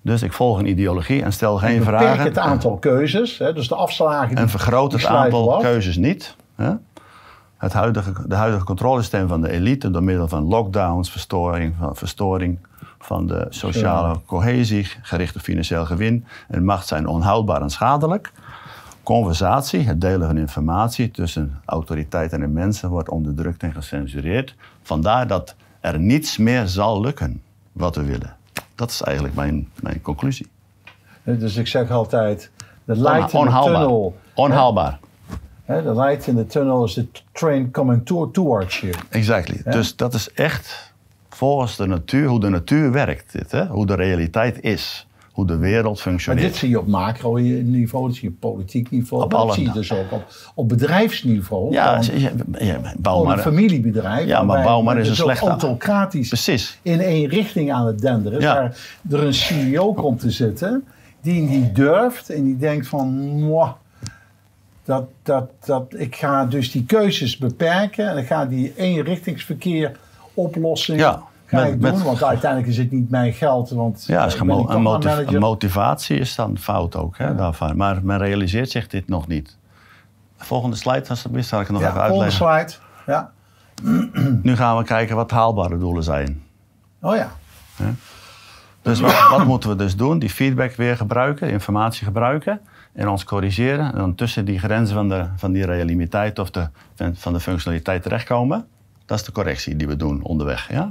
Dus 0.02 0.22
ik 0.22 0.32
volg 0.32 0.58
een 0.58 0.66
ideologie 0.66 1.22
en 1.22 1.32
stel 1.32 1.56
geen 1.56 1.78
Beperk 1.78 1.98
vragen. 1.98 2.24
het 2.24 2.38
aantal 2.38 2.76
keuzes, 2.76 3.38
hè, 3.38 3.52
dus 3.52 3.68
de 3.68 3.74
afslagen. 3.74 4.36
En 4.36 4.48
vergroot 4.48 4.92
het 4.92 5.06
aantal 5.06 5.54
af. 5.54 5.62
keuzes 5.62 5.96
niet. 5.96 6.36
Hè? 6.54 6.72
Het 7.56 7.72
huidige, 7.72 8.12
de 8.26 8.34
huidige 8.34 8.64
controlesysteem 8.64 9.28
van 9.28 9.40
de 9.40 9.50
elite 9.50 9.90
door 9.90 10.02
middel 10.02 10.28
van 10.28 10.42
lockdowns, 10.42 11.10
verstoring 11.10 11.74
van, 11.78 11.96
verstoring 11.96 12.58
van 12.98 13.26
de 13.26 13.46
sociale 13.48 14.20
cohesie, 14.26 14.86
gericht 15.02 15.36
op 15.36 15.40
financieel 15.40 15.86
gewin 15.86 16.24
en 16.48 16.64
macht 16.64 16.86
zijn 16.86 17.06
onhoudbaar 17.06 17.62
en 17.62 17.70
schadelijk. 17.70 18.32
Conversatie, 19.02 19.80
het 19.80 20.00
delen 20.00 20.26
van 20.26 20.36
informatie 20.36 21.10
tussen 21.10 21.60
autoriteiten 21.64 22.42
en 22.42 22.52
mensen 22.52 22.88
wordt 22.88 23.08
onderdrukt 23.08 23.62
en 23.62 23.72
gecensureerd. 23.72 24.54
Vandaar 24.90 25.26
dat 25.26 25.54
er 25.80 25.98
niets 25.98 26.36
meer 26.36 26.66
zal 26.66 27.00
lukken 27.00 27.42
wat 27.72 27.96
we 27.96 28.04
willen. 28.04 28.36
Dat 28.74 28.90
is 28.90 29.02
eigenlijk 29.02 29.34
mijn, 29.34 29.68
mijn 29.80 30.02
conclusie. 30.02 30.46
Dus 31.22 31.56
ik 31.56 31.66
zeg 31.66 31.90
altijd, 31.90 32.50
de 32.84 32.96
light 32.96 33.32
in 33.32 33.44
the 33.44 33.60
tunnel. 33.64 34.16
Onhaalbaar. 34.34 34.98
De 35.66 35.94
light 35.94 36.26
in 36.26 36.36
the 36.36 36.46
tunnel 36.46 36.84
is 36.84 36.94
the 36.94 37.06
train 37.32 37.70
coming 37.70 38.06
to, 38.06 38.30
towards 38.30 38.80
you. 38.80 38.94
Exactly. 39.08 39.60
Dus 39.64 39.96
dat 39.96 40.14
is 40.14 40.32
echt 40.32 40.92
volgens 41.28 41.76
de 41.76 41.86
natuur, 41.86 42.28
hoe 42.28 42.40
de 42.40 42.48
natuur 42.48 42.92
werkt. 42.92 43.32
Dit, 43.32 43.50
hè? 43.50 43.66
Hoe 43.66 43.86
de 43.86 43.94
realiteit 43.94 44.60
is. 44.60 45.06
Hoe 45.40 45.48
de 45.48 45.56
wereld 45.56 45.84
Maar 45.94 46.02
functioneert. 46.02 46.46
dit 46.46 46.56
zie 46.56 46.68
je 46.68 46.78
op 46.78 46.86
macro-niveau, 46.86 48.06
dat 48.06 48.14
zie 48.16 48.28
je 48.28 48.34
op 48.34 48.40
politiek 48.40 48.90
niveau. 48.90 49.22
Op 49.24 49.32
maar 49.32 49.46
dat 49.46 49.54
zie 49.54 49.64
je 49.64 49.72
dus 49.72 49.92
ook 49.92 50.12
op, 50.12 50.24
op 50.54 50.68
bedrijfsniveau. 50.68 51.72
ja, 51.72 52.00
bouw 52.98 53.24
maar. 53.24 53.36
een 53.36 53.42
familiebedrijf. 53.42 54.26
Ja, 54.26 54.42
maar 54.42 54.62
bouw 54.64 54.82
maar 54.82 54.96
eens 54.96 55.08
een 55.08 55.14
slechte- 55.16 55.46
autocratisch 55.48 56.28
Precies. 56.28 56.78
in 56.82 57.00
één 57.00 57.28
richting 57.28 57.72
aan 57.72 57.86
het 57.86 58.00
denderen. 58.00 58.38
is, 58.38 58.44
Ja. 58.44 58.54
Waar 58.54 58.76
er 59.20 59.26
een 59.26 59.34
CEO 59.34 59.92
komt 59.92 60.20
te 60.20 60.30
zitten 60.30 60.84
die 61.22 61.42
niet 61.42 61.74
durft 61.74 62.30
en 62.30 62.44
die 62.44 62.56
denkt 62.56 62.86
van... 62.88 63.08
"Mwah, 63.44 63.70
dat, 64.84 65.04
dat, 65.22 65.50
dat, 65.64 65.94
ik 65.96 66.16
ga 66.16 66.44
dus 66.46 66.70
die 66.70 66.84
keuzes 66.84 67.36
beperken 67.38 68.08
en 68.10 68.16
ik 68.16 68.26
ga 68.26 68.44
die 68.46 68.72
eenrichtingsverkeer 68.76 69.92
oplossing 70.34 70.98
Ja, 70.98 71.22
ga 71.58 71.64
met- 71.64 71.74
ik 71.74 71.80
met- 71.80 71.94
doen. 71.94 72.02
Want 72.02 72.22
uiteindelijk 72.24 72.70
is 72.70 72.78
het 72.78 72.90
niet 72.90 73.10
mijn 73.10 73.32
geld, 73.32 73.70
want 73.70 74.04
Ja, 74.06 74.24
is 74.26 74.34
een, 74.38 74.46
motiv- 74.46 75.38
motivatie 75.38 76.18
is 76.18 76.34
dan 76.34 76.58
fout 76.58 76.96
ook. 76.96 77.18
Hè, 77.18 77.26
Ja. 77.26 77.32
daarvan. 77.34 77.76
Maar 77.76 77.98
men 78.02 78.18
realiseert 78.18 78.70
zich 78.70 78.86
dit 78.86 79.08
nog 79.08 79.26
niet. 79.28 79.56
Volgende 80.36 80.76
slide, 80.76 81.08
alsjeblieft, 81.08 81.48
zal 81.48 81.60
ik 81.60 81.66
het 81.66 81.76
nog 81.76 81.84
Ja, 81.84 81.88
even 81.90 82.00
volgende 82.08 82.32
uitleggen. 82.46 82.70
slide. 82.70 83.12
Ja. 83.12 83.30
Nu 84.42 84.56
gaan 84.56 84.76
we 84.76 84.84
kijken 84.84 85.16
wat 85.16 85.30
haalbare 85.30 85.78
doelen 85.78 86.02
zijn. 86.02 86.42
Oh 87.00 87.16
ja. 87.16 87.30
Dus 88.82 89.00
wat, 89.00 89.28
wat 89.30 89.44
moeten 89.46 89.70
we 89.70 89.76
dus 89.76 89.96
doen? 89.96 90.18
Die 90.18 90.30
feedback 90.30 90.72
weer 90.74 90.96
gebruiken, 90.96 91.50
informatie 91.50 92.04
gebruiken 92.04 92.60
en 92.92 93.08
ons 93.08 93.24
corrigeren. 93.24 93.92
En 93.92 93.98
dan 93.98 94.14
tussen 94.14 94.44
die 94.44 94.58
grenzen 94.58 94.94
van, 94.94 95.08
de, 95.08 95.24
van 95.36 95.52
die 95.52 95.64
realiteit 95.64 96.38
of 96.38 96.50
de, 96.50 96.68
van- 96.94 97.16
van 97.16 97.32
de 97.32 97.40
functionaliteit 97.40 98.02
terechtkomen. 98.02 98.66
Dat 99.06 99.18
is 99.18 99.24
de 99.24 99.32
correctie 99.32 99.76
die 99.76 99.86
we 99.86 99.96
doen 99.96 100.22
onderweg. 100.22 100.70
Ja? 100.70 100.88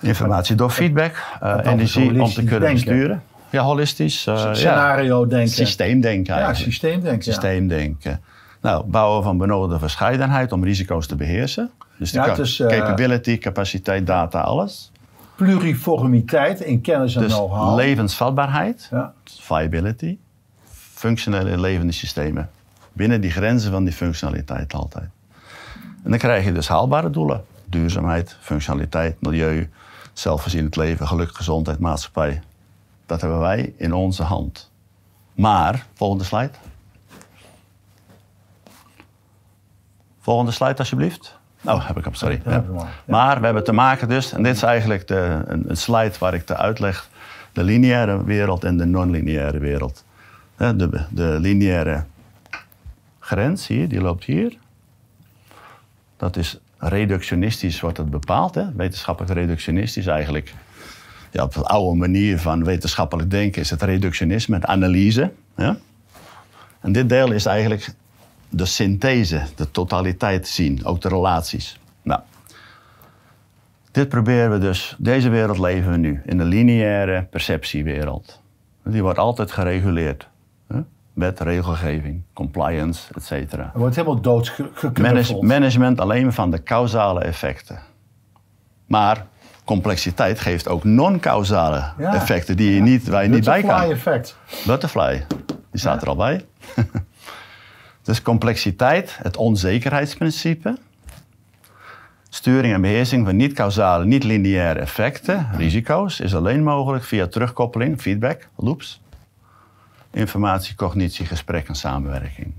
Informatie 0.00 0.54
door 0.56 0.70
feedback, 0.70 1.22
eh, 1.40 1.56
energie 1.64 2.22
om 2.22 2.28
te 2.28 2.34
kunnen 2.44 2.60
denken. 2.60 2.84
besturen. 2.84 3.22
Ja, 3.50 3.62
holistisch. 3.62 4.26
eh, 4.26 4.34
ja. 4.34 4.54
Scenario 4.54 5.26
denken. 5.26 5.48
Systeemdenken 5.48 6.34
Ja, 6.34 6.40
eigenlijk. 6.40 6.70
systeemdenken. 6.72 7.26
ja. 7.26 7.32
Systeemdenken. 7.32 8.20
Nou, 8.60 8.84
bouwen 8.86 9.22
van 9.22 9.38
benodigde 9.38 9.78
verscheidenheid 9.78 10.52
om 10.52 10.64
risico's 10.64 11.06
te 11.06 11.16
beheersen. 11.16 11.70
Dus 11.98 12.10
de 12.12 12.18
Ja, 12.18 12.36
is, 12.36 12.60
eh, 12.60 12.68
capability, 12.68 13.38
capaciteit, 13.38 14.06
data, 14.06 14.40
alles. 14.40 14.92
Pluriformiteit 15.36 16.60
in 16.60 16.80
kennis 16.80 17.14
en 17.16 17.22
Dus 17.22 17.32
know-how. 17.32 17.76
levensvatbaarheid, 17.76 18.88
Ja. 18.90 19.12
viability, 19.24 20.18
functionele 20.94 21.58
levende 21.60 21.92
systemen. 21.92 22.50
Binnen 22.92 23.20
die 23.20 23.30
grenzen 23.30 23.70
van 23.72 23.84
die 23.84 23.92
functionaliteit 23.92 24.72
altijd. 24.74 25.08
En 26.04 26.10
dan 26.10 26.18
krijg 26.18 26.44
je 26.44 26.52
dus 26.52 26.68
haalbare 26.68 27.10
doelen. 27.10 27.44
Duurzaamheid, 27.64 28.36
functionaliteit, 28.40 29.16
milieu, 29.20 29.68
zelfvoorzienend 30.18 30.76
leven, 30.76 31.06
geluk, 31.06 31.36
gezondheid, 31.36 31.78
maatschappij. 31.78 32.42
Dat 33.06 33.20
hebben 33.20 33.38
wij 33.38 33.74
in 33.76 33.92
onze 33.92 34.22
hand. 34.22 34.70
Maar, 35.34 35.86
volgende 35.94 36.24
slide. 36.24 36.50
Volgende 40.20 40.52
slide 40.52 40.78
alsjeblieft. 40.78 41.38
Oh, 41.64 41.86
heb 41.86 41.96
ik 41.96 42.04
hem, 42.04 42.14
sorry. 42.14 42.42
Ja, 42.44 42.64
maar. 43.04 43.38
We 43.38 43.44
hebben 43.44 43.64
te 43.64 43.72
maken 43.72 44.08
dus, 44.08 44.32
en 44.32 44.42
dit 44.42 44.54
is 44.54 44.62
eigenlijk 44.62 45.06
de, 45.06 45.42
een, 45.46 45.76
slide 45.76 46.12
waar 46.18 46.34
ik 46.34 46.46
te 46.46 46.56
uitleg 46.56 47.08
de 47.52 47.62
lineaire 47.62 48.24
wereld 48.24 48.64
en 48.64 48.76
de 48.76 48.84
non-lineaire 48.84 49.58
wereld. 49.58 50.04
De, 50.56 51.04
de 51.10 51.36
lineaire 51.40 52.04
grens 53.18 53.66
hier, 53.66 53.88
die 53.88 54.00
loopt 54.00 54.24
hier. 54.24 54.56
Dat 56.16 56.36
is 56.36 56.60
reductionistisch 56.78 57.80
wordt 57.80 57.96
het 57.96 58.10
bepaald. 58.10 58.54
Hè? 58.54 58.72
Wetenschappelijk 58.72 59.34
reductionistisch 59.34 60.06
eigenlijk. 60.06 60.54
Ja, 61.30 61.42
op 61.42 61.54
de 61.54 61.64
oude 61.64 61.98
manier 61.98 62.38
van 62.38 62.64
wetenschappelijk 62.64 63.30
denken 63.30 63.62
is 63.62 63.70
het 63.70 63.82
reductionisme, 63.82 64.54
het 64.54 64.66
analyse. 64.66 65.32
Ja? 65.56 65.76
En 66.80 66.92
dit 66.92 67.08
deel 67.08 67.32
is 67.32 67.46
eigenlijk 67.46 67.94
de 68.48 68.64
synthese, 68.64 69.42
de 69.54 69.70
totaliteit 69.70 70.48
zien, 70.48 70.84
ook 70.84 71.00
de 71.00 71.08
relaties. 71.08 71.80
Nou, 72.02 72.20
dit 73.90 74.08
proberen 74.08 74.50
we 74.50 74.58
dus, 74.58 74.94
deze 74.98 75.28
wereld 75.28 75.58
leven 75.58 75.90
we 75.90 75.96
nu, 75.96 76.22
in 76.24 76.38
de 76.38 76.44
lineaire 76.44 77.22
perceptiewereld. 77.30 78.40
Die 78.84 79.02
wordt 79.02 79.18
altijd 79.18 79.52
gereguleerd. 79.52 80.28
Wet, 81.18 81.40
regelgeving, 81.40 82.22
compliance, 82.32 83.14
et 83.14 83.24
cetera. 83.24 83.70
Er 83.74 83.78
wordt 83.78 83.96
helemaal 83.96 84.20
doodgeknuffeld. 84.20 84.98
Manage- 84.98 85.42
management 85.42 86.00
alleen 86.00 86.32
van 86.32 86.50
de 86.50 86.62
causale 86.62 87.20
effecten. 87.20 87.78
Maar 88.86 89.26
complexiteit 89.64 90.40
geeft 90.40 90.68
ook 90.68 90.84
non-causale 90.84 91.84
Ja. 91.98 92.14
effecten 92.14 92.56
die 92.56 92.74
je 92.74 92.80
niet, 92.80 93.08
waar 93.08 93.22
je 93.22 93.28
niet 93.28 93.44
bij 93.44 93.60
Butterfly 93.60 93.82
kan. 93.86 93.94
effect. 93.96 94.36
Butterfly, 94.66 95.26
die 95.70 95.80
staat 95.80 96.02
er 96.02 96.08
al 96.08 96.16
bij. 96.16 96.44
dus 98.02 98.22
complexiteit, 98.22 99.18
het 99.22 99.36
onzekerheidsprincipe. 99.36 100.76
Sturing 102.28 102.74
en 102.74 102.80
beheersing 102.80 103.26
van 103.26 103.36
niet-causale, 103.36 104.04
niet-lineaire 104.04 104.80
effecten, 104.80 105.48
risico's, 105.56 106.20
is 106.20 106.34
alleen 106.34 106.62
mogelijk 106.62 107.04
via 107.04 107.26
terugkoppeling, 107.26 108.00
feedback, 108.00 108.48
loops. 108.56 109.00
Informatie, 110.18 110.74
cognitie, 110.74 111.26
gesprek 111.26 111.68
en 111.68 111.74
samenwerking. 111.74 112.52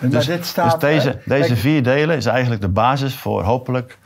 En 0.00 0.10
Dus, 0.10 0.26
dit 0.26 0.46
staat, 0.46 0.80
dus 0.80 0.90
deze, 0.90 1.08
hè, 1.08 1.16
deze 1.24 1.46
kijk, 1.46 1.60
vier 1.60 1.82
delen 1.82 2.16
is 2.16 2.26
eigenlijk 2.26 2.60
de 2.60 2.68
basis 2.68 3.14
voor 3.14 3.42
hopelijk 3.42 3.98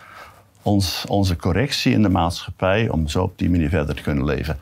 ons, 0.63 1.05
onze 1.09 1.37
correctie 1.37 1.93
in 1.93 2.03
de 2.03 2.09
maatschappij 2.09 2.89
om 2.89 3.09
zo 3.09 3.23
op 3.23 3.39
die 3.39 3.51
manier 3.51 3.69
verder 3.69 3.95
te 3.95 4.03
kunnen 4.03 4.25
leven. 4.25 4.59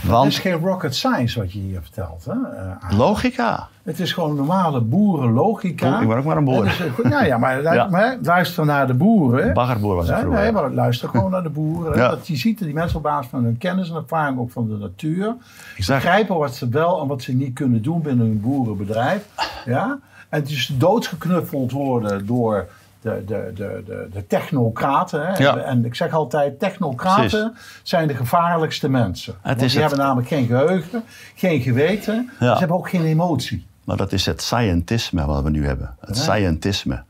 Het 0.00 0.10
Want 0.10 0.26
is 0.32 0.38
geen 0.38 0.52
rocket 0.58 0.94
science 0.94 1.38
wat 1.38 1.52
je 1.52 1.58
hier 1.58 1.80
vertelt. 1.82 2.24
Hè? 2.24 2.32
eh, 2.32 2.98
logica. 2.98 3.68
het 3.82 4.00
is 4.00 4.12
gewoon 4.12 4.34
normale 4.36 4.80
boerenlogica. 4.80 6.00
Ik 6.00 6.08
ben 6.08 6.16
ook 6.16 6.24
maar 6.24 6.36
een 6.36 6.44
boer. 6.44 6.66
Eh, 7.02 7.26
ja, 7.26 7.38
maar, 7.38 7.56
lu- 7.62 7.72
Ja. 7.72 7.88
maar 7.88 8.18
luister 8.22 8.64
naar 8.64 8.86
de 8.86 8.94
boeren. 8.94 9.52
Baggerboer 9.54 9.94
was 9.96 10.08
Hè? 10.08 10.18
vroeger. 10.18 10.40
Nee, 10.42 10.52
maar 10.52 10.70
luister 10.70 11.08
gewoon 11.08 11.30
naar 11.30 11.42
de 11.42 11.48
boeren. 11.48 11.96
Ja. 11.96 12.08
Dat 12.08 12.26
je 12.26 12.36
ziet 12.36 12.58
dat 12.58 12.66
die 12.66 12.76
mensen 12.76 12.96
op 12.96 13.02
basis 13.02 13.30
van 13.30 13.44
hun 13.44 13.58
kennis 13.58 13.90
en 13.90 13.96
ervaring 13.96 14.38
ook 14.38 14.50
van 14.50 14.68
de 14.68 14.76
natuur 14.76 15.34
Exact. 15.76 16.02
begrijpen 16.02 16.36
wat 16.38 16.54
ze 16.54 16.68
wel 16.68 17.00
en 17.00 17.06
wat 17.06 17.22
ze 17.22 17.32
niet 17.32 17.54
kunnen 17.54 17.82
doen 17.82 18.02
binnen 18.02 18.26
hun 18.26 18.40
boerenbedrijf. 18.40 19.26
Ja? 19.64 19.98
En 20.28 20.44
dus 20.44 20.66
doodgeknuffeld 20.78 21.72
worden 21.72 22.26
door 22.26 22.66
de, 23.00 23.22
de, 23.26 23.50
de, 23.54 23.82
de, 23.86 24.08
de 24.12 24.26
technocraten. 24.26 25.26
Hè? 25.26 25.36
Ja. 25.42 25.56
En 25.58 25.84
ik 25.84 25.94
zeg 25.94 26.12
altijd, 26.12 26.58
technocraten 26.58 27.54
zijn 27.82 28.08
de 28.08 28.14
gevaarlijkste 28.14 28.88
mensen. 28.88 29.34
Want 29.42 29.62
is 29.62 29.72
die 29.72 29.80
het- 29.80 29.88
hebben 29.90 30.06
namelijk 30.06 30.28
geen 30.28 30.46
geheugen, 30.46 31.02
geen 31.34 31.60
geweten. 31.60 32.30
Ja. 32.40 32.52
Ze 32.52 32.58
hebben 32.58 32.76
ook 32.76 32.88
geen 32.88 33.04
emotie. 33.04 33.66
Maar 33.84 33.96
dat 33.96 34.12
is 34.12 34.26
het 34.26 34.42
scientisme 34.42 35.24
wat 35.26 35.42
we 35.42 35.50
nu 35.50 35.66
hebben. 35.66 35.94
Het 36.00 36.16
Ja. 36.16 36.22
scientisme. 36.22 37.02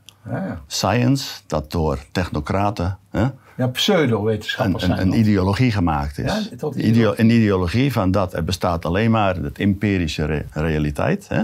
Science 0.67 1.39
dat 1.47 1.71
door 1.71 1.97
technocraten 2.11 2.97
hè, 3.09 3.25
ja 3.57 3.67
pseudo-wetenschappers 3.67 4.83
een, 4.87 5.13
ideologie 5.19 5.71
gemaakt 5.71 6.17
is. 6.17 6.51
Ideo- 6.75 7.13
een 7.15 7.29
ideologie 7.29 7.91
van 7.91 8.11
dat 8.11 8.33
er 8.33 8.43
bestaat 8.43 8.85
alleen 8.85 9.11
maar 9.11 9.35
het 9.35 9.59
empirische 9.59 10.25
re- 10.25 10.45
realiteit. 10.51 11.25
Hè, 11.27 11.43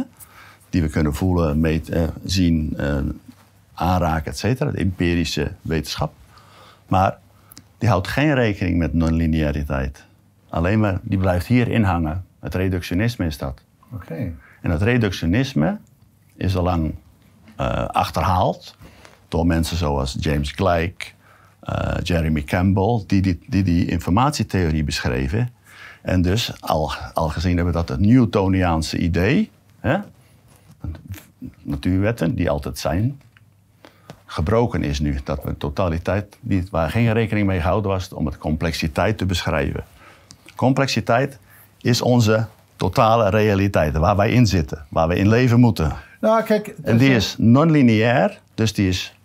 die 0.69 0.81
we 0.81 0.87
kunnen 0.89 1.13
voelen, 1.13 1.59
meten, 1.59 2.09
zien, 2.23 2.73
eh, 2.77 2.95
aanraken, 3.77 4.31
et 4.31 4.37
cetera. 4.37 4.71
De 4.71 4.77
empirische 4.77 5.51
wetenschap. 5.61 6.13
Maar 6.87 7.17
die 7.77 7.89
houdt 7.89 8.07
geen 8.07 8.33
rekening 8.33 8.77
met 8.77 8.93
non-lineariteit. 8.93 10.05
Alleen 10.49 10.79
maar, 10.79 10.99
die 11.01 11.17
blijft 11.17 11.45
hierin 11.45 11.83
hangen. 11.83 12.25
Het 12.39 12.55
reductionisme 12.55 13.25
is 13.25 13.37
dat. 13.37 13.61
Oké. 13.93 14.33
En 14.61 14.71
het 14.71 14.81
reductionisme 14.81 15.77
is 16.35 16.55
al 16.55 16.63
lang 16.63 16.95
eh, 17.55 17.85
achterhaald 17.85 18.75
door 19.27 19.45
mensen 19.45 19.77
zoals 19.77 20.17
James 20.19 20.51
Gleick, 20.51 21.15
eh, 21.59 21.93
Jeremy 22.03 22.43
Campbell, 22.43 23.03
die 23.07 23.21
die, 23.21 23.39
die 23.47 23.63
die 23.63 23.85
informatietheorie 23.85 24.83
beschreven. 24.83 25.51
En 26.01 26.21
dus 26.21 26.61
al, 26.61 26.93
al 27.13 27.29
gezien 27.29 27.55
hebben 27.55 27.73
dat 27.73 27.89
het 27.89 27.99
Newtoniaanse 27.99 28.97
idee, 28.97 29.51
hè, 29.79 29.97
natuurwetten 31.61 32.35
die 32.35 32.49
altijd 32.49 32.79
zijn, 32.79 33.21
gebroken 34.27 34.83
is 34.83 34.99
nu. 34.99 35.19
Dat 35.23 35.43
we 35.43 35.57
totaliteit, 35.57 36.37
die, 36.39 36.67
waar 36.71 36.89
geen 36.89 37.13
rekening 37.13 37.47
mee 37.47 37.59
gehouden 37.59 37.91
was 37.91 38.13
om 38.13 38.25
het 38.25 38.37
complexiteit 38.37 39.17
te 39.17 39.25
beschrijven. 39.25 39.83
Complexiteit 40.55 41.37
is 41.81 42.01
onze 42.01 42.45
totale 42.75 43.29
realiteit, 43.29 43.97
waar 43.97 44.15
wij 44.15 44.31
in 44.31 44.47
zitten, 44.47 44.85
waar 44.89 45.07
we 45.07 45.15
in 45.15 45.27
leven 45.27 45.59
moeten. 45.59 45.93
Nou, 46.21 46.43
kijk. 46.43 46.75
En 46.83 46.97
die 46.97 47.09
is 47.15 47.35
non-lineair, 47.37 48.39
dus 48.53 48.73
die, 48.73 48.87
is, 48.87 49.15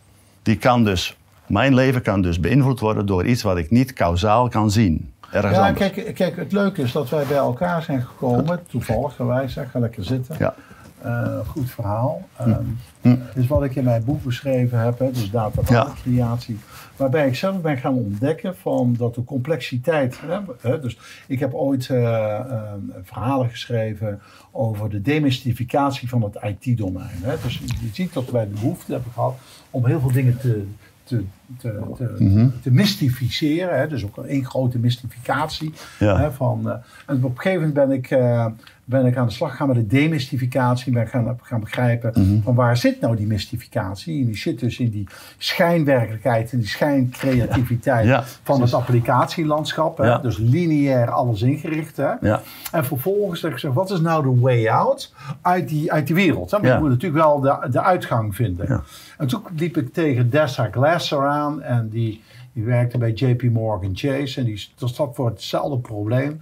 die 0.42 0.56
kan 0.56 0.84
dus, 0.84 1.16
mijn 1.46 1.74
leven 1.74 2.02
kan 2.02 2.22
dus 2.22 2.40
beïnvloed 2.40 2.80
worden 2.80 3.06
door 3.06 3.24
iets 3.24 3.42
wat 3.42 3.56
ik 3.56 3.70
niet 3.70 3.92
kausaal 3.92 4.48
kan 4.48 4.70
zien. 4.70 5.12
Ergens 5.30 5.56
Ja, 5.56 5.66
anders. 5.66 5.90
kijk, 5.92 6.14
kijk, 6.14 6.36
het 6.36 6.52
leuke 6.52 6.82
is 6.82 6.92
dat 6.92 7.08
wij 7.08 7.24
bij 7.24 7.36
elkaar 7.36 7.82
zijn 7.82 8.02
gekomen, 8.02 8.60
toevallig 8.66 9.14
gewijs, 9.14 9.56
ga 9.72 9.78
lekker 9.78 10.04
zitten. 10.04 10.36
Ja. 10.38 10.54
Eh, 11.02 11.38
goed 11.46 11.70
verhaal. 11.70 12.28
Ehm, 12.36 13.16
Dus 13.34 13.46
wat 13.46 13.64
ik 13.64 13.76
in 13.76 13.84
mijn 13.84 14.04
boek 14.04 14.22
beschreven 14.22 14.78
heb, 14.78 14.98
hè, 14.98 15.10
dus 15.10 15.30
data-creatie, 15.30 16.58
waarbij 16.96 17.26
ik 17.26 17.34
zelf 17.34 17.60
ben 17.60 17.76
gaan 17.76 17.94
ontdekken 17.94 18.56
van 18.56 18.94
dat 18.98 19.14
de 19.14 19.24
complexiteit. 19.24 20.20
Hè, 20.20 20.38
hè, 20.60 20.80
dus 20.80 20.98
ik 21.26 21.40
heb 21.40 21.54
ooit 21.54 21.88
eh, 21.90 22.34
eh, 22.34 22.72
verhalen 23.02 23.48
geschreven 23.50 24.20
over 24.50 24.90
de 24.90 25.02
demystificatie 25.02 26.08
van 26.08 26.22
het 26.22 26.38
IT-domein. 26.60 27.20
Dus 27.42 27.58
je 27.58 27.88
ziet 27.92 28.12
dat 28.12 28.30
wij 28.30 28.44
de 28.44 28.60
behoefte 28.60 28.92
hebben 28.92 29.12
gehad 29.12 29.34
om 29.70 29.86
heel 29.86 30.00
veel 30.00 30.12
dingen 30.12 30.38
te, 30.38 30.66
te, 31.04 31.24
te, 31.58 31.80
te, 31.96 32.48
te 32.62 32.70
mystificeren. 32.70 33.78
Hè. 33.78 33.88
Dus 33.88 34.04
ook 34.04 34.16
één 34.16 34.44
grote 34.44 34.78
mystificatie. 34.78 35.72
Ja. 35.98 36.18
Hè, 36.18 36.32
van, 36.32 36.70
eh, 36.70 36.74
en 37.06 37.24
op 37.24 37.30
een 37.30 37.40
gegeven 37.40 37.68
moment 37.68 37.74
ben 37.88 37.96
ik, 37.98 38.10
eh, 38.10 38.46
ben 38.84 39.06
ik 39.06 39.16
aan 39.16 39.26
de 39.26 39.32
slag 39.32 39.50
gegaan 39.50 39.66
met 39.68 39.76
de 39.76 39.86
demystificatie. 39.86 40.92
Ben 40.92 41.06
gaan, 41.08 41.38
gaan 41.42 41.60
begrijpen 41.60 42.12
Mhm. 42.14 42.42
van 42.42 42.54
waar 42.54 42.76
zit 42.76 43.00
nou 43.00 43.16
die 43.16 43.26
mystificatie. 43.26 44.20
En 44.20 44.26
die 44.26 44.36
zit 44.36 44.60
dus 44.60 44.78
in 44.78 44.90
die 44.90 45.06
schijnwerkelijkheid 45.38 46.52
en 46.52 46.58
die 46.58 46.68
schijncreativiteit 46.68 48.06
Ja, 48.06 48.22
van 48.42 48.60
het 48.60 48.74
applicatielandschap. 48.74 49.98
Hè. 49.98 50.20
Dus 50.20 50.38
lineair 50.38 51.10
alles 51.10 51.42
ingericht. 51.42 51.96
Hè. 51.96 52.10
Ja. 52.20 52.40
En 52.72 52.84
vervolgens 52.84 53.40
zeg 53.40 53.62
ik, 53.64 53.72
wat 53.72 53.90
is 53.90 54.00
nou 54.00 54.22
de 54.22 54.40
way 54.40 54.68
out 54.68 55.12
uit 55.42 55.68
die, 55.68 55.92
uit 55.92 56.06
die 56.06 56.14
wereld? 56.16 56.50
Hè? 56.50 56.56
Je 56.56 56.78
moet 56.78 56.88
natuurlijk 56.88 57.22
wel 57.24 57.40
de, 57.40 57.68
de 57.70 57.82
uitgang 57.82 58.34
vinden. 58.34 58.82
En 59.18 59.26
toen 59.26 59.42
liep 59.56 59.76
ik 59.76 59.92
tegen 59.92 60.30
Dessa 60.30 60.68
Glasser 60.70 61.28
en 61.62 61.88
die, 61.88 62.22
die 62.52 62.64
werkte 62.64 62.98
bij 62.98 63.12
JP 63.12 63.42
Morgan 63.42 63.90
Chase 63.94 64.40
en 64.40 64.46
die 64.46 64.68
zat 64.74 65.10
voor 65.14 65.26
hetzelfde 65.28 65.78
probleem. 65.78 66.40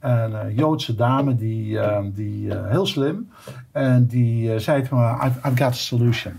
Een 0.00 0.34
eh, 0.34 0.56
Joodse 0.56 0.94
dame, 0.94 1.36
die, 1.36 1.78
eh, 1.78 2.04
die 2.14 2.54
eh, 2.54 2.70
heel 2.70 2.86
slim, 2.86 3.30
en 3.72 4.06
die 4.06 4.52
eh, 4.52 4.58
zei 4.58 4.82
tegen 4.82 4.96
me, 4.96 5.04
I've, 5.04 5.38
I've 5.48 5.56
got 5.56 5.60
a 5.60 5.72
solution. 5.72 6.32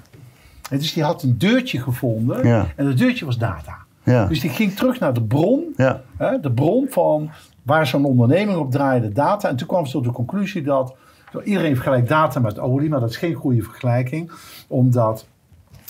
En 0.69 0.77
dus 0.77 0.93
die 0.93 1.03
had 1.03 1.23
een 1.23 1.37
deurtje 1.37 1.79
gevonden 1.81 2.47
Ja. 2.47 2.65
en 2.75 2.85
dat 2.85 2.97
deurtje 2.97 3.25
was 3.25 3.37
data. 3.37 3.77
Ja. 4.03 4.25
Dus 4.25 4.39
die 4.39 4.49
ging 4.49 4.73
terug 4.75 4.99
naar 4.99 5.13
de 5.13 5.23
bron 5.23 5.73
Ja. 5.75 6.01
Hè, 6.17 6.39
de 6.39 6.51
bron 6.51 6.87
van 6.89 7.29
waar 7.63 7.87
zo'n 7.87 8.05
onderneming 8.05 8.57
op 8.57 8.71
draaide, 8.71 9.09
data. 9.11 9.49
En 9.49 9.55
toen 9.55 9.67
kwam 9.67 9.85
ze 9.85 9.91
tot 9.91 10.03
de 10.03 10.11
conclusie 10.11 10.61
dat 10.61 10.95
iedereen 11.43 11.75
vergelijkt 11.75 12.09
data 12.09 12.39
met 12.39 12.59
olie, 12.59 12.89
maar 12.89 12.99
dat 12.99 13.09
is 13.09 13.17
geen 13.17 13.33
goede 13.33 13.61
vergelijking, 13.61 14.31
omdat 14.67 15.27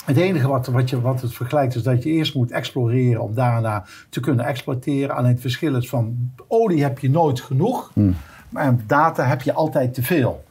het 0.06 0.18
enige 0.18 0.48
wat, 0.48 0.68
wat, 0.68 0.90
je, 0.90 1.02
wat 1.02 1.22
het 1.22 1.34
vergelijkt 1.34 1.76
is 1.76 1.84
dat 1.84 2.04
je 2.04 2.10
eerst 2.10 2.36
moet 2.36 2.52
exploreren 2.52 3.22
om 3.22 3.34
daarna 3.34 3.86
te 4.10 4.20
kunnen 4.20 4.46
exploiteren. 4.46 5.16
Alleen 5.16 5.32
het 5.32 5.42
verschil 5.42 5.76
is 5.76 5.90
van 5.90 6.32
olie 6.48 6.84
heb 6.84 7.00
je 7.00 7.10
nooit 7.10 7.42
genoeg, 7.42 7.92
maar 8.50 8.76
data 8.88 9.24
heb 9.24 9.42
je 9.42 9.54
altijd 9.54 9.94
te 9.94 10.04
veel. 10.04 10.44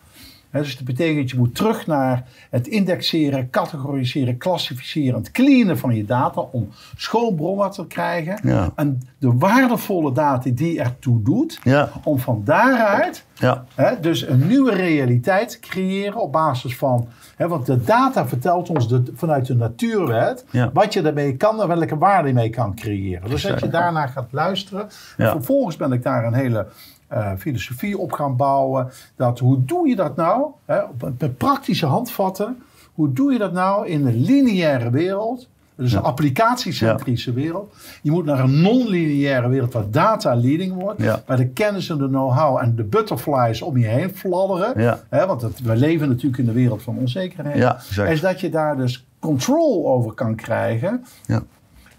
Dus 0.53 0.76
dat 0.76 0.86
betekent 0.86 1.16
dat 1.16 1.30
je 1.30 1.36
moet 1.36 1.55
terug 1.55 1.86
naar 1.86 2.24
het 2.51 2.66
indexeren, 2.66 3.51
categoriseren, 3.51 4.36
klassificeren, 4.38 5.14
het 5.18 5.30
cleanen 5.30 5.78
van 5.78 5.94
je 5.96 6.05
data 6.05 6.40
om 6.40 6.68
schoon 6.96 7.34
bronwater 7.34 7.82
te 7.82 7.88
krijgen. 7.88 8.38
Ja. 8.42 8.72
En 8.76 9.01
de 9.18 9.32
waardevolle 9.38 10.12
data 10.12 10.51
die 10.51 10.80
ertoe 10.80 11.22
doet, 11.22 11.61
Ja. 11.62 11.88
om 12.05 12.18
van 12.18 12.42
daaruit 12.44 13.24
Ja. 13.34 13.64
dus 14.01 14.26
een 14.28 14.46
nieuwe 14.46 14.74
realiteit 14.74 15.48
te 15.51 15.59
creëren 15.59 16.20
op 16.20 16.32
basis 16.32 16.76
van. 16.76 17.09
Hè, 17.36 17.48
want 17.48 17.66
de 17.66 17.80
data 17.84 18.28
vertelt 18.28 18.70
ons 18.70 18.88
de, 18.88 19.03
vanuit 19.14 19.46
de 19.46 19.55
natuurwet 19.55 20.44
wat 20.72 20.92
je 20.92 21.03
daarmee 21.03 21.36
kan 21.36 21.62
en 21.62 21.68
welke 21.68 21.98
waarde 21.98 22.28
je 22.28 22.34
mee 22.34 22.51
kan 22.51 22.74
creëren. 22.74 23.30
Dus 23.30 23.42
dat 23.42 23.61
je 23.61 23.68
daarna 23.68 24.07
gaat 24.07 24.28
luisteren. 24.30 24.88
En 25.16 25.30
vervolgens 25.30 25.76
ben 25.76 25.92
ik 25.92 26.03
daar 26.03 26.24
een 26.24 26.34
hele 26.34 26.66
eh, 27.11 27.30
filosofie 27.38 27.98
op 27.98 28.12
gaan 28.12 28.36
bouwen. 28.36 28.88
Dat, 29.16 29.38
hoe 29.38 29.64
doe 29.64 29.88
je 29.88 29.96
dat 29.96 30.16
nou? 30.16 30.46
Hè, 30.64 30.78
op- 30.82 31.12
met 31.18 31.36
praktische 31.38 31.86
handvatten. 31.86 32.62
Hoe 32.94 33.12
doe 33.12 33.32
je 33.32 33.38
dat 33.38 33.52
nou 33.52 33.86
in 33.88 34.06
een 34.06 34.20
lineaire 34.20 34.90
wereld? 34.90 35.48
Dus 35.74 35.92
een 35.92 36.02
applicatiecentrische 36.02 37.32
wereld. 37.32 37.74
Je 38.02 38.11
moet 38.11 38.24
naar 38.24 38.38
een 38.40 38.61
non-lineaire 38.62 39.48
wereld 39.48 39.72
waar 39.72 39.90
data 39.90 40.34
leading 40.34 40.72
wordt. 40.72 41.02
Ja. 41.02 41.22
Waar 41.26 41.36
de 41.36 41.48
kennis 41.48 41.88
en 41.88 41.98
de 41.98 42.08
know-how 42.08 42.58
en 42.58 42.74
de 42.76 42.82
butterflies 42.84 43.62
om 43.62 43.76
je 43.78 43.86
heen 43.86 44.11
fladderen. 44.14 44.82
Ja. 44.82 45.00
Hè, 45.08 45.26
want 45.26 45.42
het, 45.42 45.62
we 45.62 45.76
leven 45.76 46.08
natuurlijk 46.08 46.38
in 46.38 46.44
de 46.46 46.52
wereld 46.52 46.82
van 46.82 46.98
onzekerheid. 46.98 47.56
Ja. 47.56 48.04
Is 48.04 48.20
dat 48.20 48.40
je 48.40 48.50
daar 48.50 48.76
dus 48.76 49.06
control 49.18 49.88
over 49.88 50.12
kan 50.12 50.34
krijgen. 50.34 51.04
Ja. 51.26 51.42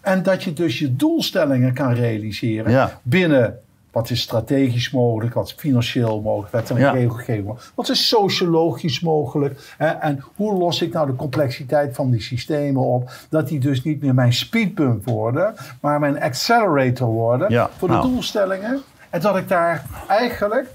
En 0.02 0.24
dat 0.24 0.44
je 0.44 0.54
dus 0.54 0.80
je 0.80 0.96
doelstellingen 0.96 1.74
kan 1.74 1.94
realiseren 1.94 2.72
Ja. 2.72 3.00
binnen 3.04 3.60
wat 3.92 4.10
is 4.10 4.22
strategisch 4.22 4.92
mogelijk, 4.92 5.34
wat 5.34 5.46
is 5.48 5.54
financieel 5.58 6.22
mogelijk, 6.22 6.52
wat 6.54 6.70
is 6.70 6.78
Ja. 6.78 6.92
regelgeving 6.92 7.46
mogelijk, 7.46 7.72
wat 7.76 7.90
is 7.90 8.08
sociologisch 8.08 9.00
mogelijk. 9.00 9.74
Hè? 9.78 9.88
En 9.88 10.24
hoe 10.36 10.58
los 10.58 10.82
ik 10.82 10.94
nou 10.94 11.08
de 11.08 11.16
complexiteit 11.16 11.96
van 11.96 12.10
die 12.12 12.22
systemen 12.22 12.82
op, 12.84 13.12
dat 13.30 13.48
die 13.48 13.60
dus 13.60 13.84
niet 13.84 14.02
meer 14.02 14.14
mijn 14.14 14.34
speedbump 14.34 15.06
worden, 15.06 15.54
maar 15.82 16.00
mijn 16.00 16.22
accelerator 16.22 17.08
worden 17.08 17.50
Ja, 17.52 17.70
voor 17.78 17.88
de 17.88 17.94
nou. 17.94 18.08
doelstellingen. 18.08 18.82
En 19.10 19.22
dat 19.22 19.38
ik 19.38 19.48
daar 19.48 19.86
eigenlijk 20.08 20.68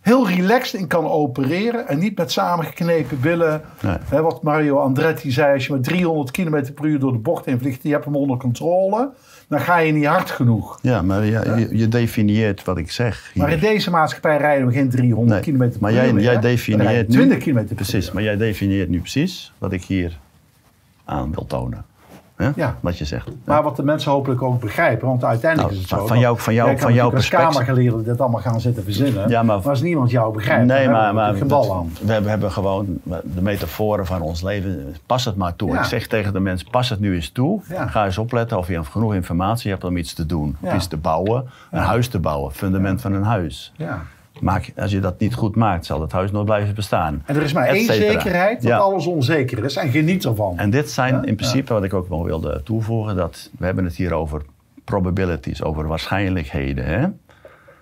heel 0.00 0.28
relaxed 0.28 0.80
in 0.80 0.86
kan 0.86 1.06
opereren 1.10 1.88
en 1.88 1.98
niet 1.98 2.18
met 2.18 2.32
samengeknepen 2.32 3.20
billen. 3.20 3.62
Nee. 3.82 3.96
Hè, 4.08 4.22
wat 4.22 4.42
Mario 4.42 4.78
Andretti 4.78 5.30
zei, 5.30 5.54
als 5.54 5.66
je 5.66 5.72
met 5.72 5.84
300 5.84 6.30
km 6.30 6.72
per 6.74 6.84
uur 6.84 6.98
door 6.98 7.12
de 7.12 7.18
bocht 7.18 7.44
heen 7.44 7.58
vliegt, 7.58 7.82
je 7.82 7.90
hebt 7.90 8.04
hem 8.04 8.16
onder 8.16 8.36
controle, 8.36 9.10
dan 9.48 9.60
ga 9.60 9.78
je 9.78 9.92
niet 9.92 10.04
hard 10.06 10.30
genoeg. 10.30 10.78
Ja, 10.82 11.02
maar 11.02 11.24
ja, 11.24 11.56
Je, 11.56 11.76
je 11.76 11.88
definieert 11.88 12.64
wat 12.64 12.78
ik 12.78 12.90
zeg. 12.90 13.30
hier. 13.32 13.42
Maar 13.42 13.52
in 13.52 13.60
deze 13.60 13.90
maatschappij 13.90 14.36
rijden 14.36 14.66
we 14.66 14.72
geen 14.72 14.90
300 14.90 15.46
Nee, 15.46 15.54
km 15.54 15.68
per 15.70 15.80
maar 15.80 15.92
jij, 15.92 16.12
jij 16.12 16.40
definieert 16.40 16.86
rijden 16.88 17.06
nu... 17.10 17.12
20 17.16 17.38
km 17.38 17.52
per 17.52 17.62
uur. 17.62 17.74
Precies, 17.74 18.12
maar 18.12 18.22
jij 18.22 18.36
definieert 18.36 18.88
nu 18.88 18.98
precies 18.98 19.52
wat 19.58 19.72
ik 19.72 19.82
hier 19.84 20.18
aan 21.04 21.32
wil 21.34 21.46
tonen. 21.46 21.84
Hè? 22.36 22.50
Ja. 22.54 22.76
Wat 22.80 22.98
je 22.98 23.04
zegt. 23.04 23.28
Maar 23.44 23.62
wat 23.62 23.76
de 23.76 23.82
mensen 23.82 24.10
hopelijk 24.10 24.42
ook 24.42 24.60
begrijpen, 24.60 25.08
want 25.08 25.24
uiteindelijk 25.24 25.70
Nou, 25.72 25.82
is 25.82 25.88
het 25.90 25.98
van- 25.98 25.98
zo. 26.00 26.06
van 26.06 26.18
jou- 26.18 26.38
van 26.38 26.54
jou- 26.54 26.68
jij 26.68 26.78
van 26.78 26.94
jouw 26.94 27.04
als 27.04 27.14
perspectief- 27.14 27.48
kamergeleerde 27.48 28.02
dit 28.02 28.20
allemaal 28.20 28.40
gaan 28.40 28.60
zitten 28.60 28.84
verzinnen. 28.84 29.28
Ja, 29.28 29.42
maar- 29.42 29.68
als 29.68 29.80
niemand 29.82 30.10
jou 30.10 30.32
begrijpt, 30.32 30.66
Nee, 30.66 30.88
maar, 30.88 31.14
maar 31.14 31.32
natuurlijk 31.32 31.38
geen 31.38 31.48
dat- 31.48 31.66
bal 31.68 31.76
aan. 31.76 32.22
we, 32.22 32.28
hebben, 32.28 32.52
gewoon 32.52 32.98
de 33.34 33.42
metaforen 33.42 34.06
van 34.06 34.20
ons 34.20 34.42
leven. 34.42 34.94
Pas 35.06 35.24
het 35.24 35.36
maar 35.36 35.56
toe. 35.56 35.70
Ja. 35.72 35.78
Ik 35.78 35.84
zeg 35.84 36.06
tegen 36.06 36.32
de 36.32 36.40
mensen: 36.40 36.70
pas 36.70 36.88
het 36.88 37.00
nu 37.00 37.14
eens 37.14 37.30
toe. 37.30 37.60
Ja. 37.68 37.86
Ga 37.86 38.04
eens 38.04 38.18
opletten 38.18 38.58
of 38.58 38.68
je 38.68 38.84
genoeg 38.84 39.14
informatie 39.14 39.70
hebt 39.70 39.84
om 39.84 39.96
iets 39.96 40.12
te 40.14 40.26
doen. 40.26 40.56
Of 40.60 40.74
iets 40.74 40.86
te 40.86 40.96
bouwen. 40.96 41.48
Een 41.70 41.82
huis 41.82 42.08
te 42.08 42.18
bouwen. 42.18 42.52
Fundament 42.52 43.00
van 43.00 43.12
een 43.12 43.22
huis. 43.22 43.72
Ja. 43.76 44.02
Maak, 44.40 44.72
als 44.76 44.90
je 44.90 45.00
dat 45.00 45.18
niet 45.20 45.34
goed 45.34 45.56
maakt, 45.56 45.86
zal 45.86 46.00
het 46.00 46.12
huis 46.12 46.30
nooit 46.30 46.44
blijven 46.44 46.74
bestaan. 46.74 47.22
En 47.26 47.36
er 47.36 47.42
is 47.42 47.52
maar 47.52 47.66
één 47.66 47.84
zekerheid, 47.84 48.60
dat 48.62 48.70
Ja. 48.70 48.76
alles 48.78 49.06
onzeker 49.06 49.64
is. 49.64 49.76
En 49.76 49.90
geniet 49.90 50.24
ervan. 50.24 50.58
En 50.58 50.70
dit 50.70 50.90
zijn 50.90 51.14
Ja? 51.14 51.22
in 51.24 51.34
principe, 51.36 51.72
wat 51.72 51.84
ik 51.84 51.94
ook 51.94 52.08
wel 52.08 52.24
wilde 52.24 52.60
toevoegen, 52.64 53.16
dat 53.16 53.50
we 53.58 53.64
hebben 53.64 53.84
het 53.84 53.94
hier 53.96 54.12
over 54.12 54.42
probabilities, 54.84 55.62
over 55.62 55.86
waarschijnlijkheden. 55.86 56.84
Hè? 56.84 57.06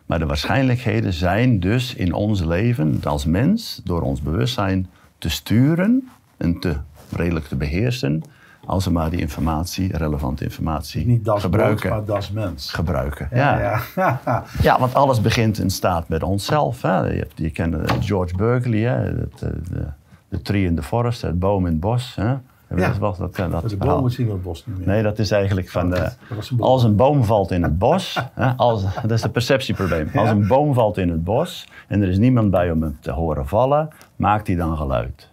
Maar 0.07 0.19
de 0.19 0.27
waarschijnlijkheden 0.27 1.13
zijn 1.13 1.61
dus 1.61 1.95
in 1.95 2.13
ons 2.13 2.45
leven 2.45 3.01
als 3.05 3.25
mens, 3.25 3.81
door 3.85 4.01
ons 4.03 4.21
bewustzijn 4.23 4.89
te 5.19 5.29
sturen 5.31 6.09
en 6.37 6.61
te 6.61 6.77
redelijk 7.17 7.47
te 7.47 7.57
beheersen, 7.57 8.23
als 8.67 8.85
we 8.85 8.91
maar 8.91 9.11
die 9.11 9.21
informatie, 9.21 9.97
relevante 9.97 10.45
informatie, 10.45 11.07
Niet 11.07 11.25
das 11.25 11.41
gebruiken. 11.43 11.89
boot, 11.91 11.99
maar 12.07 12.17
das 12.17 12.31
mens. 12.31 12.73
gebruiken. 12.73 13.29
Ja, 13.33 13.59
Ja. 13.61 13.81
ja. 14.25 14.45
Ja, 14.63 14.79
want 14.81 14.95
alles 14.95 15.21
begint 15.21 15.59
en 15.59 15.71
staat 15.71 16.09
met 16.09 16.23
onszelf. 16.23 16.83
Hè. 16.83 16.99
Je, 17.01 17.19
hebt- 17.19 17.39
je 17.39 17.51
kent 17.51 17.75
eh, 17.75 17.97
George 18.01 18.37
Berkeley, 18.37 18.81
hè. 18.81 19.09
Eh, 19.21 19.27
de, 19.39 19.87
de 20.29 20.43
tree 20.43 20.65
in 20.65 20.75
the 20.75 20.83
forest, 20.83 21.23
het 21.23 21.39
boom 21.39 21.67
in 21.67 21.73
het 21.73 21.81
bos. 21.81 22.15
Hè. 22.15 22.35
Ja. 22.77 22.89
Dat, 22.89 22.99
was, 22.99 23.19
dat, 23.19 23.37
dat 23.37 23.69
de 23.71 23.77
bomen 23.77 24.11
zien 24.11 24.27
we 24.27 24.33
het 24.33 24.43
bos 24.43 24.67
niet 24.67 24.79
meer. 24.79 24.87
Nee, 24.87 25.03
dat 25.03 25.19
is 25.19 25.31
eigenlijk 25.31 25.71
van... 25.71 25.93
Oh, 25.93 25.99
eh, 25.99 26.05
dat 26.29 26.49
een 26.51 26.57
boom. 26.57 26.67
als 26.67 26.83
een 26.83 26.97
boom 26.97 27.25
valt 27.25 27.51
in 27.51 27.63
het 27.63 27.79
bos, 27.79 28.21
hè, 28.35 28.51
als, 28.57 28.85
dat 29.03 29.11
is 29.11 29.23
het 29.23 29.33
perceptieprobleem. 29.33 30.09
Als 30.15 30.31
een 30.31 30.47
boom 30.47 30.75
valt 30.75 30.99
in 30.99 31.09
het 31.09 31.25
bos 31.25 31.69
en 31.89 32.03
er 32.03 32.09
is 32.09 32.19
niemand 32.19 32.51
bij 32.51 32.71
om 32.71 32.83
hem 32.83 32.97
te 33.01 33.11
horen 33.11 33.47
vallen, 33.49 33.89
maakt 34.17 34.47
hij 34.47 34.57
dan 34.57 34.77
geluid. 34.77 35.31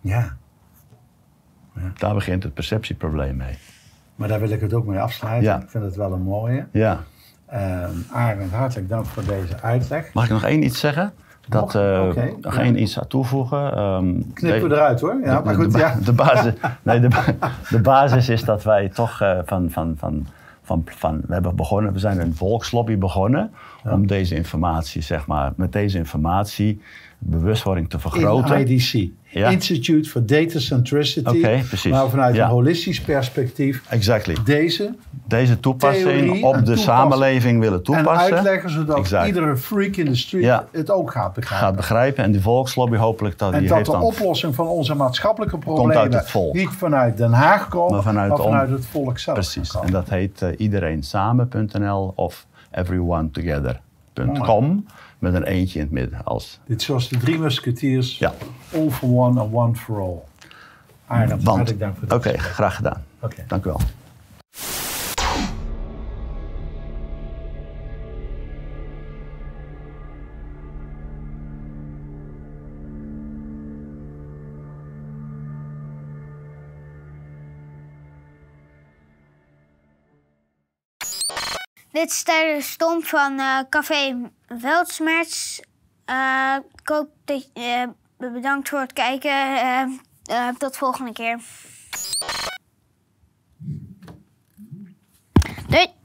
Ja, 0.00 0.36
Daar 1.98 2.14
begint 2.14 2.42
het 2.42 2.54
perceptieprobleem 2.54 3.36
mee. 3.36 3.58
maar 4.14 4.28
daar 4.28 4.40
wil 4.40 4.50
ik 4.50 4.60
het 4.60 4.72
ook 4.74 4.86
mee 4.86 4.98
afsluiten. 5.00 5.50
Ja. 5.50 5.60
Ik 5.60 5.70
vind 5.70 5.84
het 5.84 5.96
wel 5.96 6.12
een 6.12 6.22
mooie. 6.22 6.66
Ja. 6.70 7.00
Ehm 7.46 7.90
Arend, 8.12 8.52
hartelijk 8.52 8.88
dank 8.88 9.06
voor 9.06 9.24
deze 9.24 9.60
uitleg. 9.62 10.12
Mag 10.12 10.24
ik 10.24 10.30
nog 10.30 10.44
één 10.44 10.64
iets 10.64 10.80
zeggen? 10.80 11.12
Dat, 11.48 11.72
Nog? 11.74 12.08
Oké. 12.10 12.32
nog 12.40 12.54
Ja. 12.54 12.60
één 12.62 12.82
iets 12.82 12.98
aan 12.98 13.06
toevoegen. 13.06 13.72
Ehm, 13.76 14.14
Knippen 14.32 14.68
we 14.68 14.74
eruit 14.74 15.00
hoor. 15.00 15.20
Ja, 15.24 15.40
maar 15.40 15.56
de, 15.56 15.62
goed, 15.62 15.72
de, 15.72 15.78
ja. 15.78 15.96
de 16.04 16.12
basis, 16.12 16.52
nee, 16.82 17.00
de, 17.00 17.08
de 17.70 17.80
basis 17.80 18.28
is 18.28 18.44
dat 18.44 18.62
wij 18.62 18.88
toch 18.88 19.20
eh, 19.20 19.38
van, 19.44 19.70
van, 19.70 19.94
van, 19.98 20.26
van, 20.62 20.82
van, 20.86 21.20
we 21.26 21.32
hebben 21.32 21.56
begonnen, 21.56 21.92
we 21.92 21.98
zijn 21.98 22.20
een 22.20 22.34
volkslobby 22.34 22.96
begonnen 22.98 23.52
om 23.84 24.06
deze 24.06 24.34
informatie, 24.34 25.02
zeg 25.02 25.26
maar, 25.26 25.52
met 25.56 25.72
deze 25.72 25.98
informatie 25.98 26.82
bewustwording 27.24 27.90
te 27.90 27.98
vergroten. 27.98 28.58
In 28.58 28.66
IDC. 28.68 29.10
Ja. 29.28 29.48
Institute 29.48 30.08
for 30.08 30.26
Data 30.26 30.58
Centricity. 30.58 31.28
Oké, 31.38 31.60
precies. 31.68 31.92
Maar 31.92 32.08
vanuit 32.08 32.34
Ja. 32.34 32.44
een 32.44 32.50
holistisch 32.50 33.00
perspectief 33.00 33.82
Exactly. 33.88 34.36
deze 34.44 34.94
Deze 35.26 35.60
toepassing 35.60 36.30
op 36.30 36.40
de 36.52 36.58
toepassen. 36.58 36.78
samenleving 36.78 37.60
willen 37.60 37.82
toepassen. 37.82 38.28
en 38.30 38.34
uitleggen 38.34 38.70
zodat 38.70 38.98
Exact. 38.98 39.26
iedere 39.26 39.56
freak 39.56 39.96
in 39.96 40.04
de 40.04 40.14
street 40.14 40.44
Ja. 40.44 40.66
het 40.72 40.90
ook 40.90 41.10
gaat 41.10 41.32
begrijpen. 41.32 41.66
Gaat 41.66 41.76
begrijpen 41.76 42.24
en 42.24 42.32
die 42.32 42.40
volkslobby 42.40 42.96
hopelijk 42.96 43.38
dat 43.38 43.52
en 43.52 43.58
die 43.58 43.68
dat 43.68 43.76
heeft 43.76 43.90
de 43.90 43.96
dan 43.96 44.04
oplossing 44.06 44.54
van 44.54 44.66
onze 44.66 44.94
maatschappelijke 44.94 45.54
uit 45.56 45.64
problemen 45.64 46.12
het 46.12 46.30
volk. 46.30 46.54
niet 46.54 46.68
vanuit 46.70 47.16
Den 47.16 47.32
Haag 47.32 47.68
komen, 47.68 47.92
Maar 47.94 48.02
vanuit 48.02 48.70
het 48.70 48.86
volk 48.86 49.18
zelf. 49.18 49.36
Precies, 49.36 49.76
en 49.84 49.90
dat 49.92 50.08
heet 50.08 50.42
eh, 50.42 50.48
iedereensamen.nl 50.56 52.12
of 52.14 52.46
everyonetogether.com 52.70 54.86
met 55.22 55.34
een 55.34 55.44
eentje 55.44 55.78
in 55.78 55.84
het 55.84 55.94
midden 55.94 56.24
als 56.24 56.58
Dit 56.66 56.82
zoals 56.82 57.08
de 57.08 57.16
drie 57.16 57.38
musketiers. 57.38 58.18
Ja. 58.18 58.34
All 58.74 58.90
for 58.90 59.08
one 59.08 59.40
and 59.40 59.52
one 59.52 59.74
for 59.74 60.00
all. 60.00 60.18
Arend, 61.06 61.30
want. 61.30 61.46
hartelijk 61.46 61.78
dank 61.78 61.96
voor 61.96 62.16
Oké, 62.16 62.30
dit. 62.30 62.40
graag 62.40 62.76
gedaan. 62.76 63.04
Oké. 63.20 63.44
Dank 63.46 63.64
u 63.64 63.68
wel. 63.68 63.80
Dit 82.02 82.10
is 82.10 82.22
tijdens 82.22 82.70
Stom 82.70 83.02
van 83.02 83.38
eh, 83.38 83.58
Café 83.68 84.30
Weltsmerts. 84.46 85.60
Eh, 86.04 86.56
ik 86.74 86.88
hoop 86.88 87.08
dat 87.24 87.50
je 87.54 87.88
eh, 88.18 88.32
bedankt 88.32 88.68
voor 88.68 88.80
het 88.80 88.92
kijken. 88.92 90.00
tot 90.58 90.76
volgende 90.76 91.12
keer. 91.12 91.40
Doei! 95.68 96.01